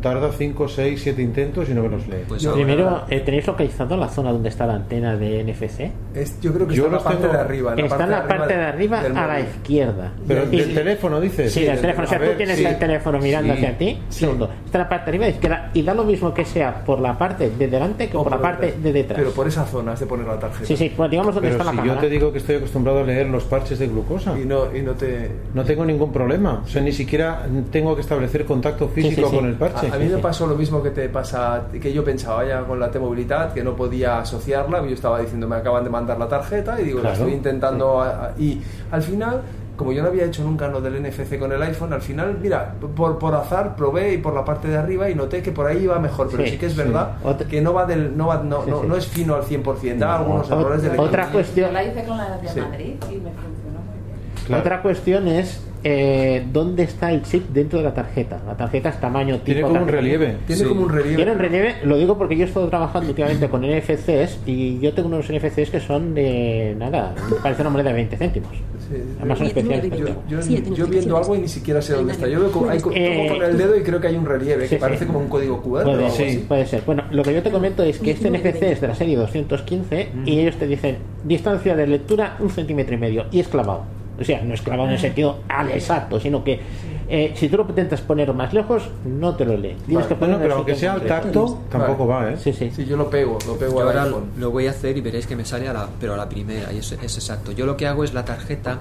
[0.03, 2.25] tarda 5, 6, 7 intentos y no me los lee.
[2.29, 5.91] Pues Primero, eh, ¿tenéis localizado la zona donde está la antena de NFC?
[6.15, 7.75] Es, yo creo que Yo está en la parte tengo- de arriba.
[7.77, 10.13] Está en la parte de arriba del a la izquierda.
[10.27, 11.53] Pero Y- del teléfono, dices.
[11.53, 12.05] Sí, del teléfono.
[12.07, 12.65] O sea, A tú ver, tienes sí.
[12.65, 13.59] el teléfono mirando Sí.
[13.59, 13.99] hacia ti.
[14.09, 15.71] Segundo, está en la parte de arriba a la izquierda.
[15.75, 18.41] Y da lo mismo que sea por la parte de delante que O por la
[18.41, 18.83] parte detrás.
[18.85, 19.19] de detrás.
[19.19, 20.67] Pero por esa zona has de poner la tarjeta.
[20.67, 22.01] Sí, sí, pues digamos donde Pero está si la yo cámara.
[22.01, 24.93] te digo que estoy acostumbrado a leer los parches de glucosa, Y no, y no
[24.93, 25.31] te.
[25.55, 26.63] no tengo ningún problema.
[26.65, 29.46] O sea, ni siquiera tengo que establecer contacto físico sí, sí.
[29.55, 29.91] Con el parche.
[29.91, 32.79] A, a mí me pasó lo mismo que te pasa, que yo pensaba ya con
[32.81, 34.83] la T-Movilidad, que no podía asociarla.
[34.83, 37.17] Yo estaba diciendo, me acaban de mandar la tarjeta y digo, la Claro.
[37.25, 38.01] estoy intentando.
[38.01, 39.43] a- a- y al final,
[39.77, 42.75] como yo no había hecho nunca lo del NFC con el iPhone, al final, mira,
[42.97, 45.85] por, por azar probé y por la parte de arriba y noté que por ahí
[45.85, 46.29] iba mejor.
[46.31, 46.79] Pero sí, Sí, que es sí.
[46.79, 48.87] verdad Otra- que no va del, no, va, no, Sí, no, sí.
[48.89, 52.17] no es fino al 100%, da algunos errores de otra cuestión- Yo la hice con
[52.17, 52.61] la de Sí.
[52.61, 54.47] Madrid y me funcionó muy bien.
[54.47, 54.61] Claro.
[54.63, 58.41] Otra cuestión es eh, dónde está el chip dentro de la tarjeta.
[58.45, 59.45] La tarjeta es tamaño tipo.
[59.45, 59.97] Tiene como un tarjeta.
[60.01, 60.37] relieve.
[60.47, 60.69] Tiene Sí.
[60.69, 61.17] como un relieve.
[61.17, 64.93] Tiene un relieve, lo digo porque yo he estado trabajando últimamente con NFCs y yo
[64.95, 68.51] tengo unos NFCs que son de nada, parece una moneda de 20 céntimos.
[68.89, 68.97] Sí.
[69.19, 69.93] Además son especiales.
[69.99, 72.27] Yo, yo, Siete yo viendo algo y ni siquiera sé dónde está.
[72.29, 74.71] Yo veo como, hay, Eh, con el dedo y creo que hay un relieve sí,
[74.71, 74.81] que sí.
[74.81, 75.67] parece como un código QR.
[75.81, 76.39] o Puede, algo sí, así.
[76.49, 76.83] puede ser.
[76.85, 79.17] Bueno, lo que yo te comento es que este 19, NFC es de la serie
[79.17, 83.85] 215 y ellos te dicen distancia de lectura un centímetro y medio y es clavado.
[84.19, 86.59] O sea, no es clavado en el sentido al exacto, sino que
[87.09, 89.77] eh, si tú lo intentas poner más lejos, no te lo lee.
[89.87, 90.09] Tienes Vale.
[90.09, 92.37] que poner Bueno, pero aunque sea al tacto, tampoco va, ¿eh?
[92.39, 92.71] Sí, sí.
[92.75, 94.31] Sí, yo lo pego, lo pego al ahora iPhone.
[94.39, 96.73] lo voy a hacer y veréis que me sale a la, pero a la primera,
[96.73, 97.53] y es, es exacto.
[97.53, 98.79] Yo lo que hago es la tarjeta,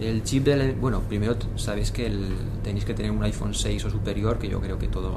[0.00, 0.72] el chip del.
[0.72, 4.60] Bueno, primero sabéis que el- tenéis que tener un iPhone 6 o superior, que yo
[4.60, 5.12] creo que todos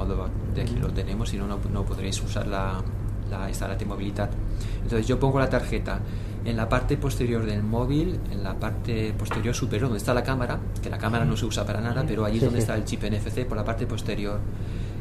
[0.54, 2.80] de aquí lo tenemos, si no, no, no podréis usar la,
[3.30, 4.30] la esta la T-Movilidad.
[4.82, 6.00] Entonces yo pongo la tarjeta
[6.44, 10.58] en la parte posterior del móvil, en la parte posterior superior donde está la cámara,
[10.82, 12.62] que la cámara no se usa para nada, pero allí es Sí, donde sí.
[12.62, 14.38] está el chip NFC por la parte posterior.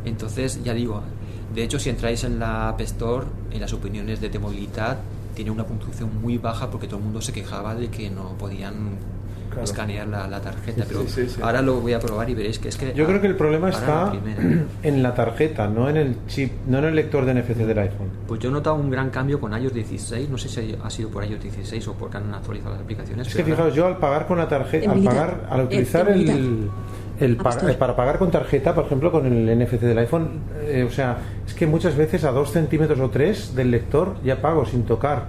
[0.05, 1.01] Entonces, ya digo,
[1.53, 4.97] de hecho, si entráis en la App Store, en las opiniones de T-Movilidad,
[5.35, 8.97] tiene una puntuación muy baja porque todo el mundo se quejaba de que no podían
[9.51, 9.63] Claro.
[9.65, 10.85] escanear la, la tarjeta.
[10.87, 11.41] Pero Sí, sí, sí.
[11.43, 12.93] ahora lo voy a probar y veréis que es que.
[12.93, 14.13] Yo creo que el problema la está
[14.83, 18.07] en la tarjeta, no en el chip, no en el lector de NFC del iPhone.
[18.27, 20.29] Pues yo he notado un gran cambio con iOS 16.
[20.29, 23.27] No sé si ha sido por iOS 16 o porque han actualizado las aplicaciones.
[23.27, 26.09] Es que ahora- fijaos, yo al pagar con la tarjeta, al pagar, al Eh, utilizar
[26.09, 26.69] el.
[27.21, 30.29] El App pa- eh, para pagar con tarjeta, por ejemplo, con el NFC del iPhone,
[30.63, 31.17] eh, o sea,
[31.47, 35.25] es que muchas veces a dos centímetros o tres del lector ya pago sin tocar.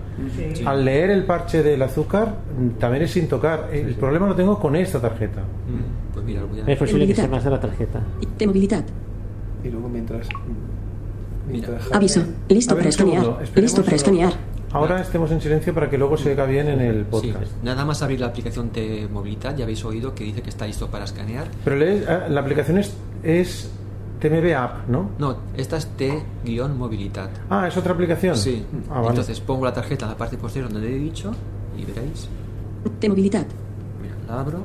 [0.55, 0.62] Sí.
[0.64, 3.69] Al leer el parche del azúcar mm, también es sin tocar.
[3.73, 5.40] El problema lo tengo con esta tarjeta.
[5.43, 6.64] Mm, Pues mira, voy a.
[6.66, 7.31] Es posible que sea Movilidad.
[7.31, 8.01] más de la tarjeta.
[8.39, 8.85] T-Movilidad.
[9.64, 10.28] Y luego mientras.
[11.48, 12.23] mientras Aviso.
[12.48, 13.24] Listo ver, para escanear.
[13.55, 14.32] Listo para escanear.
[14.73, 17.53] Ahora estemos en silencio para que luego se oiga bien en el Sí, podcast.
[17.62, 20.89] nada más abrir la aplicación de movilidad, ya habéis oído que dice que está listo
[20.89, 21.47] para escanear.
[21.65, 23.70] Pero lees- ah, la aplicación es, es
[24.20, 25.11] TMB App, ¿no?
[25.19, 27.28] No, esta es T-movilidad.
[27.51, 28.36] Ah, es otra aplicación.
[28.36, 28.65] Sí.
[28.89, 29.09] Ah, vale.
[29.11, 31.32] Entonces pongo la tarjeta en la parte posterior donde he dicho
[31.77, 32.28] y veréis.
[32.99, 33.47] T-Movilidad.
[34.01, 34.61] Mira, la abro,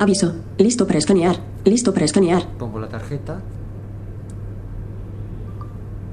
[0.00, 0.32] Aviso.
[0.58, 1.36] Listo para escanear.
[1.64, 2.46] Listo para escanear.
[2.58, 3.40] pongo la tarjeta.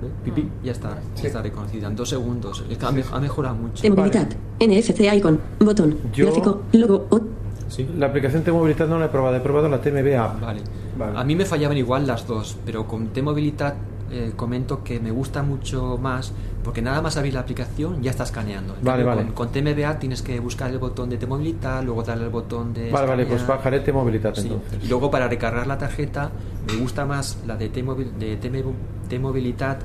[0.02, 0.10] ¿Ve?
[0.26, 2.64] Pipí, ya está, ya está reconocida en dos segundos.
[2.70, 3.82] Es que ha, me- ha mejorado mucho.
[3.82, 4.28] T-Movilidad.
[4.60, 5.40] NFC icon.
[5.60, 5.98] Botón.
[6.14, 6.62] Yo- Gráfico.
[6.74, 7.08] Logo.
[7.10, 7.22] O-
[7.68, 7.88] Sí.
[7.98, 10.40] La aplicación T-Movilidad no la he probado, he probado la TMB App.
[10.40, 10.62] Vale.
[11.00, 11.18] Vale.
[11.18, 13.74] A mí me fallaban igual las dos, pero con T-Movilidad
[14.16, 16.32] eh, comento que me gusta mucho más
[16.64, 18.76] porque nada más abrir la aplicación ya está escaneando.
[18.82, 19.24] Vale, vale.
[19.34, 22.90] Con, con TMBA tienes que buscar el botón de T-Movilidad, luego darle al botón de.
[22.92, 24.42] Vale, vale, pues bajaré T-Movilidad Sí.
[24.48, 24.84] entonces.
[24.84, 26.32] Y luego para recargar la tarjeta
[26.68, 28.74] me gusta más la de de T-Movi-
[29.10, 29.80] T-Movilidad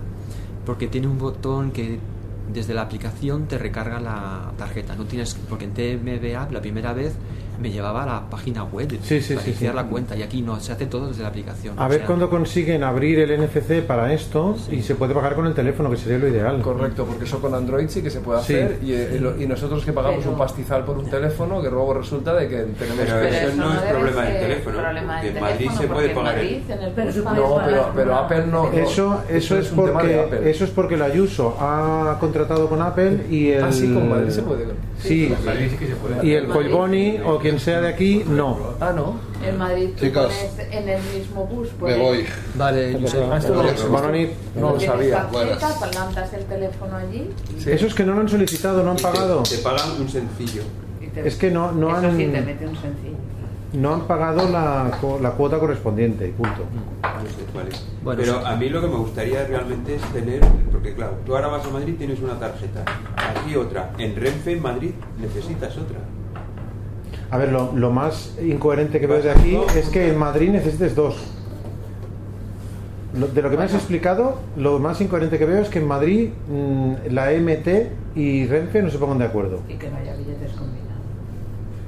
[0.65, 1.99] porque tiene un botón que
[2.53, 4.97] desde la aplicación te recarga la tarjeta.
[4.97, 7.15] No tienes porque en TMBA la primera vez
[7.61, 9.77] me llevaba a la página web Sí, sí, para sí, iniciar sí.
[9.77, 11.79] la cuenta y aquí no, se hace todo desde la aplicación.
[11.79, 15.47] A ver sea, cuándo consiguen abrir el NFC para esto y se puede pagar con
[15.47, 16.63] el teléfono, que sería lo ideal.
[16.63, 18.55] Correcto, porque eso con Android sí que se puede Sí.
[18.55, 21.95] hacer y, lo- y nosotros que pagamos Pero- un pastizal por un teléfono que luego
[21.95, 25.37] resulta de que tenemos Pero que- eso no es problema del teléfono, problema porque del
[25.37, 27.57] en Madrid teléfono, se puede pagar el- en el pagas No,
[27.95, 28.71] pero, Apple no.
[28.73, 30.51] Eso, eso es porque Apple.
[30.51, 34.31] eso es porque la Ayuso ha contratado con Apple y el Ah, sí, con Madrid
[34.31, 34.65] se puede.
[34.99, 36.27] Sí, En Madrid sí que se puede.
[36.27, 38.59] y el Colboni o quien sea de aquí no.
[38.81, 39.17] Ah, no.
[39.45, 41.69] En Madrid tú Chicos, pones en el mismo bus.
[41.75, 42.27] Me pones- voy.
[42.55, 42.95] Vale.
[43.31, 45.29] Ah, esto no, Bueno, ni- no lo tienes sabía.
[45.31, 47.71] tarjeta, plantas el teléfono allí Sí.
[47.71, 49.43] Eso es que no lo han solicitado, no han Y te- pagado.
[49.43, 50.63] Te, pagan un sencillo.
[51.01, 53.17] y te- Es que no, no han sí, te mete un sencillo.
[53.73, 56.65] no han pagado la, co- la cuota correspondiente y punto.
[57.03, 57.71] No sé, vale.
[58.03, 60.41] Bueno, Pero a mí lo que me gustaría realmente es tener,
[60.71, 62.85] porque claro, tú ahora vas a Madrid tienes una tarjeta,
[63.17, 65.99] aquí otra, en Renfe en Madrid necesitas otra.
[67.31, 70.95] A ver, lo, lo más incoherente que veo de aquí es que en Madrid necesites
[70.97, 71.17] dos.
[73.15, 75.87] Lo- de lo que me has explicado, lo más incoherente que veo es que en
[75.87, 77.69] Madrid mm, la MT
[78.17, 79.61] y Renfe no se pongan de acuerdo.
[79.69, 80.91] Y que no haya billetes combinados.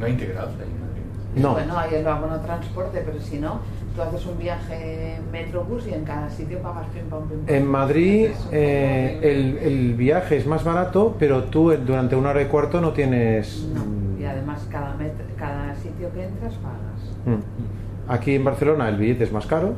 [0.00, 1.42] No integrados ahí en Madrid.
[1.42, 1.52] No.
[1.54, 3.60] Bueno, hay el abono transporte, pero si no,
[3.96, 7.54] tú haces un viaje en metrobús y en cada sitio pagas pim pam pim pam.
[7.54, 12.46] En Madrid eh, el, el viaje es más barato, pero tú durante una hora y
[12.46, 13.64] cuarto no tienes...
[13.74, 17.00] No, mm, y además cada, met- cada sitio que entras pagas.
[17.38, 18.10] mm.
[18.12, 19.74] Aquí en Barcelona el billete es más caro,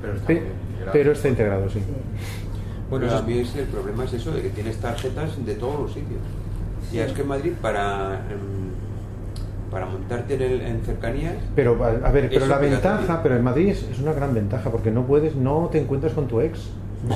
[0.00, 0.92] Pero está integrado.
[0.92, 1.78] pero está integrado, sí.
[1.80, 1.84] Sí.
[2.90, 5.54] Bueno, Pero es- a mí es, el problema es eso, de que tienes tarjetas de
[5.54, 6.20] todos los sitios.
[6.92, 11.34] Y es que en Madrid para, em, para montarte en, el- en cercanías...
[11.56, 14.70] Pero a a ver, pero la ventaja, pero en Madrid es, es una gran ventaja
[14.70, 16.68] porque no puedes, no te encuentras con tu ex.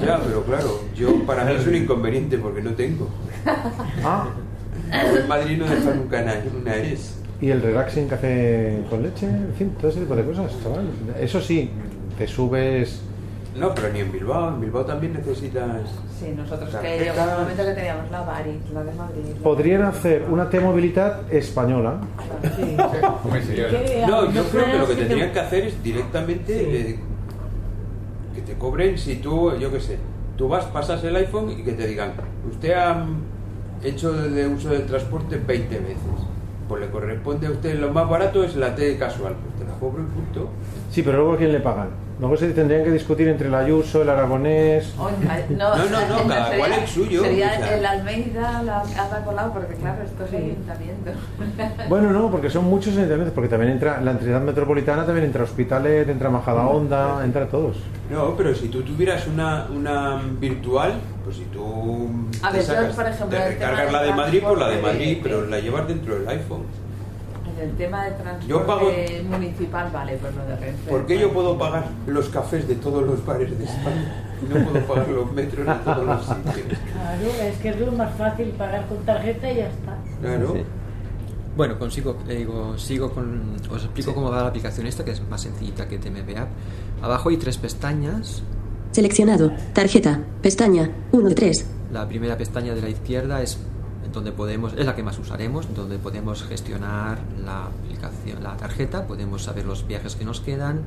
[0.00, 3.08] Ya, pero claro, yo para mí es un inconveniente porque no tengo.
[4.04, 4.26] Ah,
[4.92, 7.16] En Madrid no dejan nunca una, una ex.
[7.40, 10.86] y el relaxing café con leche, en fin, todo ese tipo de cosas, chaval.
[11.20, 11.70] Eso sí,
[12.16, 13.02] te subes.
[13.56, 14.50] No, pero ni en Bilbao.
[14.50, 15.70] En Bilbao también necesitas...
[16.20, 19.22] Sí, nosotros que llegó un momento que teníamos la Bari, la de Madrid.
[19.34, 22.00] la- Podrían hacer una T-movilidad española.
[22.56, 22.76] Sí.
[24.08, 26.98] No, yo creo que lo que tendrían que hacer es directamente eh,
[28.34, 29.98] que te cobren si tú, yo qué sé,
[30.36, 32.12] tú vas, pasas el iPhone y que te digan,
[32.50, 33.06] usted ha
[33.82, 35.96] hecho de uso del transporte 20 veces.
[36.68, 39.34] Pues le corresponde a usted lo más barato es la T casual.
[39.34, 40.48] Pues te la cobro y punto.
[40.90, 41.88] Sí, pero luego ¿a quién le pagan?
[42.18, 44.94] Luego se tendrían que discutir entre el Ayuso, el Aragonés.
[44.98, 47.76] Oiga, no, No, no, no, cada cual el suyo, Sería o sea.
[47.76, 51.10] el Almeida, la Casa Colau, porque claro, esto es ayuntamiento.
[51.90, 56.08] Bueno, no, porque son muchos ayuntamientos, porque también entra la entidad metropolitana, también entra Hospitalet,
[56.08, 57.76] entra Majadahonda, entra todos.
[58.10, 60.94] No, pero si tú tuvieras una, una virtual,
[61.26, 62.08] pues si tú
[62.42, 64.58] A te ver, yo, sacas- por ejemplo, te el tema recargas la de Madrid, pues
[64.58, 66.62] la de Madrid, de- pero la llevas dentro del iPhone.
[67.58, 68.92] En el tema de transporte Yo pago-
[69.28, 70.90] municipal, vale, pues lo de Renfe.
[70.90, 74.64] ¿Por qué yo puedo pagar los cafés de todos los bares de España y no
[74.70, 76.78] puedo pagar los metros de todos los sitios?
[76.92, 79.96] Claro, es que es lo más fácil pagar con tarjeta y ya está.
[80.20, 80.52] Claro.
[80.54, 80.62] Sí.
[81.56, 85.26] Bueno, consigo, eh, digo, sigo con, os explico cómo va la aplicación esta, que es
[85.28, 86.48] más sencillita que TMB App.
[87.02, 88.42] Abajo hay tres pestañas.
[88.96, 89.52] Seleccionado.
[89.74, 90.22] Tarjeta.
[90.40, 90.90] Pestaña.
[91.12, 91.66] 1 de 3.
[91.92, 93.58] La primera pestaña de la izquierda es
[94.10, 99.42] donde podemos, es la que más usaremos, donde podemos gestionar la aplicación, la tarjeta, podemos
[99.42, 100.80] saber los viajes que nos quedan,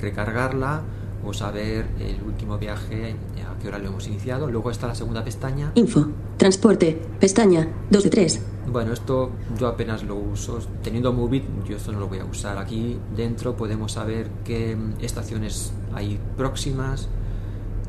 [0.00, 0.82] recargarla
[1.24, 3.14] o saber el último viaje,
[3.48, 4.50] a qué hora lo hemos iniciado.
[4.50, 5.70] Luego está la segunda pestaña.
[5.76, 6.08] Info.
[6.36, 7.00] Transporte.
[7.20, 7.68] Pestaña.
[7.88, 8.42] 2 de 3.
[8.66, 10.58] Bueno, esto yo apenas lo uso.
[10.82, 12.58] Teniendo Movit, yo esto no lo voy a usar.
[12.58, 17.08] Aquí dentro podemos saber qué estaciones hay próximas.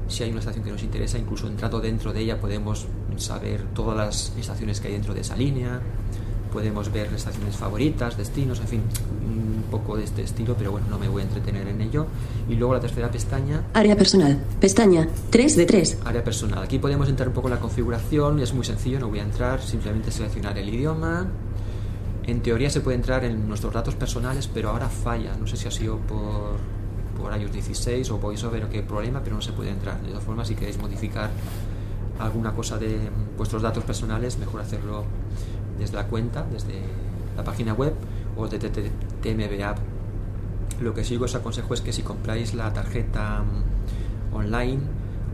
[0.07, 2.87] Si hay una estación que nos interesa, incluso entrando dentro de ella podemos
[3.17, 5.81] saber todas las estaciones que hay dentro de esa línea.
[6.53, 8.81] Podemos ver estaciones favoritas, destinos, en fin,
[9.27, 12.05] un poco de este estilo, pero bueno, no me voy a entretener en ello.
[12.47, 14.39] Y luego la tercera pestaña, Área personal.
[14.61, 15.09] Pestaña.
[15.31, 15.97] 3 de 3.
[16.05, 16.63] Área personal.
[16.63, 19.61] Aquí podemos entrar un poco en la configuración, es muy sencillo, no voy a entrar,
[19.61, 21.27] simplemente seleccionar el idioma.
[22.25, 25.35] En teoría se puede entrar en nuestros datos personales, pero ahora falla.
[25.39, 26.57] No sé si ha sido por,
[27.17, 30.01] por iOS 16 o VoiceOver qué problema, pero no se puede entrar.
[30.01, 31.29] De todas formas, si queréis modificar
[32.19, 35.05] alguna cosa de vuestros datos personales, mejor hacerlo
[35.77, 36.81] desde la cuenta, desde
[37.35, 37.93] la página web
[38.37, 39.79] o desde TMB App.
[40.81, 44.79] lo que sí os aconsejo es que si compráis la tarjeta mm, online,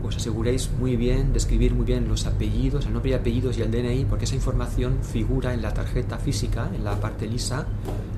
[0.04, 3.62] os aseguréis muy bien de escribir muy bien los apellidos, el nombre y apellidos y
[3.62, 7.66] el DNI, porque esa información figura en la tarjeta física, en la parte lisa.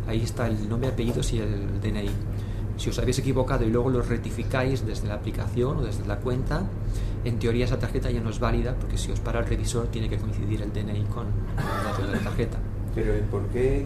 [0.06, 2.10] Ahí está el nombre, apellidos y el DNI.
[2.76, 6.62] Si os habéis equivocado y luego lo rectificáis desde la aplicación o desde la cuenta,
[7.24, 10.09] en teoría esa tarjeta ya no es válida, porque si os para el revisor tiene
[10.09, 11.26] que coincidir el DNI con
[11.56, 12.59] los datos de la tarjeta.
[12.94, 13.84] Pero ¿eh, ¿por qué?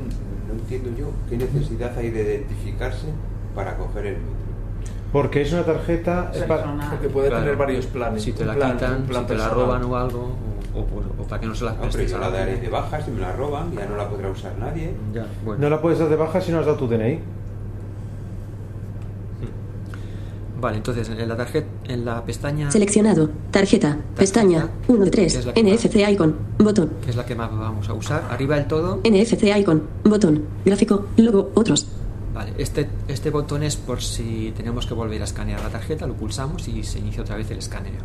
[0.48, 3.06] No entiendo yo qué necesidad hay de identificarse
[3.54, 4.48] para coger el metro.
[5.12, 6.30] Porque es una tarjeta.
[6.90, 7.42] Porque puede Claro.
[7.44, 8.22] tener varios planes.
[8.22, 10.36] Si te la plan- quitan, plan si te la roban o algo,
[10.74, 12.30] o, o por- o para que no se la No, pero prestes yo a la
[12.30, 14.92] daré de baja si me la roban, ya no la podrá usar nadie.
[15.14, 15.62] Ya, bueno.
[15.62, 17.20] No la puedes dar de baja si no has dado tu DNI.
[20.60, 23.30] Vale, entonces en la tarjeta, en la pestaña Seleccionado.
[23.50, 23.96] Tarjeta.
[24.16, 24.68] Pestaña.
[24.88, 25.34] 1 de Que 3.
[25.36, 26.34] es la que NFC icon.
[26.58, 26.90] Botón.
[27.04, 29.82] que es la que más vamos a usar, arriba del todo, NFC icon.
[30.04, 30.42] Botón.
[30.64, 31.06] Gráfico.
[31.16, 31.52] Logo.
[31.54, 31.86] Otros.
[32.34, 36.14] vale, este, este botón es por si tenemos que volver a escanear la tarjeta, lo
[36.14, 38.00] pulsamos y se inicia otra vez el escaneo.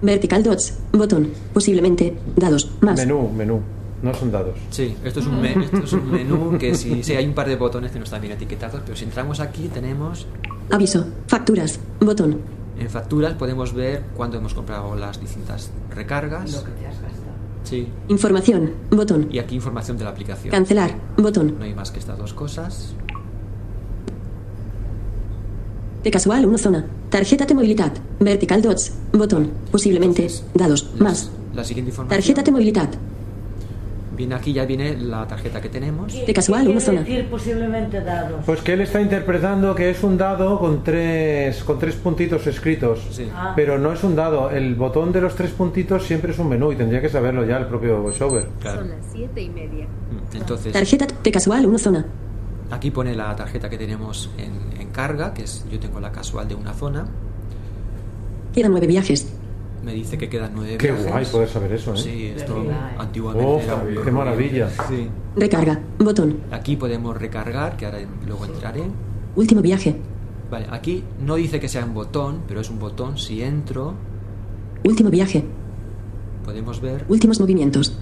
[0.00, 0.78] Vertical dots.
[0.92, 1.28] Botón.
[1.52, 2.16] Posiblemente.
[2.36, 2.70] Dados.
[2.80, 2.96] Más.
[2.98, 3.60] Menú, menú.
[4.02, 4.56] No son dados.
[4.70, 7.48] Sí, esto es un, me- esto es un menú que sí, sí, hay un par
[7.48, 10.26] de botones que no están bien etiquetados, pero si entramos aquí tenemos
[10.70, 11.04] Aviso.
[11.26, 11.80] Facturas.
[12.00, 12.38] Botón.
[12.78, 16.52] en facturas podemos ver cuándo hemos comprado las distintas recargas.
[16.52, 17.18] Lo que te has gastado.
[17.64, 18.70] Sí, Información.
[18.90, 19.28] Botón.
[19.32, 20.50] y aquí información de la aplicación.
[20.52, 20.94] Cancelar.
[21.16, 21.56] Botón.
[21.58, 22.94] No hay más que estas dos cosas.
[26.04, 26.86] De casual 1 zona.
[27.10, 27.92] Tarjeta de movilidad.
[28.20, 28.92] Vertical dots.
[29.12, 29.50] Botón.
[29.72, 30.28] Posiblemente.
[30.54, 30.90] Dados.
[30.98, 31.30] Más.
[31.54, 32.16] La siguiente información.
[32.20, 32.88] Tarjeta de movilidad.
[34.18, 36.12] Viene aquí, ya viene la tarjeta que tenemos.
[36.12, 37.00] De casual, ¿Qué una quiere zona.
[37.08, 38.42] decir posiblemente dados?
[38.44, 42.98] Pues que él está interpretando que es un dado con tres, con tres puntitos escritos.
[43.12, 43.28] Sí.
[43.32, 43.52] Ah.
[43.54, 44.50] Pero no es un dado.
[44.50, 47.58] El botón de los tres puntitos siempre es un menú y tendría que saberlo ya
[47.58, 48.48] el propio voiceover.
[48.60, 48.80] Claro.
[48.80, 49.84] Son las siete y media.
[49.86, 52.04] Mm, Entonces, Tarjeta de casual 1 zona.
[52.72, 56.48] aquí pone la tarjeta que tenemos en, en carga, que es yo tengo la casual
[56.48, 57.06] de una zona.
[58.52, 59.32] Quedan 9 viajes.
[59.82, 61.06] Me dice que quedan nueve Qué viajes.
[61.10, 61.98] guay poder saber eso, ¿eh?
[61.98, 62.70] Sí, esto ¿eh?
[62.98, 64.68] antiguamente Oh, era un- qué maravilla.
[64.88, 65.08] Sí.
[65.36, 65.80] Recarga.
[65.98, 66.38] Botón.
[66.50, 68.82] Aquí podemos recargar, que ahora luego entraré.
[69.36, 69.96] Último viaje.
[70.50, 73.18] Vale, aquí no dice que sea un botón, pero es un botón.
[73.18, 73.94] Si entro,
[74.84, 75.44] Último viaje.
[76.44, 77.04] podemos ver.
[77.08, 77.98] Últimos movimientos.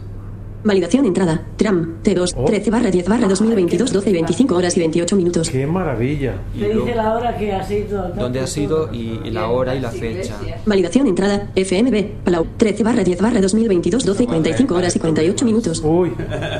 [0.66, 1.42] Validación entrada.
[1.56, 2.02] Tram.
[2.02, 2.34] T2.
[2.36, 2.44] Oh.
[2.44, 5.48] 13 barra 10 barra 2022 12 y 25 horas y 28 minutos.
[5.48, 6.34] Qué maravilla.
[6.58, 8.08] Te dice la hora que has ido.
[8.08, 10.34] dónde ha sido y, y la hora y la fecha.
[10.66, 11.50] Validación entrada.
[11.54, 12.24] FMB.
[12.24, 12.46] Palau.
[12.56, 15.82] 13 barra 10 barra 2022 12 y 45 horas y 48 minutos.
[15.84, 16.10] Uy,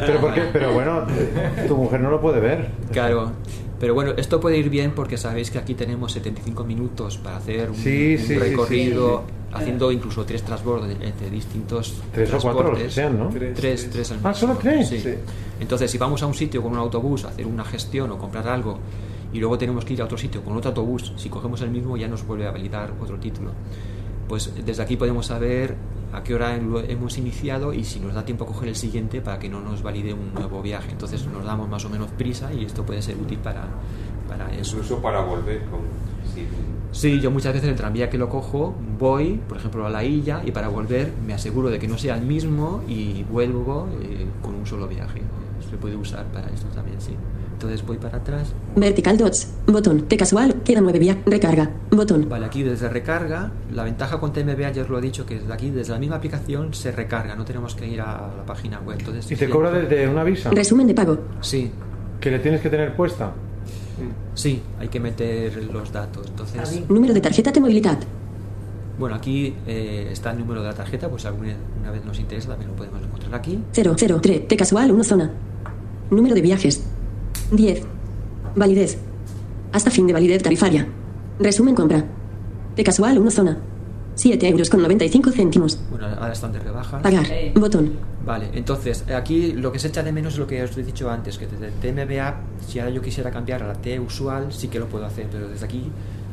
[0.07, 0.43] pero por qué?
[0.53, 1.03] Pero bueno,
[1.67, 2.69] tu mujer no lo puede ver.
[2.93, 3.33] Claro.
[3.81, 7.71] Pero bueno, esto puede ir bien porque sabéis que aquí tenemos 75 minutos para hacer
[7.71, 12.39] un, Sí, un sí, sí, recorrido, sí, haciendo incluso tres transbordos entre distintos Tres o
[12.41, 13.29] cuatro, los que sean, ¿no?
[13.29, 14.89] Tres, Tres, tres, al Ah, ¿solo tres?
[14.89, 15.01] Sí.
[15.01, 15.15] Sí.
[15.61, 18.47] Entonces, si vamos a un sitio con un autobús a hacer una gestión o comprar
[18.49, 18.79] algo
[19.33, 21.97] y luego tenemos que ir a otro sitio con otro autobús, si cogemos el mismo
[21.97, 23.51] ya nos vuelve a validar otro título.
[24.29, 25.77] Pues desde aquí podemos saber
[26.13, 29.39] a qué hora hemos iniciado y si nos da tiempo a coger el siguiente para
[29.39, 30.91] que no nos valide un nuevo viaje.
[30.93, 33.67] Entonces nos damos más o menos prisa y esto puede ser útil para,
[34.29, 34.77] para eso.
[34.77, 35.81] Incluso para volver con.
[36.97, 40.41] Sí, yo muchas veces el tranvía que lo cojo voy, por ejemplo, a la isla
[40.47, 44.55] y para volver me aseguro de que no sea el mismo y vuelvo eh, con
[44.55, 45.21] un solo viaje.
[45.71, 47.15] Se puede usar para esto también, sí.
[47.53, 48.55] Entonces voy para atrás.
[48.77, 49.53] Vertical dots.
[49.67, 50.09] Botón.
[50.09, 50.63] De casual.
[50.63, 51.23] Quedan 9 viajes.
[51.27, 51.71] Recarga.
[51.91, 52.29] Botón.
[52.31, 55.71] Vale, aquí desde recarga, la ventaja con TMB ayer lo he dicho, que desde aquí,
[55.71, 58.97] desde la misma aplicación, se recarga, no tenemos que ir a la página web.
[58.99, 61.19] Entonces, Y te cobra desde una visa Resumen de pago.
[61.41, 61.71] Sí,
[62.21, 63.33] que le tienes que tener puesta.
[64.35, 66.27] Sí, hay que meter los datos.
[66.29, 67.99] Entonces, Número de tarjeta de movilidad.
[68.99, 72.19] bueno, aquí eh, está el número de la tarjeta, pues si alguna una vez nos
[72.19, 73.59] interesa también lo podemos encontrar aquí.
[73.73, 74.49] 003.
[74.49, 75.31] De casual 1 zona.
[76.11, 76.85] Número de viajes.
[77.53, 77.83] 10.
[78.57, 78.99] Validez.
[79.73, 80.87] Hasta fin de validez tarifaria.
[81.39, 82.05] Resumen compra.
[82.75, 83.59] De casual 1 zona.
[84.17, 85.79] 7 euros con 95 céntimos.
[85.91, 87.03] Bueno, ahora están de rebajas.
[87.03, 87.25] Pagar.
[87.31, 87.53] Eh.
[87.55, 87.93] Botón.
[88.25, 91.09] Vale, entonces aquí lo que se echa de menos es lo que os he dicho
[91.09, 92.35] antes, que desde TMBA,
[92.67, 95.49] si ahora yo quisiera cambiar a la T usual, sí que lo puedo hacer, pero
[95.49, 95.85] desde aquí,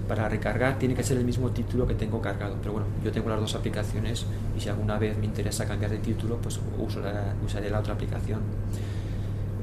[0.07, 2.55] para recargar, tiene que ser el mismo título que tengo cargado.
[2.61, 4.26] Pero bueno, yo tengo las dos aplicaciones
[4.57, 7.93] y si alguna vez me interesa cambiar de título, pues uso la- usaré la otra
[7.93, 8.39] aplicación.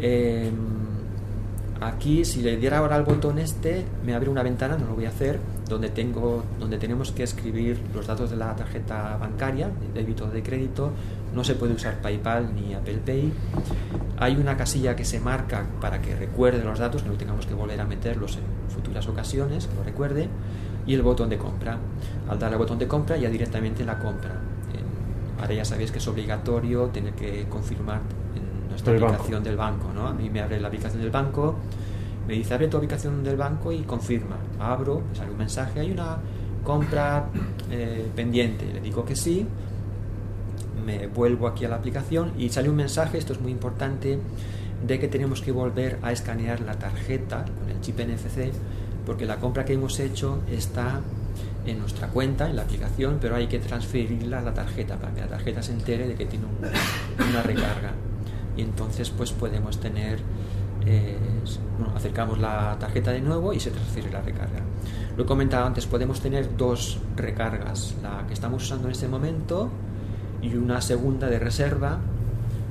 [0.00, 0.52] Em,
[1.80, 5.06] aquí, si le diera ahora al botón este, me abre una ventana, no lo voy
[5.06, 5.38] a hacer,
[5.70, 10.28] donde, tengo, donde tenemos que escribir los datos de la tarjeta bancaria, de débito o
[10.28, 10.90] de crédito.
[11.34, 13.32] No se puede usar PayPal ni Apple Pay.
[14.18, 17.54] Hay una casilla que se marca para que recuerde los datos, que no tengamos que
[17.54, 20.28] volver a meterlos en futuras ocasiones, que lo recuerde.
[20.86, 21.78] Y el botón de compra.
[22.28, 24.40] Al dar al botón de compra, ya directamente la compra.
[25.40, 28.00] Ahora ya sabéis que es obligatorio tener que confirmar
[28.36, 29.06] en nuestra banco.
[29.06, 30.06] aplicación del banco, ¿no?
[30.06, 31.56] A mí me abre la aplicación del banco
[32.26, 34.36] Me dice, abre tu aplicación del banco y confirma.
[34.58, 36.18] Abro, me sale un mensaje, hay una
[36.64, 37.26] compra
[37.70, 38.66] eh, pendiente.
[38.72, 39.46] Le digo que sí,
[40.84, 44.18] me vuelvo aquí a la aplicación y sale un mensaje, esto es muy importante,
[44.86, 48.50] de que tenemos que volver a escanear la tarjeta con el chip NFC,
[49.04, 51.00] porque la compra que hemos hecho está
[51.66, 55.20] en nuestra cuenta, en la aplicación, pero hay que transferirla a la tarjeta para que
[55.20, 57.92] la tarjeta se entere de que tiene un- una recarga.
[58.56, 60.18] Y entonces pues podemos tener,
[60.86, 61.16] eh,
[61.94, 64.60] acercamos la tarjeta de nuevo y se transfiere la recarga.
[65.16, 69.70] Lo he comentado antes, podemos tener dos recargas, la que estamos usando en este momento
[70.42, 71.98] y una segunda de reserva.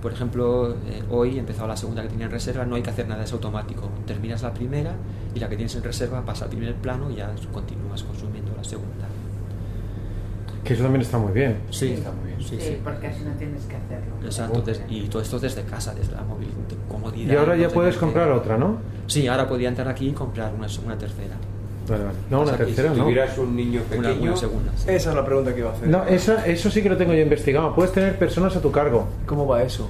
[0.01, 2.89] Por ejemplo, eh, hoy he empezado la segunda que tenía en reserva, no hay que
[2.89, 3.89] hacer nada, es automático.
[4.07, 4.95] Terminas la primera
[5.35, 8.63] y la que tienes en reserva pasa al primer plano y ya continúas consumiendo la
[8.63, 9.07] segunda.
[10.63, 11.57] Que eso también está muy bien.
[11.69, 12.39] Sí, está muy bien.
[12.41, 12.77] Sí, Sí, sí.
[12.83, 14.15] porque así no tienes que hacerlo.
[14.23, 16.49] Exacto, des- y todo esto desde casa, desde la móvil,
[16.87, 17.33] comodidad.
[17.33, 18.77] Y ahora ya puedes comprar otra, ¿no?
[19.07, 21.35] Sí, ahora podría entrar aquí y comprar una, una tercera.
[21.87, 22.15] Vale, vale.
[22.29, 23.03] No, una Pasa que tercera, si ¿no?
[23.05, 24.71] tuvieras un niño pequeño, una segunda.
[24.75, 24.85] sí.
[24.89, 25.87] Esa es la pregunta que iba a hacer.
[25.87, 27.73] No, eso, eso sí que lo tengo yo investigado.
[27.73, 29.07] Puedes tener personas a tu cargo.
[29.25, 29.89] ¿Cómo va eso?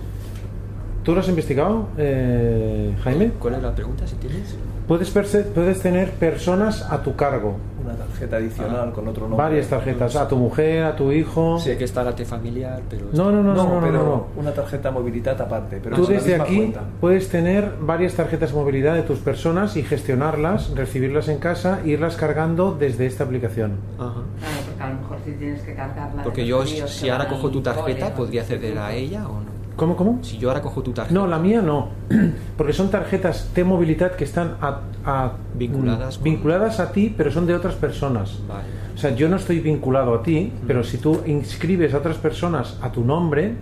[1.04, 3.32] ¿Tú lo has investigado, eh, Jaime?
[3.40, 4.56] ¿Cuál es la pregunta, si tienes?
[4.90, 7.58] Puedes, puedes tener personas a tu cargo.
[7.80, 9.38] Una tarjeta adicional con otro nombre.
[9.38, 10.16] Varias tarjetas.
[10.16, 11.60] A tu mujer, a tu hijo.
[11.60, 13.06] Sé que está la T familiar, pero...
[13.14, 14.28] No, no, no, no, no, pero no, no.
[14.36, 15.80] una tarjeta movilidad aparte.
[15.80, 16.82] Pero Tú desde aquí cuenta.
[17.00, 22.16] puedes tener varias tarjetas movilidad de tus personas y gestionarlas, recibirlas en casa e irlas
[22.16, 23.74] cargando desde esta aplicación.
[24.00, 24.24] Ajá.
[24.40, 26.24] Claro, porque a lo mejor si tienes que cargarla.
[26.24, 28.16] Porque yo, si que ahora cojo tu tarjeta.
[28.16, 29.59] ¿podría acceder a ella o no?
[29.80, 30.20] ¿Cómo, cómo?
[30.24, 31.18] Si yo ahora cojo tu tarjeta...
[31.18, 31.88] No, la mía no,
[32.58, 37.32] porque son tarjetas de movilidad que están a- a- Vinculadas con- vinculadas a ti, pero
[37.32, 38.40] son de otras personas.
[38.48, 38.64] Vale.
[38.94, 42.78] O sea, yo no estoy vinculado a ti, pero si tú inscribes a otras personas
[42.82, 43.54] a tu nombre,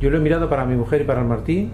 [0.00, 1.70] yo lo he mirado para mi mujer y para el Martí,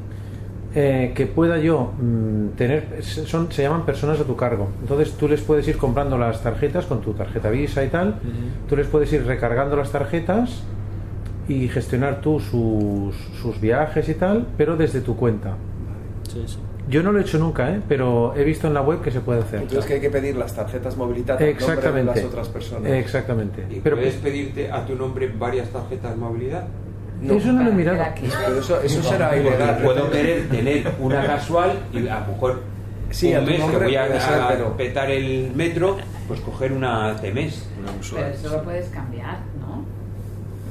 [0.76, 4.68] eh, que pueda yo mm, tener, son, se llaman personas a tu cargo.
[4.82, 8.16] Entonces tú les puedes ir comprando las tarjetas con tu tarjeta Visa y tal,
[8.68, 10.62] tú les puedes ir recargando las tarjetas
[11.48, 15.56] y gestionar tú sus, sus viajes y tal, pero desde tu cuenta.
[16.28, 16.58] Sí, sí.
[16.88, 17.80] Yo no lo he hecho nunca, ¿eh?
[17.88, 19.62] pero he visto en la web que se puede hacer.
[19.62, 22.14] Entonces que hay que pedir las tarjetas movilidad al nombre de Exactamente.
[22.20, 22.90] las otras personas.
[22.92, 23.64] Exactamente.
[23.70, 26.66] ¿Y Pero puedes pedirte a tu nombre varias tarjetas movilidad?
[27.22, 27.98] eso no lo he mirado.
[28.46, 29.78] Pero eso, eso será ilegal.
[29.82, 32.60] Puedo querer tener una casual y a lo mejor
[33.10, 35.96] Sí, a un tu mes que nombre voy a, ser, a pero- petar el metro,
[36.26, 37.66] pues coger una CMS.
[38.14, 39.53] Pero eso lo puedes cambiar, ¿no?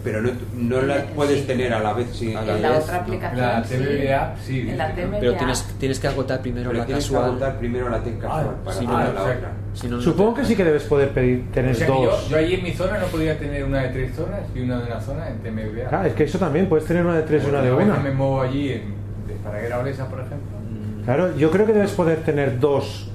[0.04, 2.08] Pero no, no la puedes tener a la vez.
[2.12, 3.40] Sí, En la otra aplicación.
[3.40, 3.76] La sí.
[3.76, 4.60] TBA, sí.
[4.70, 4.94] En la.
[4.94, 7.30] Pero tienes, tienes que agotar primero Pero la tienes que casual.
[7.32, 9.52] agotar primero la T casual Ah, para si no, no, la otra.
[9.74, 12.30] Si no, Supongo que sí que debes poder pedir, tener O sea que yo, dos.
[12.30, 14.88] yo allí en mi zona no podría tener una de tres zonas y una de
[14.88, 15.88] una zona en TMVA.
[15.92, 17.96] Ah, es que eso también, puedes tener una de tres y una de una.
[18.00, 18.82] me muevo allí en,
[19.28, 20.58] de Paraguera Olesa, por ejemplo.
[21.06, 23.10] Claro, yo creo que debes poder tener dos.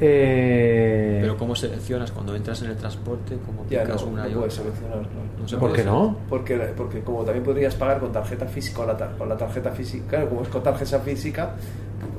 [0.00, 3.36] Eh, Pero ¿cómo seleccionas cuando entras en el transporte?
[3.44, 4.64] ¿Cómo Ya, picas no, una no y puedes otra?
[4.72, 5.42] seleccionar, no.
[5.42, 6.16] No se ¿Por qué no?
[6.28, 9.70] Porque, porque como también podrías pagar con tarjeta física, con la, tar- con la tarjeta
[9.72, 11.50] física, claro, como es con tarjeta física,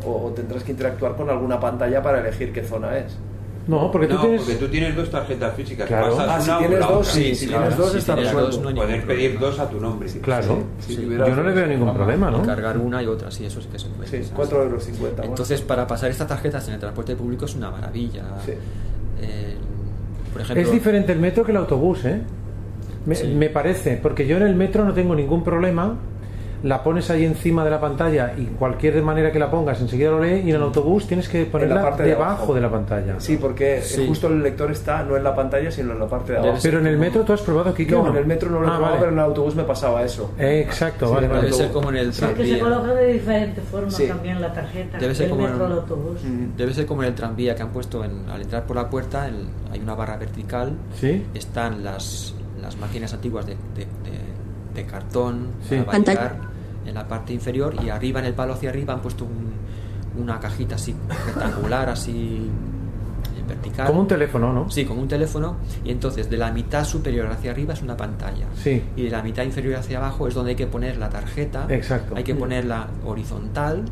[0.06, 3.18] o, o tendrás que interactuar con alguna pantalla para elegir qué zona es.
[3.68, 4.42] No, porque tú no, tienes.
[4.42, 5.88] porque tú tienes dos tarjetas físicas.
[5.88, 6.16] Claro.
[6.18, 7.12] pasas Ah, si una o tienes la dos, otra.
[7.12, 8.62] sí, si tienes dos Si está resuelto.
[8.62, 9.40] no Poder pedir problema.
[9.40, 10.10] dos a tu nombre.
[10.22, 11.08] Claro, Sí, Sí.
[11.10, 12.42] yo no le veo ningún problema, ¿no?
[12.44, 14.10] Cargar una y otra, sí, eso sí que se puede.
[14.10, 14.32] Sí, Sí.
[14.36, 15.00] 4,50 euros.
[15.00, 15.24] bueno.
[15.24, 18.24] Entonces, para pasar estas tarjetas en el transporte público es una maravilla.
[18.46, 18.52] Sí.
[19.22, 19.56] Eh,
[20.34, 22.22] por ejemplo, Es diferente el metro que el autobús, ¿eh?
[23.06, 23.28] Me, Sí.
[23.28, 25.98] me parece, porque yo en el metro no tengo ningún problema.
[26.64, 30.20] La pones ahí encima de la pantalla y cualquier manera que la pongas enseguida lo
[30.22, 30.42] lee.
[30.46, 32.54] Y en el autobús tienes que ponerla parte de debajo abajo.
[32.54, 33.16] de la pantalla.
[33.20, 34.06] Sí, porque Sí.
[34.08, 36.60] justo el lector está no en la pantalla, sino en la parte de abajo.
[36.62, 38.66] Pero en el metro tú has probado aquí que No, en el metro no lo
[38.68, 39.00] he Ah, probado, vale.
[39.00, 40.34] pero en el autobús me pasaba eso.
[40.38, 42.60] Eh, exacto, Sí, vale, el debe ser como en el Es que se tranvía.
[42.60, 44.08] coloca de diferentes formas Sí.
[44.08, 44.98] también la tarjeta.
[45.00, 46.20] Debe ser del como metro en- al autobús.
[46.58, 49.28] Debe ser como en el tranvía que han puesto en- al entrar por la puerta,
[49.28, 51.26] el- hay una barra vertical, Sí.
[51.34, 54.32] están las, las máquinas antiguas de, de- de-
[54.76, 55.78] de cartón Sí.
[55.86, 55.98] para
[56.86, 59.52] en la parte inferior y arriba en el palo hacia arriba han puesto un-
[60.22, 60.94] una cajita así
[61.28, 62.50] rectangular, así
[63.38, 63.88] eh, vertical.
[63.88, 64.70] Como un teléfono, ¿no?
[64.70, 65.56] Sí, como un teléfono.
[65.86, 68.46] Y entonces de la mitad superior hacia arriba es una pantalla.
[68.56, 68.84] Sí.
[68.96, 71.66] Y de la mitad inferior hacia abajo es donde hay que poner la tarjeta.
[71.70, 72.16] Exacto.
[72.16, 73.84] Hay que ponerla horizontal.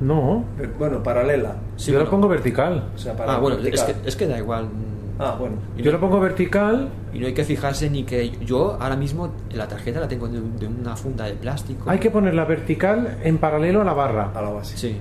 [0.00, 1.56] No, Pero, bueno, paralela.
[1.76, 2.04] Sí, yo bueno.
[2.06, 2.88] lo pongo vertical.
[2.94, 4.68] O sea, para Ah, bueno, es que, es que da igual.
[5.18, 5.56] Ah, bueno.
[5.76, 6.88] Y Yo no, lo pongo vertical.
[7.12, 10.40] y no hay que fijarse ni que yo ahora mismo la tarjeta la tengo de,
[10.40, 11.88] de una funda de plástico.
[11.88, 14.32] Hay que ponerla vertical en paralelo a la barra.
[14.34, 14.76] A la base.
[14.76, 14.96] Sí.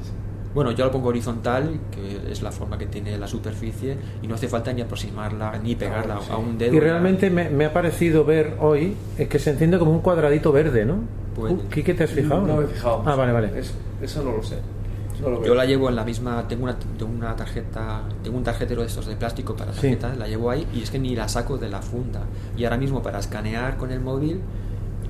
[0.53, 4.35] Bueno, yo lo pongo horizontal, que es la forma que tiene la superficie, y no
[4.35, 6.75] hace falta ni aproximarla ni pegarla a un dedo.
[6.75, 10.51] Y realmente me, me ha parecido ver hoy eh, que se enciende como un cuadradito
[10.51, 10.97] verde, ¿no?
[11.35, 12.41] Uh, ¿Quique te has fijado?
[12.45, 13.01] No me he fijado.
[13.03, 13.59] Ah, vale, vale.
[13.59, 14.57] Es- eso no lo sé.
[15.23, 15.47] No lo veo.
[15.47, 18.87] Yo la llevo en la misma, tengo una, tengo una tarjeta, tengo un tarjetero de
[18.87, 19.81] estos de plástico para Sí.
[19.81, 22.21] tarjetas, la llevo ahí y es que ni la saco de la funda.
[22.57, 24.39] Y ahora mismo para escanear con el móvil,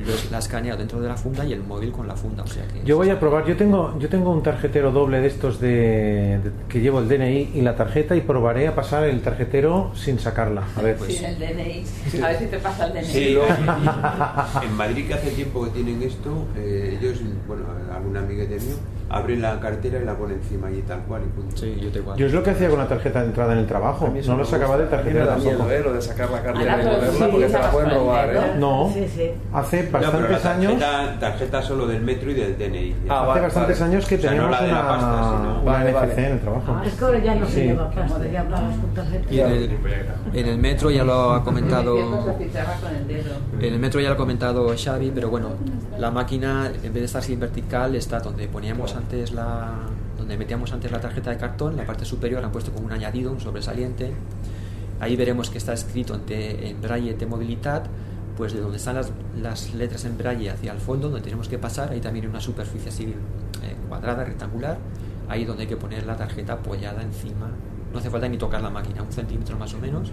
[0.06, 2.44] los- la escaneo dentro de la funda y el móvil con la funda.
[2.44, 5.28] O sea que Yo voy a probar, yo tengo, yo tengo un tarjetero doble de
[5.28, 9.22] estos de, de- que llevo el DNI y la tarjeta y probaré a pasar el
[9.22, 10.64] tarjetero sin sacarla.
[10.76, 10.98] A ver.
[11.08, 11.84] Sí, el DNI.
[12.22, 13.06] A ver si te pasa el DNI.
[13.06, 13.38] Sí,
[14.64, 17.64] en Madrid que hace tiempo que tienen esto, eh, ellos, bueno,
[17.96, 18.76] algún amiguete mío,
[19.14, 21.56] abren la cartera y la ponen encima y tal cual y punto.
[21.58, 22.02] Sí, yo te.
[22.18, 24.12] Yo es lo que hacía con la tarjeta de entrada en el trabajo.
[24.26, 25.00] No lo sacaba del gusta.
[25.00, 25.64] A mí me tarjetero da tampoco.
[25.66, 25.82] miedo, ¿eh?
[25.84, 28.30] Lo de sacar la cartera Ah, y pero moverla sí, porque te la pueden robar.
[28.36, 28.40] ¿eh?
[28.58, 29.32] No, Sí, sí.
[29.54, 30.80] hace No, bastantes años.
[30.80, 32.96] tarjeta, tarjeta solo del metro y del DNI.
[33.10, 33.92] Ah, Hace vale, bastantes vale.
[33.94, 36.18] años que O sea, no teníamos la de la una, pasta, sino- una Vale, NFC
[36.18, 36.82] en el trabajo.
[36.86, 37.62] Es que ahora ya no se Sí.
[37.62, 39.34] lleva pasta, ya pagas con tarjeta.
[39.34, 39.78] Y en el,
[40.34, 41.98] en el metro ya lo ha comentado.
[43.60, 45.50] En el metro ya lo ha comentado Xavi, pero bueno,
[45.98, 49.03] la máquina en vez de estar sin vertical está donde poníamos antes
[49.34, 49.74] la
[50.18, 53.32] donde metíamos antes la tarjeta de cartón, la parte superior han puesto como un añadido,
[53.32, 54.14] un sobresaliente.
[55.00, 57.84] Ahí veremos que está escrito en, te- en braille de movilidad,
[58.38, 59.12] pues de donde están las,
[59.42, 62.42] las letras en braille hacia el fondo, donde tenemos que pasar, ahí también hay una
[62.42, 64.78] superficie así eh, cuadrada, rectangular,
[65.28, 67.50] ahí donde hay que poner la tarjeta apoyada encima.
[67.92, 70.12] No hace falta ni tocar la máquina, un centímetro más o menos.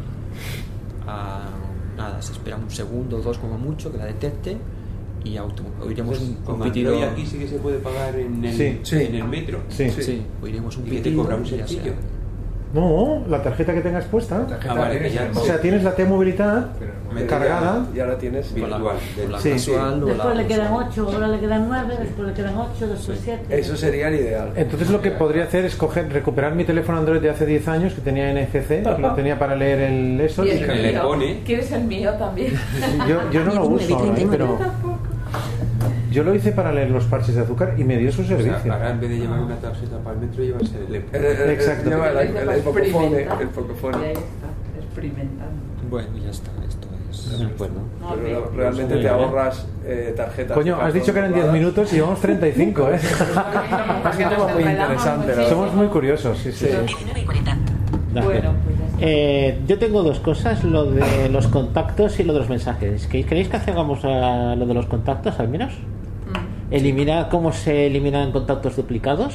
[1.07, 1.49] Ah,
[1.97, 4.59] nada, se espera un segundo o dos como mucho que la detecte
[5.25, 6.93] y auto- oiremos Entonces, un, un pitido.
[6.93, 8.79] Android aquí sí que se puede pagar en el, Sí.
[8.83, 8.97] Sí.
[9.03, 9.61] en el metro.
[9.69, 9.91] Sí.
[9.91, 11.37] Sí, oiremos un ¿Y qué te pitido cobra?
[11.37, 11.93] ¿Un y ya sencillo?
[12.73, 14.47] No, la tarjeta que tengas puesta.
[14.69, 16.69] Ah, vale, que ya O sea, tienes la T-movilidad
[17.29, 17.85] cargada.
[17.93, 18.55] Y ahora tienes.
[18.55, 18.83] virtual.
[18.83, 20.87] O la Sí, casual la Después le quedan usual.
[20.89, 23.59] 8, ahora le quedan 9, después le quedan 8, después 7.
[23.59, 24.53] Eso sería el ideal.
[24.55, 27.93] Entonces lo que podría hacer es coger, recuperar mi teléfono Android de hace 10 años
[27.95, 30.45] que tenía NFC, que lo tenía para leer el eso.
[30.45, 31.03] Y y el que- le mío.
[31.03, 31.41] pone.
[31.45, 32.53] ¿Quieres el mío también?
[33.09, 34.27] yo, yo no lo uso ahora, ¿eh?
[34.31, 34.59] pero
[36.11, 38.37] yo lo hice para leer los parches de azúcar y me dio su O sea,
[38.37, 38.73] servicio.
[38.73, 41.91] ahora en vez de llevar una tarjeta para el metro, llevas el Eh, eh, Exacto.
[41.91, 45.61] Lleva el, el, el Pocofone, el Y ahí está, experimentando.
[45.89, 47.59] Bueno, ya está, esto es.
[47.59, 47.75] Bueno.
[48.01, 48.57] No, Pero bien.
[48.57, 49.09] realmente te ¿eh?
[49.09, 50.57] ahorras eh, tarjetas.
[50.57, 52.99] Coño, has dicho que eran 10 cartón minutos y llevamos 35, ¿eh?
[54.05, 56.67] Ha sido muy interesante, Somos muy curiosos, sí, sí.
[56.67, 57.57] 19 y 40.
[58.15, 58.41] De acuerdo.
[58.43, 58.81] Bueno, pues.
[59.03, 63.07] Eh, yo tengo dos cosas, lo de los contactos y lo de los mensajes.
[63.07, 65.73] ¿Queréis que hagamos a lo de los contactos al menos?
[66.71, 66.75] Mm.
[66.75, 69.35] Eliminar cómo se eliminan contactos duplicados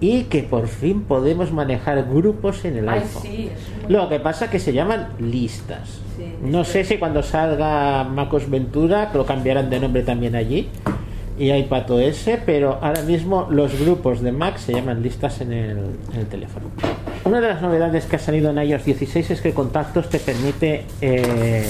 [0.00, 3.22] y que por fin podemos manejar grupos en el Ay, iPhone.
[3.22, 6.00] sí, es Lo que pasa que se llaman listas.
[6.16, 10.68] Sí, no sé si cuando salga MacOS Ventura lo cambiarán de nombre también allí
[11.38, 15.78] y iPadOS, pero ahora mismo los grupos de Mac se llaman listas en el,
[16.12, 16.66] en el teléfono.
[17.24, 20.84] Una de las novedades que ha salido en iOS 16 es que Contactos te permite
[21.00, 21.66] eh,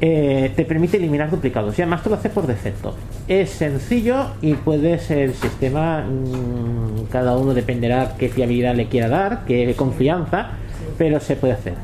[0.00, 2.94] eh, te permite eliminar duplicados y además te lo hace por defecto.
[3.26, 9.08] Es sencillo y puede ser el sistema, mm, cada uno dependerá qué fiabilidad le quiera
[9.08, 10.50] dar, qué confianza,
[10.96, 11.74] pero se puede hacer.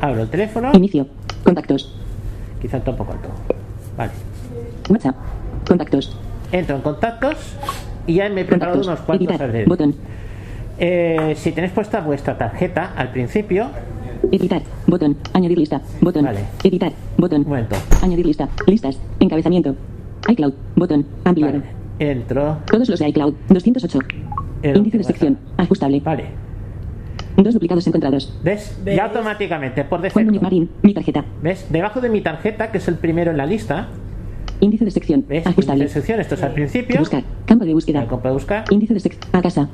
[0.00, 1.06] Abro el teléfono, Inicio.
[1.42, 1.92] Contactos.
[2.60, 3.28] quizá un poco alto.
[3.96, 4.12] Vale.
[4.88, 5.16] WhatsApp.
[5.66, 6.16] Contactos.
[6.52, 7.36] Entro en contactos
[8.06, 8.86] y ya me he preparado Contactos.
[8.86, 9.64] unos cuantos Editar.
[9.66, 9.94] Botón.
[10.78, 13.68] Eh, si tenéis puesta vuestra tarjeta al principio,
[14.32, 14.62] Editar.
[14.86, 15.16] Botón.
[15.32, 15.80] Añadir lista.
[16.00, 16.24] Botón.
[16.24, 16.40] Vale.
[16.62, 16.92] Editar.
[17.16, 17.42] Botón.
[17.44, 18.48] momento, Añadir lista.
[18.66, 18.98] Listas.
[19.20, 19.76] Encabezamiento.
[20.28, 20.54] iCloud.
[20.76, 21.06] Botón.
[21.24, 21.52] Ampliar.
[21.52, 21.64] vale,
[21.98, 22.58] entro.
[22.66, 23.34] Todos los de iCloud.
[23.48, 23.98] 208.
[24.62, 25.38] el- Índice de sección.
[25.56, 26.00] Ajustable.
[26.00, 26.24] Vale.
[27.36, 28.32] Dos duplicados encontrados.
[28.44, 28.78] ¿Ves?
[28.84, 28.96] ¿Ves?
[28.96, 30.40] Ya automáticamente, por Juan defecto.
[30.40, 30.70] Marín.
[30.82, 31.24] Mi tarjeta.
[31.42, 31.66] ¿Ves?
[31.68, 33.88] Debajo de mi tarjeta, que es el primero en la lista,
[34.60, 35.24] Índice de sección.
[35.28, 35.44] ¿ves?
[35.46, 35.84] Ajustable.
[35.84, 36.98] De sección, esto es al principio.
[37.00, 37.24] Buscar.
[37.44, 38.06] Campo de búsqueda.
[38.06, 38.64] Compra de buscar.
[38.70, 39.22] Índice de sección.
[39.32, 39.68] A casa.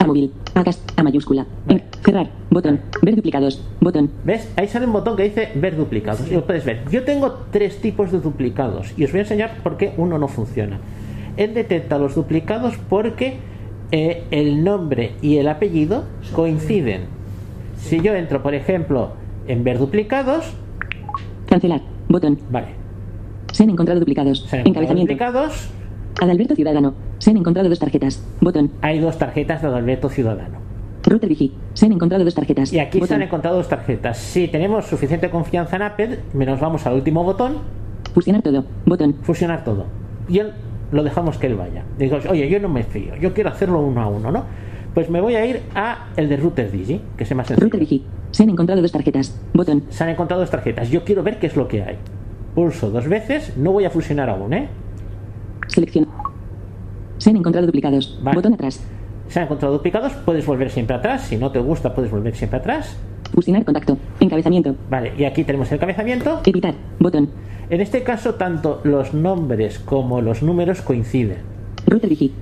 [0.00, 0.32] A móvil.
[0.54, 0.64] A.
[0.96, 1.46] A mayúscula.
[1.66, 1.84] Vale.
[2.02, 2.30] Cerrar.
[2.50, 2.80] Botón.
[3.02, 3.62] Ver duplicados.
[3.80, 4.10] Botón.
[4.24, 4.50] ¿Ves?
[4.56, 6.26] Ahí sale un botón que dice ver duplicados.
[6.30, 6.82] Y lo puedes ver.
[6.90, 10.26] Yo tengo tres tipos de duplicados y os voy a enseñar por qué uno no
[10.26, 10.78] funciona.
[11.36, 13.36] Él detecta los duplicados porque
[13.92, 16.04] eh, el nombre y el apellido
[16.34, 17.02] coinciden.
[17.76, 19.12] Si yo entro, por ejemplo,
[19.48, 20.44] en ver duplicados,
[21.46, 21.82] Cancelar.
[22.08, 22.38] Botón.
[22.50, 22.68] vale.
[23.52, 24.46] Se han encontrado duplicados.
[24.48, 25.12] Se han encontrado Encabezamiento.
[25.12, 25.70] duplicados.
[26.20, 26.94] Adalberto Ciudadano.
[27.18, 28.22] Se han encontrado dos tarjetas.
[28.40, 28.70] Botón.
[28.82, 30.58] Hay dos tarjetas de Adalberto Ciudadano.
[31.02, 31.52] Router Digi.
[31.74, 32.72] Se han encontrado dos tarjetas.
[32.72, 33.16] Y aquí se Botón.
[33.16, 34.18] han encontrado dos tarjetas.
[34.18, 37.54] Si tenemos suficiente confianza en Apple, nos vamos al último botón,
[38.14, 38.64] Fusionar todo.
[38.86, 39.14] Botón.
[39.22, 39.86] fusionar todo.
[40.28, 40.52] Y él
[40.92, 41.84] lo dejamos que él vaya.
[41.98, 44.44] Digo, oye, yo no me fío, yo quiero hacerlo uno a uno, ¿no?
[44.94, 47.64] Pues me voy a ir a el de Router Digi, que es el más sencillo.
[47.64, 48.04] Router Digi.
[48.32, 49.40] Se han encontrado dos tarjetas.
[49.54, 49.84] Botón.
[49.88, 50.90] Se han encontrado dos tarjetas.
[50.90, 51.96] Yo quiero ver qué es lo que hay.
[52.54, 54.68] Pulso dos veces, no voy a fusionar aún, ¿eh?
[55.70, 56.06] Selección.
[57.18, 58.18] Se han encontrado duplicados.
[58.22, 58.36] Vale.
[58.36, 58.82] Botón atrás.
[59.28, 61.22] Se han encontrado duplicados, puedes volver siempre atrás.
[61.22, 62.96] Si no te gusta, puedes volver siempre atrás.
[63.32, 63.96] Fusionar contacto.
[64.18, 64.74] Encabezamiento.
[64.90, 66.40] Vale, y aquí tenemos el encabezamiento.
[66.44, 66.74] Editar.
[66.98, 67.30] Botón.
[67.68, 71.38] En este caso, tanto los nombres como los números coinciden.
[71.86, 72.32] Router Digi.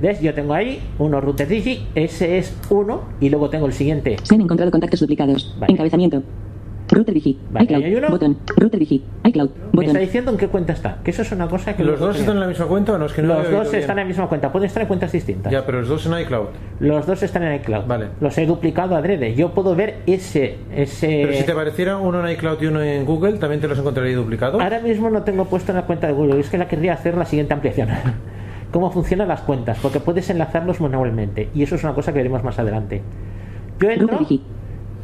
[0.00, 0.20] ¿Ves?
[0.20, 4.16] Yo tengo ahí uno router digi, ese es uno, y luego tengo el siguiente.
[4.22, 5.56] Se han encontrado contactos duplicados.
[5.58, 5.72] Vale.
[5.72, 6.22] Encabezamiento.
[6.96, 7.38] Router Digi.
[7.50, 7.84] Vale, iCloud.
[7.84, 8.08] hay uno.
[8.08, 8.38] Botón.
[8.56, 9.02] Router Digi.
[9.24, 9.50] iCloud.
[9.50, 9.84] Me Botón.
[9.84, 11.84] está diciendo en qué cuenta está, que eso es una cosa que...
[11.84, 13.06] ¿Los dos están en la misma cuenta o no?
[13.06, 13.80] Es que no lo Los dos bien.
[13.80, 15.52] están en la misma cuenta, pueden estar en cuentas distintas.
[15.52, 16.46] Ya, pero los dos en iCloud.
[16.80, 17.86] Los dos están en iCloud.
[17.86, 18.06] Vale.
[18.20, 19.34] Los he duplicado adrede.
[19.34, 20.56] Yo puedo ver ese...
[20.74, 21.22] ese...
[21.24, 24.16] Pero si te apareciera uno en iCloud y uno en Google, ¿también te los encontraría
[24.16, 24.62] duplicados?
[24.62, 27.16] Ahora mismo no tengo puesto en la cuenta de Google, es que la querría hacer
[27.16, 27.88] la siguiente ampliación.
[28.72, 31.50] Cómo funcionan las cuentas, porque puedes enlazarlos manualmente.
[31.54, 33.02] Y eso es una cosa que veremos más adelante.
[33.78, 34.42] Yo entro Router Digi.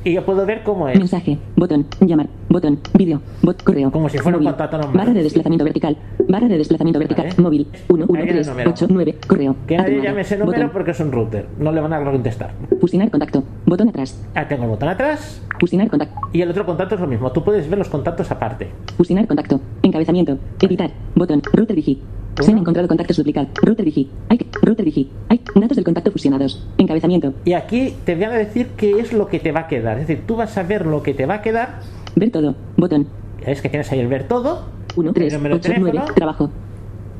[0.04, 0.98] Y yo puedo ver cómo es.
[0.98, 1.38] Mensaje.
[1.56, 1.86] Botón.
[2.00, 2.28] Llamar.
[2.48, 2.78] Botón.
[2.94, 3.20] Vídeo.
[3.42, 3.62] Bot.
[3.62, 3.90] Correo.
[3.90, 4.54] Como si fuera un Móvil.
[4.56, 4.96] contacto normal.
[4.96, 5.96] Barra de desplazamiento vertical.
[6.28, 7.26] Barra de desplazamiento vertical.
[7.28, 7.42] Vale.
[7.42, 7.66] Móvil.
[7.88, 8.70] 1, 1, Ahí viene el 3, número.
[8.70, 9.16] 8, 9.
[9.26, 9.56] Correo.
[9.66, 10.70] Que nadie llame ese número Botón.
[10.72, 11.46] porque es un router.
[11.58, 12.52] No le van a contestar.
[12.80, 13.42] Fusionar contacto.
[13.66, 14.24] Botón atrás.
[14.34, 16.14] Ah, tengo el botón atrás Fusionar contacto.
[16.32, 17.30] y el otro contacto es lo mismo.
[17.32, 18.68] Tú puedes ver los contactos aparte.
[18.96, 19.60] Fusionar contacto.
[19.82, 20.38] Encabezamiento.
[20.60, 20.90] Editar.
[21.14, 21.42] Botón.
[21.52, 22.02] Router Digi.
[22.40, 23.50] Se han encontrado contactos duplicados.
[23.62, 24.10] Router Digi.
[24.28, 25.10] Hay Router Digi.
[25.28, 26.66] Hay datos del contacto fusionados.
[26.78, 27.34] Encabezamiento.
[27.44, 29.98] Y aquí te voy a decir qué es lo que te va a quedar.
[29.98, 31.80] Es decir, tú vas a ver lo que te va a quedar.
[32.16, 32.54] Ver todo.
[32.76, 33.06] Botón.
[33.44, 35.90] Es que tienes ahí el ver todo, 1, 3, El número de 8, 9.
[35.90, 36.14] teléfono.
[36.14, 36.50] Trabajo.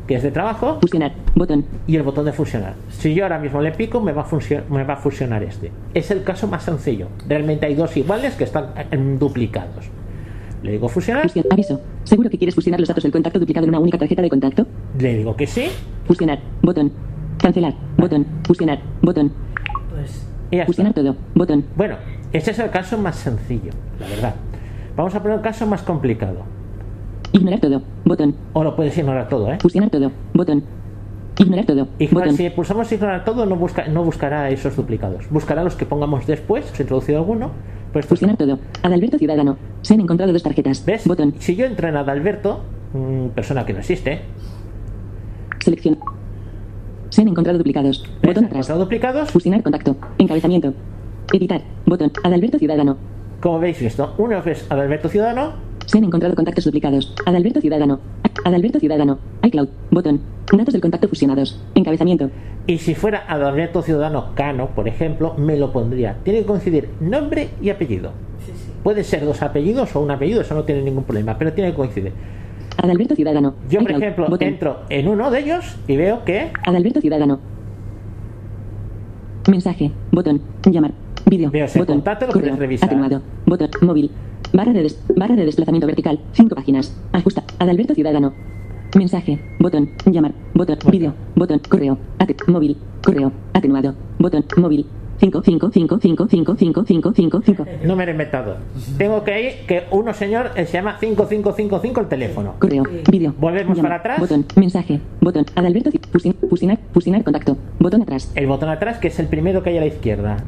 [0.06, 1.12] que es de trabajo, Fusionar.
[1.36, 1.64] Botón.
[1.86, 2.74] y el botón de fusionar.
[2.90, 5.70] Si yo ahora mismo le pico, me va a, funcio- me va a fusionar este.
[5.94, 7.06] Es el caso más sencillo.
[7.28, 8.66] Realmente hay dos iguales que están
[9.18, 9.86] duplicados.
[10.62, 11.28] Le digo fusionar.
[11.51, 11.80] Aviso.
[12.05, 14.66] ¿Seguro que quieres fusionar los datos del contacto duplicado en una única tarjeta de contacto?
[14.98, 15.66] le digo que sí,
[16.06, 16.39] Fusionar.
[16.62, 16.93] Botón.
[17.39, 17.74] Cancelar.
[17.97, 18.26] Botón.
[18.47, 18.78] Fusionar.
[19.02, 19.32] Botón.
[19.90, 20.66] Pues ya está.
[20.66, 21.16] Fusionar todo.
[21.34, 21.64] Botón.
[21.76, 21.97] Bueno,
[22.32, 24.34] este es el caso más sencillo, la verdad.
[24.97, 26.43] Vamos a poner un caso más complicado.
[27.32, 27.82] Ignorar todo.
[28.05, 28.34] Botón.
[28.52, 29.59] O lo puedes ignorar todo, ¿eh?
[29.60, 30.12] Fusionar todo.
[30.34, 30.62] Botón.
[31.39, 31.89] Ignorar todo.
[31.98, 32.36] Ignorar- Botón.
[32.36, 35.24] si pulsamos ignorar todo, no, busca, no buscará esos duplicados.
[35.30, 37.51] Buscará los que pongamos después, si he introducido alguno.
[37.93, 38.59] Pues Fusionar todo.
[38.82, 39.56] Adalberto Ciudadano.
[39.82, 40.85] Se han encontrado dos tarjetas.
[40.85, 41.06] ¿Ves?
[41.06, 41.35] Botón.
[41.39, 42.62] Si yo entro en Adalberto,
[43.35, 44.23] persona que no existe,
[45.60, 45.98] Selección.
[47.10, 48.02] Se han encontrado duplicados.
[48.02, 48.10] ¿ves?
[48.23, 48.66] Botón atrás.
[48.66, 49.31] Encontrado duplicados.
[49.31, 49.97] Fusionar contacto.
[50.19, 50.74] Encabezamiento.
[51.32, 51.62] Editar.
[51.86, 52.10] Botón.
[52.24, 52.97] Adalberto Ciudadano.
[53.40, 55.55] Como veis esto, uno es Adalberto Ciudadano,
[55.86, 57.12] Se han encontrado contactos duplicados.
[57.26, 58.00] Adalberto Ciudadano.
[58.44, 59.18] Adalberto Ciudadano.
[59.42, 59.68] iCloud.
[59.90, 60.20] Botón.
[60.52, 61.60] Datos del contacto fusionados.
[61.74, 62.30] Encabezamiento.
[62.66, 66.16] y si fuera Adalberto Ciudadano Cano, por ejemplo, me lo pondría.
[66.24, 68.12] Tiene que coincidir nombre y apellido.
[68.44, 68.70] sí, sí.
[68.82, 71.76] Puede ser dos apellidos o un apellido, eso no tiene ningún problema, pero tiene que
[71.76, 72.12] coincidir.
[72.76, 73.54] Adalberto Ciudadano.
[73.68, 74.02] Yo, por iCloud.
[74.02, 74.48] ejemplo, Botón.
[74.48, 77.38] entro en uno de ellos y veo que Adalberto Ciudadano.
[79.48, 79.90] Mensaje.
[80.10, 80.40] Botón.
[80.66, 80.92] Llamar.
[81.26, 81.50] Vídeo.
[81.50, 81.96] Veo ese Botón.
[81.96, 82.48] contacto, lo Correo.
[82.50, 82.88] puedes revisar.
[82.88, 83.22] Atenuado.
[83.46, 83.68] Botón.
[83.82, 84.10] Móvil.
[84.52, 86.20] Barra de, des- barra de desplazamiento vertical.
[86.32, 86.94] Cinco páginas.
[87.12, 87.42] Ajusta.
[87.58, 88.32] Adalberto Ciudadano.
[88.96, 89.38] Mensaje.
[89.58, 89.90] Botón.
[90.06, 90.32] Llamar.
[90.54, 90.78] Botón.
[90.90, 91.14] Vídeo.
[91.34, 91.60] Botón.
[91.68, 91.98] Correo.
[92.18, 92.76] Ate- móvil.
[93.04, 93.32] Correo.
[93.54, 93.94] Atenuado.
[94.18, 94.44] Botón.
[94.56, 94.86] Móvil.
[95.18, 97.66] 5, 5, 5, 5, 5, 5, 5, 5, 5.
[97.84, 98.56] número inventado.
[98.98, 102.54] Tengo que ir que uno señor eh, se llama 5555 el teléfono.
[102.58, 102.82] Correo.
[103.08, 103.32] Vídeo.
[103.38, 104.18] Volvemos para atrás.
[104.18, 104.44] Botón.
[104.56, 105.00] Mensaje.
[105.20, 105.46] Botón.
[105.54, 105.90] Adalberto.
[105.90, 106.78] Ci- fusin- Fusionar.
[106.92, 107.56] Fusionar contacto.
[107.78, 108.32] Botón atrás.
[108.34, 110.38] El botón atrás, que es el primero que hay a la izquierda.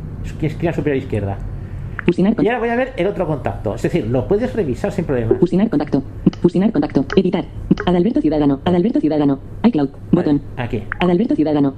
[0.43, 1.39] Esquina superior izquierda.
[2.07, 3.75] Y ahora voy a ver el otro contacto.
[3.75, 5.35] Es decir, lo puedes revisar sin problema.
[5.39, 6.03] Fusionar contacto.
[6.43, 7.05] Fusionar contacto.
[7.17, 7.45] Editar.
[7.87, 8.61] Adalberto Ciudadano.
[8.65, 9.39] Adalberto Ciudadano.
[9.65, 9.89] iCloud.
[10.13, 10.43] Botón.
[10.57, 11.75] Aquí, Adalberto Ciudadano.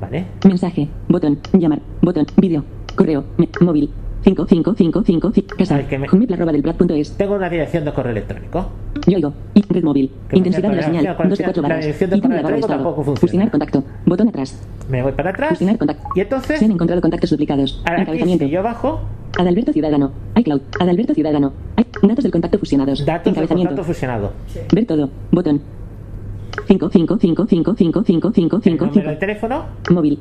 [0.00, 0.26] ¿vale?
[0.44, 0.88] Mensaje.
[1.08, 1.38] Botón.
[1.52, 1.80] Llamar.
[2.00, 2.26] Botón.
[2.36, 2.64] Vídeo.
[2.96, 3.24] Correo.
[3.36, 3.90] me- móvil.
[4.24, 5.56] 5, 5, 5, 5, 5.
[5.58, 5.76] Casa.
[5.76, 7.12] Ay, que me- Hotmail arroba del.
[7.16, 8.68] Tengo una dirección de correo electrónico.
[9.06, 9.32] Yoigo.
[9.54, 10.12] Y red móvil.
[10.32, 11.04] Intensidad de la señal.
[11.04, 11.84] la- 2 de 4 la barras.
[11.84, 12.16] dirección de
[12.60, 13.16] estado.
[13.16, 13.84] Fusionar contacto.
[14.06, 14.62] Botón atrás.
[14.88, 15.50] Me voy para atrás.
[15.50, 16.04] Fusionar contacto.
[16.14, 17.80] Y entonces, Se han encontrado contactos duplicados.
[17.84, 18.44] ahora aquí, Encabezamiento.
[18.44, 19.00] si yo bajo,
[19.38, 20.12] Adalberto Ciudadano.
[20.36, 20.60] iCloud.
[20.78, 21.52] Adalberto Ciudadano.
[22.02, 23.04] Datos del contacto fusionados.
[23.04, 23.70] datos del Encabezamiento.
[23.70, 24.32] contacto fusionado.
[24.72, 25.10] Ver todo.
[25.32, 25.60] Botón.
[26.68, 29.18] 5, 5, 5, 5, 5, 5, 5, El 5, número de 5.
[29.18, 30.18] teléfono, Móvil.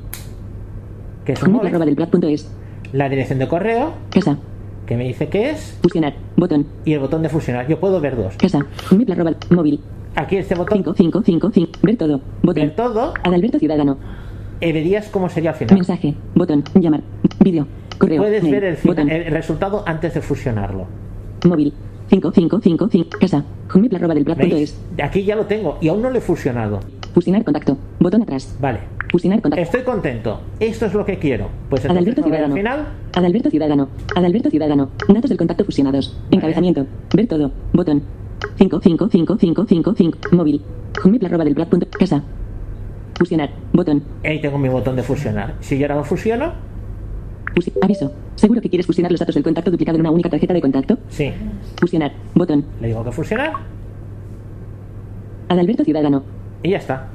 [1.25, 1.71] que es un arroba móvil.
[1.95, 2.49] del.
[2.93, 4.37] La dirección de correo, Casa.
[4.85, 5.77] que me dice que es.
[5.81, 6.13] Fusionar.
[6.35, 6.67] Botón.
[6.85, 7.67] Y el botón de fusionar.
[7.67, 8.35] Yo puedo ver dos.
[8.37, 8.59] Casa.
[9.11, 9.79] Arroba móvil.
[10.15, 11.71] Aquí este botón, 5, 5, 5, 5.
[11.83, 12.19] Ver todo.
[12.43, 12.63] Botón.
[12.63, 13.97] ver todo, Adalberto Ciudadano.
[14.59, 15.75] y verías cómo sería al final.
[15.75, 16.15] Mensaje.
[16.35, 16.63] Botón.
[16.75, 17.01] Llamar.
[17.39, 17.65] Vídeo.
[17.97, 18.21] Correo.
[18.21, 20.85] Puedes mail, ver el, final- el resultado antes de fusionarlo.
[21.47, 21.73] Móvil.
[22.09, 23.09] 5, 5, 5, 5.
[23.21, 23.45] Casa.
[23.69, 24.25] Hotmail arroba del.
[25.01, 26.81] Aquí ya lo tengo y aún no lo he fusionado.
[27.13, 27.77] Fusionar contacto.
[27.99, 28.57] Botón atrás.
[28.59, 28.79] Vale.
[29.11, 29.55] Contacto.
[29.57, 30.39] Estoy contento.
[30.59, 31.49] Esto es lo que quiero.
[31.69, 32.55] Pues Adalberto voy al Ciudadano.
[32.55, 32.87] final.
[33.13, 33.87] Adalberto Ciudadano.
[34.15, 34.89] Adalberto Ciudadano.
[35.09, 36.17] Datos del contacto fusionados.
[36.31, 36.85] Encabezamiento.
[37.13, 37.51] Ver todo.
[37.73, 38.01] Botón.
[38.57, 40.17] 5, 5, 5, 5, 5, 5.
[40.31, 40.61] Móvil.
[41.25, 41.55] Arroba del.
[41.99, 42.23] Casa.
[43.17, 43.49] Fusionar.
[43.73, 44.01] Botón.
[44.23, 45.55] Ahí tengo mi botón de fusionar.
[45.59, 46.53] Si yo ahora lo fusiono,
[47.53, 48.13] Fusi- aviso.
[48.35, 50.97] ¿Seguro que quieres fusionar los datos del contacto duplicado en una única tarjeta de contacto?
[51.09, 51.33] sí.
[51.79, 52.13] Fusionar.
[52.33, 52.63] Botón.
[52.79, 53.51] Le digo que fusionar
[55.49, 56.23] Adalberto Ciudadano.
[56.63, 57.07] y ya está.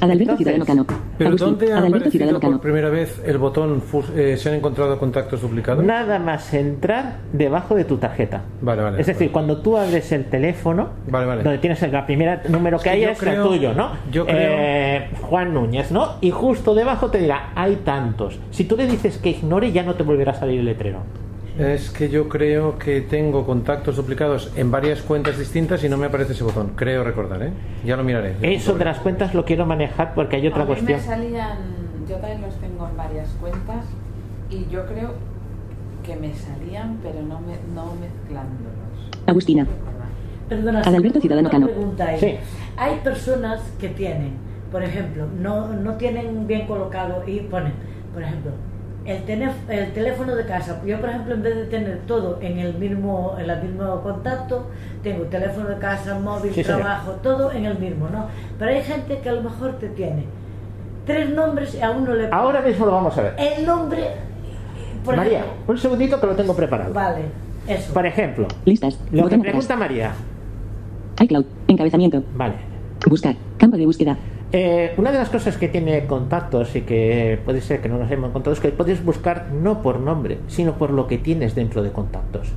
[0.00, 0.86] Adalberto Ciudadano Cano.
[1.18, 3.82] ¿Pero Agustín, dónde ha Adalberto por primera vez el botón
[4.16, 5.84] eh, se han encontrado contactos duplicados?
[5.84, 8.42] Nada más entrar debajo de tu tarjeta.
[8.62, 9.00] Vale, vale.
[9.00, 11.42] es decir, cuando tú abres el teléfono, Vale, vale.
[11.42, 13.90] donde tienes el primer número que Es que hay es creo- el tuyo, ¿no?
[14.10, 16.14] yo creo- Eh, Juan Núñez, ¿no?
[16.20, 18.38] Y justo debajo te dirá, hay tantos.
[18.50, 21.00] Si tú le dices que ignore, ya no te volverá a salir el letrero.
[21.58, 26.06] Es que yo creo que tengo contactos duplicados en varias cuentas distintas y no me
[26.06, 26.72] aparece ese botón.
[26.76, 27.52] Creo recordar, ¿eh?
[27.84, 28.36] Ya lo miraré.
[28.40, 30.98] Eso de las cuentas lo quiero manejar porque hay otra a mí cuestión.
[30.98, 31.58] me salían,
[32.08, 33.84] yo también los tengo en varias cuentas
[34.48, 35.14] y yo creo
[36.04, 38.72] que me salían, pero no, me, no mezclándolos.
[39.26, 39.66] Agustina.
[40.48, 41.66] Perdona, Adalberto Ciudadano Cano.
[41.66, 42.18] pregunta ahí.
[42.18, 42.36] Sí.
[42.76, 44.32] Hay personas que tienen,
[44.72, 47.72] por ejemplo, no, no tienen bien colocado y ponen,
[48.12, 48.52] por ejemplo,
[49.06, 50.80] el, tenef- el teléfono de casa.
[50.84, 54.66] Yo, por ejemplo, en vez de tener todo en el mismo, en el mismo contacto,
[55.02, 56.80] tengo teléfono de casa, móvil, Sí, señor.
[56.82, 58.26] trabajo, todo en el mismo, ¿no?
[58.58, 60.24] Pero hay gente que a lo mejor te tiene
[61.06, 63.34] tres nombres y a uno le Ahora mismo lo vamos a ver.
[63.38, 64.04] el nombre,
[65.04, 66.92] por María, ejemplo, un segundito que lo tengo preparado.
[66.92, 67.22] vale,
[67.66, 67.92] eso.
[67.94, 68.98] Por ejemplo, Listas.
[69.10, 69.40] lo que atrás.
[69.40, 70.12] pregunta María.
[71.20, 71.44] iCloud.
[71.68, 72.22] Encabezamiento.
[72.34, 72.54] Vale.
[73.08, 73.34] Buscar.
[73.58, 74.16] Campo de búsqueda.
[74.52, 78.10] Eh, una de las cosas que tiene contactos y que puede ser que no nos
[78.10, 81.82] hemos encontrado es que puedes buscar no por nombre, sino por lo que tienes dentro
[81.84, 82.48] de contactos.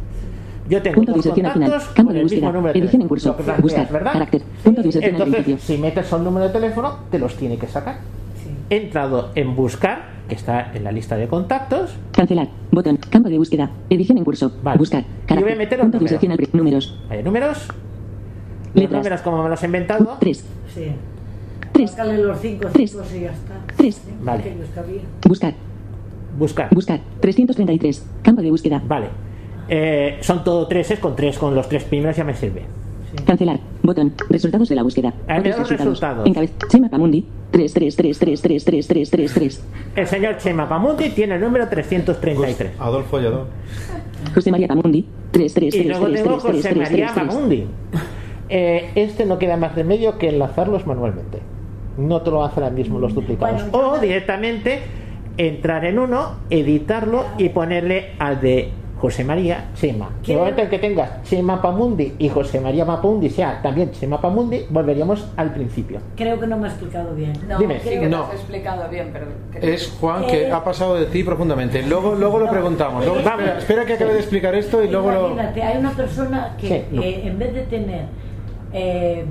[0.67, 1.53] Yo tengo Punto de al final.
[1.53, 2.51] contactos Campo con de el mismo búsqueda.
[2.53, 3.35] número de Edición en teléfono.
[3.37, 3.61] curso.
[3.61, 3.91] Buscar.
[3.91, 4.13] ¿verdad?
[4.13, 4.41] Carácter.
[4.63, 7.97] Punto de al Entonces, si metes el número de teléfono, te los tiene que sacar.
[8.69, 11.93] He entrado en buscar, que está en la lista de contactos.
[12.13, 12.47] Cancelar.
[12.71, 12.97] Botón.
[13.09, 13.69] Campo de búsqueda.
[13.89, 14.51] Edición en curso.
[14.77, 15.03] Buscar.
[15.29, 16.97] Y voy a meter un Punto de inserción al pri- Números.
[17.09, 17.67] Hay números.
[17.67, 18.97] Los Letras.
[18.99, 20.17] números como me los he inventado.
[20.19, 20.43] Tres.
[20.73, 20.87] Sí.
[21.73, 21.91] Tres.
[21.91, 22.91] Sácale los cinco Tres.
[22.91, 23.53] cinco y ya está.
[23.75, 24.01] Tres.
[24.21, 24.53] Vale.
[25.27, 25.53] Buscar.
[26.37, 26.69] Buscar.
[26.73, 27.01] Buscar.
[27.19, 28.05] 333.
[28.21, 28.81] Campo de búsqueda.
[28.87, 29.07] Vale.
[29.67, 32.63] Eh, son todo treses, con tres, con los tres primeros ya me sirve.
[33.25, 33.59] Cancelar.
[33.81, 34.13] Botón.
[34.29, 35.13] Resultados de la búsqueda.
[35.27, 36.25] Ahí me da los resultados.
[36.27, 36.51] Encabez.
[36.69, 37.25] Chema Pamundi.
[37.53, 39.59] 333333333.
[39.95, 42.71] El señor Chema Pamundi tiene el número 333.
[42.79, 43.47] Adolfo Lladó.
[44.33, 45.05] José María Pamundi.
[45.33, 47.25] Y luego tengo José María 3333333.
[47.25, 47.65] Mamundi.
[48.49, 51.39] Eh, este no queda más remedio que enlazarlos manualmente.
[51.97, 53.63] No te lo hace ahora mismo los duplicados.
[53.71, 54.79] o directamente
[55.37, 60.09] entrar en uno, editarlo y ponerle al de José María Chema.
[60.25, 64.21] En el momento en que tengas Chema Pamundi y José María Mapundi sea también Chema
[64.21, 65.99] Pamundi, volveríamos al principio.
[66.15, 67.33] Creo que no me ha explicado bien.
[67.49, 67.79] No, Dime.
[67.81, 68.21] sí que No.
[68.23, 69.25] te has explicado bien, pero...
[69.51, 70.51] creo Es Juan que Eh.
[70.53, 71.83] ha pasado de ti profundamente.
[71.83, 73.03] Luego, luego lo preguntamos.
[73.03, 75.27] Luego, espera, espera que acabe de explicar esto y luego lo.
[75.31, 77.01] Imagínate, hay una persona que Sí, no.
[77.01, 78.05] eh, en vez de tener
[78.71, 79.25] eh,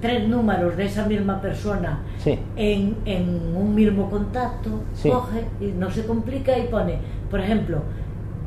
[0.00, 2.38] tres números de esa misma persona Sí.
[2.56, 5.10] en, en un mismo contacto, Sí.
[5.10, 6.98] coge y no se complica y pone,
[7.30, 7.78] por ejemplo,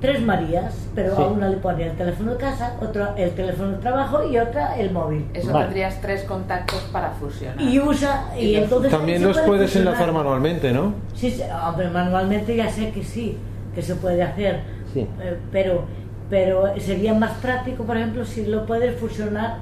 [0.02, 1.22] tres Marías, pero Sí.
[1.22, 4.78] a una le pone el teléfono de casa, otra el teléfono de trabajo y otra
[4.78, 5.26] el móvil.
[5.34, 5.66] Eso Vale.
[5.66, 7.62] tendrías tres contactos para fusionar.
[7.62, 9.94] Y usa, y entonces También los puede puedes fusionar.
[9.94, 10.94] enlazar manualmente, ¿no?
[11.14, 13.38] Sí, sí, hombre, manualmente ya sé que sí,
[13.74, 14.62] que se puede hacer,
[14.94, 15.08] Sí.
[15.22, 15.86] eh, pero,
[16.30, 19.58] pero sería más práctico, por ejemplo, si lo puedes fusionar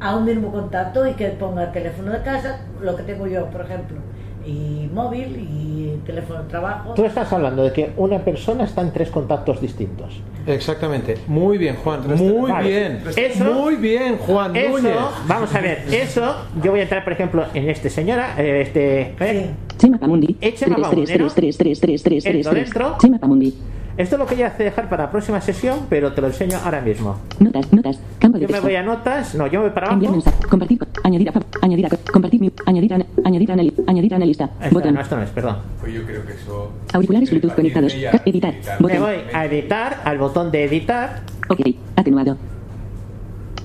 [0.00, 3.62] a un mismo contacto y que ponga teléfono de casa, lo que tengo yo, por
[3.62, 3.96] ejemplo,
[4.44, 6.92] y móvil y teléfono de trabajo.
[6.94, 10.20] Tú estás hablando de que una persona está en tres contactos distintos.
[10.46, 11.16] Exactamente.
[11.26, 12.02] Muy bien, Juan.
[12.16, 12.68] Muy Vale.
[12.68, 13.02] bien.
[13.16, 14.94] Eso- Muy bien, Juan Eso, Núñez.
[15.26, 19.14] vamos a ver, eso, yo voy a entrar, por ejemplo, en este señora, eh, este...
[19.18, 20.34] eh, Chema Pamundi.
[20.54, 21.28] Chema Pamundi, ¿no?
[21.28, 22.26] 3333333.
[22.26, 22.96] Entro dentro.
[23.96, 26.58] Esto es lo que ya hace dejar para la próxima sesión, pero te lo enseño
[26.64, 27.16] ahora mismo.
[27.38, 27.98] Notas, notas.
[28.18, 30.24] Campo de Yo me voy a notas, no, yo me voy para Enviar abajo.
[30.26, 30.48] mensaje.
[30.48, 30.78] Compartir.
[31.02, 31.32] Añadir a.
[31.62, 31.88] Añadir a.
[32.12, 32.40] Compartir.
[32.40, 32.98] mi- Añadir a.
[33.24, 33.54] Añadir a.
[33.54, 34.50] Añadir a analista.
[34.70, 34.94] Botón.
[34.94, 35.56] no, esto no es, perdón.
[35.80, 36.72] Pues yo creo que eso.
[36.92, 37.94] Auriculares Bluetooth conectados.
[38.24, 38.54] Editar.
[38.80, 41.60] Me voy a editar, al botón de editar, Ok.
[41.96, 42.36] Atenuado.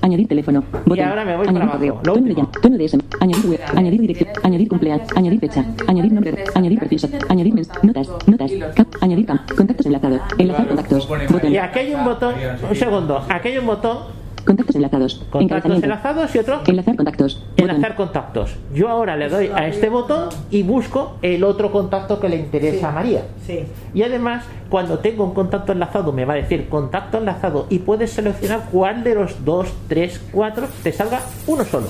[0.02, 0.62] Añadir teléfono.
[0.84, 1.04] Botón.
[1.04, 1.92] ahora me voy añadir para correo.
[1.94, 2.06] abajo.
[2.06, 3.04] Lo Tono de, tono de SM.
[3.20, 3.60] Añadir web.
[3.76, 4.28] Añadir dirección.
[4.42, 5.08] Añadir cumpleaños.
[5.16, 5.64] Añadir fecha.
[5.86, 6.44] Añadir nombre.
[6.54, 7.00] Añadir perfil.
[7.28, 8.08] Añadir mens- notas.
[8.26, 8.50] Notas.
[8.74, 8.88] Cap.
[9.00, 9.50] Añadir camp.
[9.56, 10.20] Contactos enlazados.
[10.38, 11.08] Enlazar contactos.
[11.08, 11.52] Botón.
[11.52, 12.34] y aquí hay un botón,
[12.68, 13.98] un segundo, aquí hay un botón,
[14.44, 15.24] Contactos enlazados.
[15.30, 17.34] contactos enlazados y otro, Enlazar contactos.
[17.36, 17.70] Botón.
[17.70, 18.56] enlazar contactos.
[18.74, 22.88] Yo ahora le doy a este botón y busco el otro contacto que le interesa
[22.88, 23.22] a María.
[23.46, 23.64] Sí.
[23.94, 28.10] Y además, cuando tengo un contacto enlazado, me va a decir contacto enlazado y puedes
[28.12, 31.86] seleccionar cuál de los dos, tres, cuatro te salga uno solo.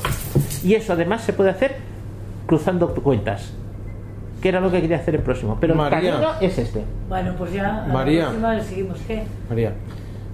[0.62, 1.76] Y eso además se puede hacer
[2.46, 3.52] cruzando cuentas,
[4.42, 5.56] que era lo que quería hacer el próximo.
[5.60, 5.98] Pero María.
[5.98, 6.82] el camino es este.
[7.08, 8.24] Bueno, pues ya a la María.
[8.24, 8.98] próxima le seguimos.
[9.06, 9.22] ¿Qué?
[9.48, 9.72] María.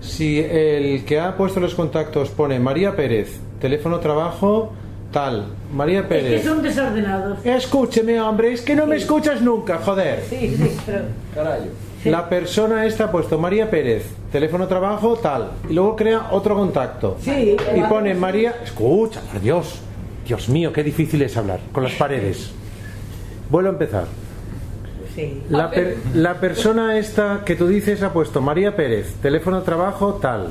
[0.00, 4.72] Si el que ha puesto los contactos pone María Pérez, teléfono trabajo,
[5.12, 6.44] tal, María Es que Pérez.
[6.44, 7.38] son desordenados.
[7.44, 10.22] Escúcheme, hombre, es que no me escuchas nunca, joder.
[10.28, 11.00] Sí, sí, pero...
[11.34, 11.70] Carayo.
[12.04, 17.16] La persona esta ha puesto María Pérez, teléfono trabajo, tal, y luego crea otro contacto.
[17.20, 17.56] Sí.
[17.76, 18.54] Y pone María.
[18.62, 19.80] Escucha, por Dios.
[20.24, 22.52] Dios mío, qué difícil es hablar con las paredes.
[23.50, 24.04] Vuelvo a empezar.
[25.18, 25.42] Sí.
[25.50, 30.14] La, per- la persona esta que tú dices ha puesto María Pérez, teléfono de trabajo
[30.22, 30.50] tal.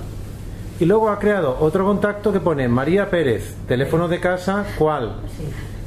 [0.79, 5.13] Y luego ha creado otro contacto que pone María Pérez, teléfono de casa cuál.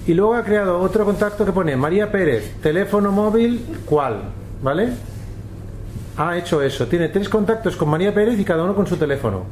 [0.06, 4.22] Y luego ha creado otro contacto que pone María Pérez, teléfono móvil cuál.
[4.62, 4.88] ¿Vale?
[6.16, 6.86] Ha hecho eso.
[6.86, 9.42] Tiene tres contactos con María Pérez y cada uno con su teléfono.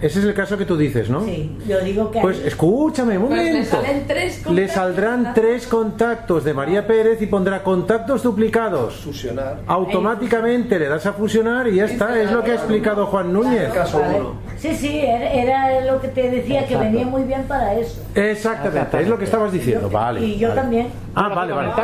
[0.00, 1.24] Ese es el caso que tú dices, ¿no?
[1.24, 3.70] Sí, yo digo que Pues escúchame un Pues le momento.
[3.70, 8.94] salen tres Le saldrán tres contactos de María Pérez y pondrá contactos duplicados.
[8.96, 9.58] Fusionar.
[9.66, 12.20] Automáticamente le das a fusionar y ya está.
[12.20, 13.72] Es lo que ha explicado Juan Núñez.
[13.72, 14.20] Caso Vale.
[14.20, 14.34] uno.
[14.56, 18.02] Sí, sí, era, lo que te decía, que venía muy bien para eso.
[18.14, 19.88] Exactamente, es lo que estabas diciendo.
[19.90, 20.20] Vale.
[20.20, 20.60] y yo vale.
[20.60, 20.88] también.
[21.14, 21.68] Ah, vale, vale.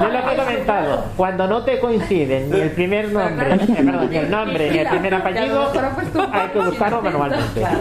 [0.00, 4.16] Yo lo que he comentado, cuando no te coinciden ni el primer nombre, perdón, ni
[4.16, 5.45] el nombre ni el primer apellido,
[6.32, 7.60] hay que buscarlo manualmente.
[7.60, 7.78] Claro.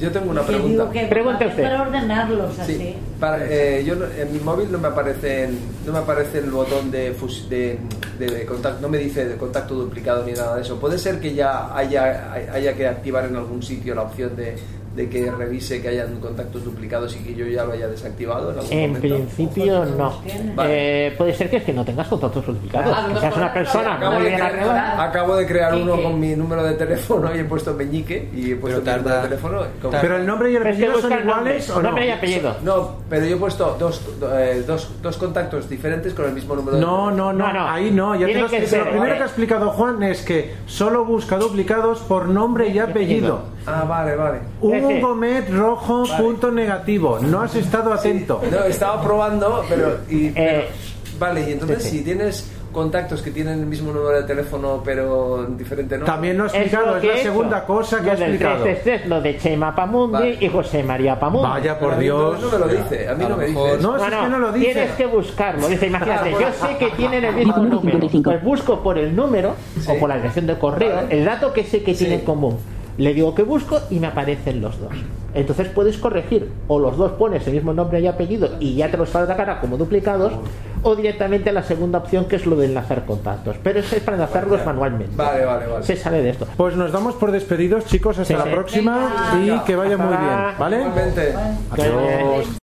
[0.00, 0.90] Yo tengo una pregunta.
[0.92, 1.62] que Pregunte para- usted.
[1.62, 2.74] Para ordenarlos así.
[2.76, 5.48] Sí, para, eh, yo en mi móvil no me aparece
[5.86, 7.14] no me aparece el botón de,
[7.50, 7.78] de-
[8.18, 10.78] de contacto, no me dice de contacto duplicado ni nada de eso.
[10.80, 14.56] Puede ser que ya haya, haya que activar en algún sitio la opción de,
[14.94, 18.58] de que revise que hayan contactos duplicados y que yo ya lo haya desactivado en
[18.60, 19.16] algún En momento.
[19.16, 20.20] principio no.
[20.54, 21.06] Vale.
[21.08, 22.94] Eh, puede ser que es que no tengas contactos duplicados.
[22.96, 25.02] Ah, Que seas una persona Acabo muy de, bien crear, arreglada.
[25.04, 28.56] acabo de crear uno con mi número de teléfono y he puesto Meñique y he
[28.56, 29.62] puesto Pero mi número de teléfono.
[30.00, 31.82] Pero el nombre y el apellido son nombre, iguales o no?
[31.82, 32.56] nombre y apellido.
[32.62, 34.00] No, pero yo he puesto dos,
[34.32, 37.68] eh, dos, dos contactos diferentes con el mismo número de No, no, no, No, no.
[37.68, 38.14] ahí no.
[38.14, 41.98] Ya te lo, ser, lo primero que ha explicado Juan es que solo busca duplicados
[42.00, 43.52] por nombre y apellido.
[43.66, 44.38] Ah, vale, vale.
[44.84, 45.00] Hugo Ese.
[45.00, 47.18] Gómez rojo punto negativo.
[47.20, 48.40] No has estado atento.
[48.50, 49.98] No, estaba probando, pero.
[50.08, 50.68] Y, pero- Eh,
[51.18, 51.98] vale, y entonces sí, sí.
[51.98, 56.12] si tienes contactos que tienen el mismo número de teléfono pero diferente nombre.
[56.12, 58.64] También lo ha Es explicado, es la he segunda cosa que Lo ha del explicado.
[58.64, 60.38] 333, lo de Chema Pamundi Vale.
[60.40, 61.48] y José María Pamundi.
[61.48, 62.40] Vaya Pero por a mí Dios.
[62.40, 63.60] No, no me lo dice, a mí A no me dice.
[63.80, 64.72] No, es que no lo dice.
[64.72, 65.68] Tienes que buscarlo.
[65.68, 67.92] Dice, imagínate, Ah, yo sé que tienen el mismo Número número.
[68.00, 68.30] 55.
[68.32, 69.92] Pues busco por el número Sí.
[69.92, 71.16] o por la dirección de correo Vale.
[71.16, 71.98] el dato que sé que Sí.
[72.06, 72.58] tienen en común.
[72.96, 74.92] Le digo que busco y me aparecen los dos.
[75.34, 78.96] Entonces puedes corregir o los dos pones el mismo nombre y apellido y ya te
[78.96, 80.32] los sale la cara como duplicados
[80.84, 83.56] o directamente la segunda opción que es lo de enlazar contactos.
[83.62, 85.16] Pero eso es para enlazarlos manualmente.
[85.16, 85.84] Vale, vale, vale.
[85.84, 86.46] Se sale de esto.
[86.56, 88.18] Pues nos damos por despedidos, chicos.
[88.18, 88.50] Hasta Sí, la sí.
[88.50, 90.38] próxima y que vaya muy bien.
[90.58, 90.80] ¿Vale?
[90.82, 91.34] Igualmente.
[91.72, 92.58] Adiós.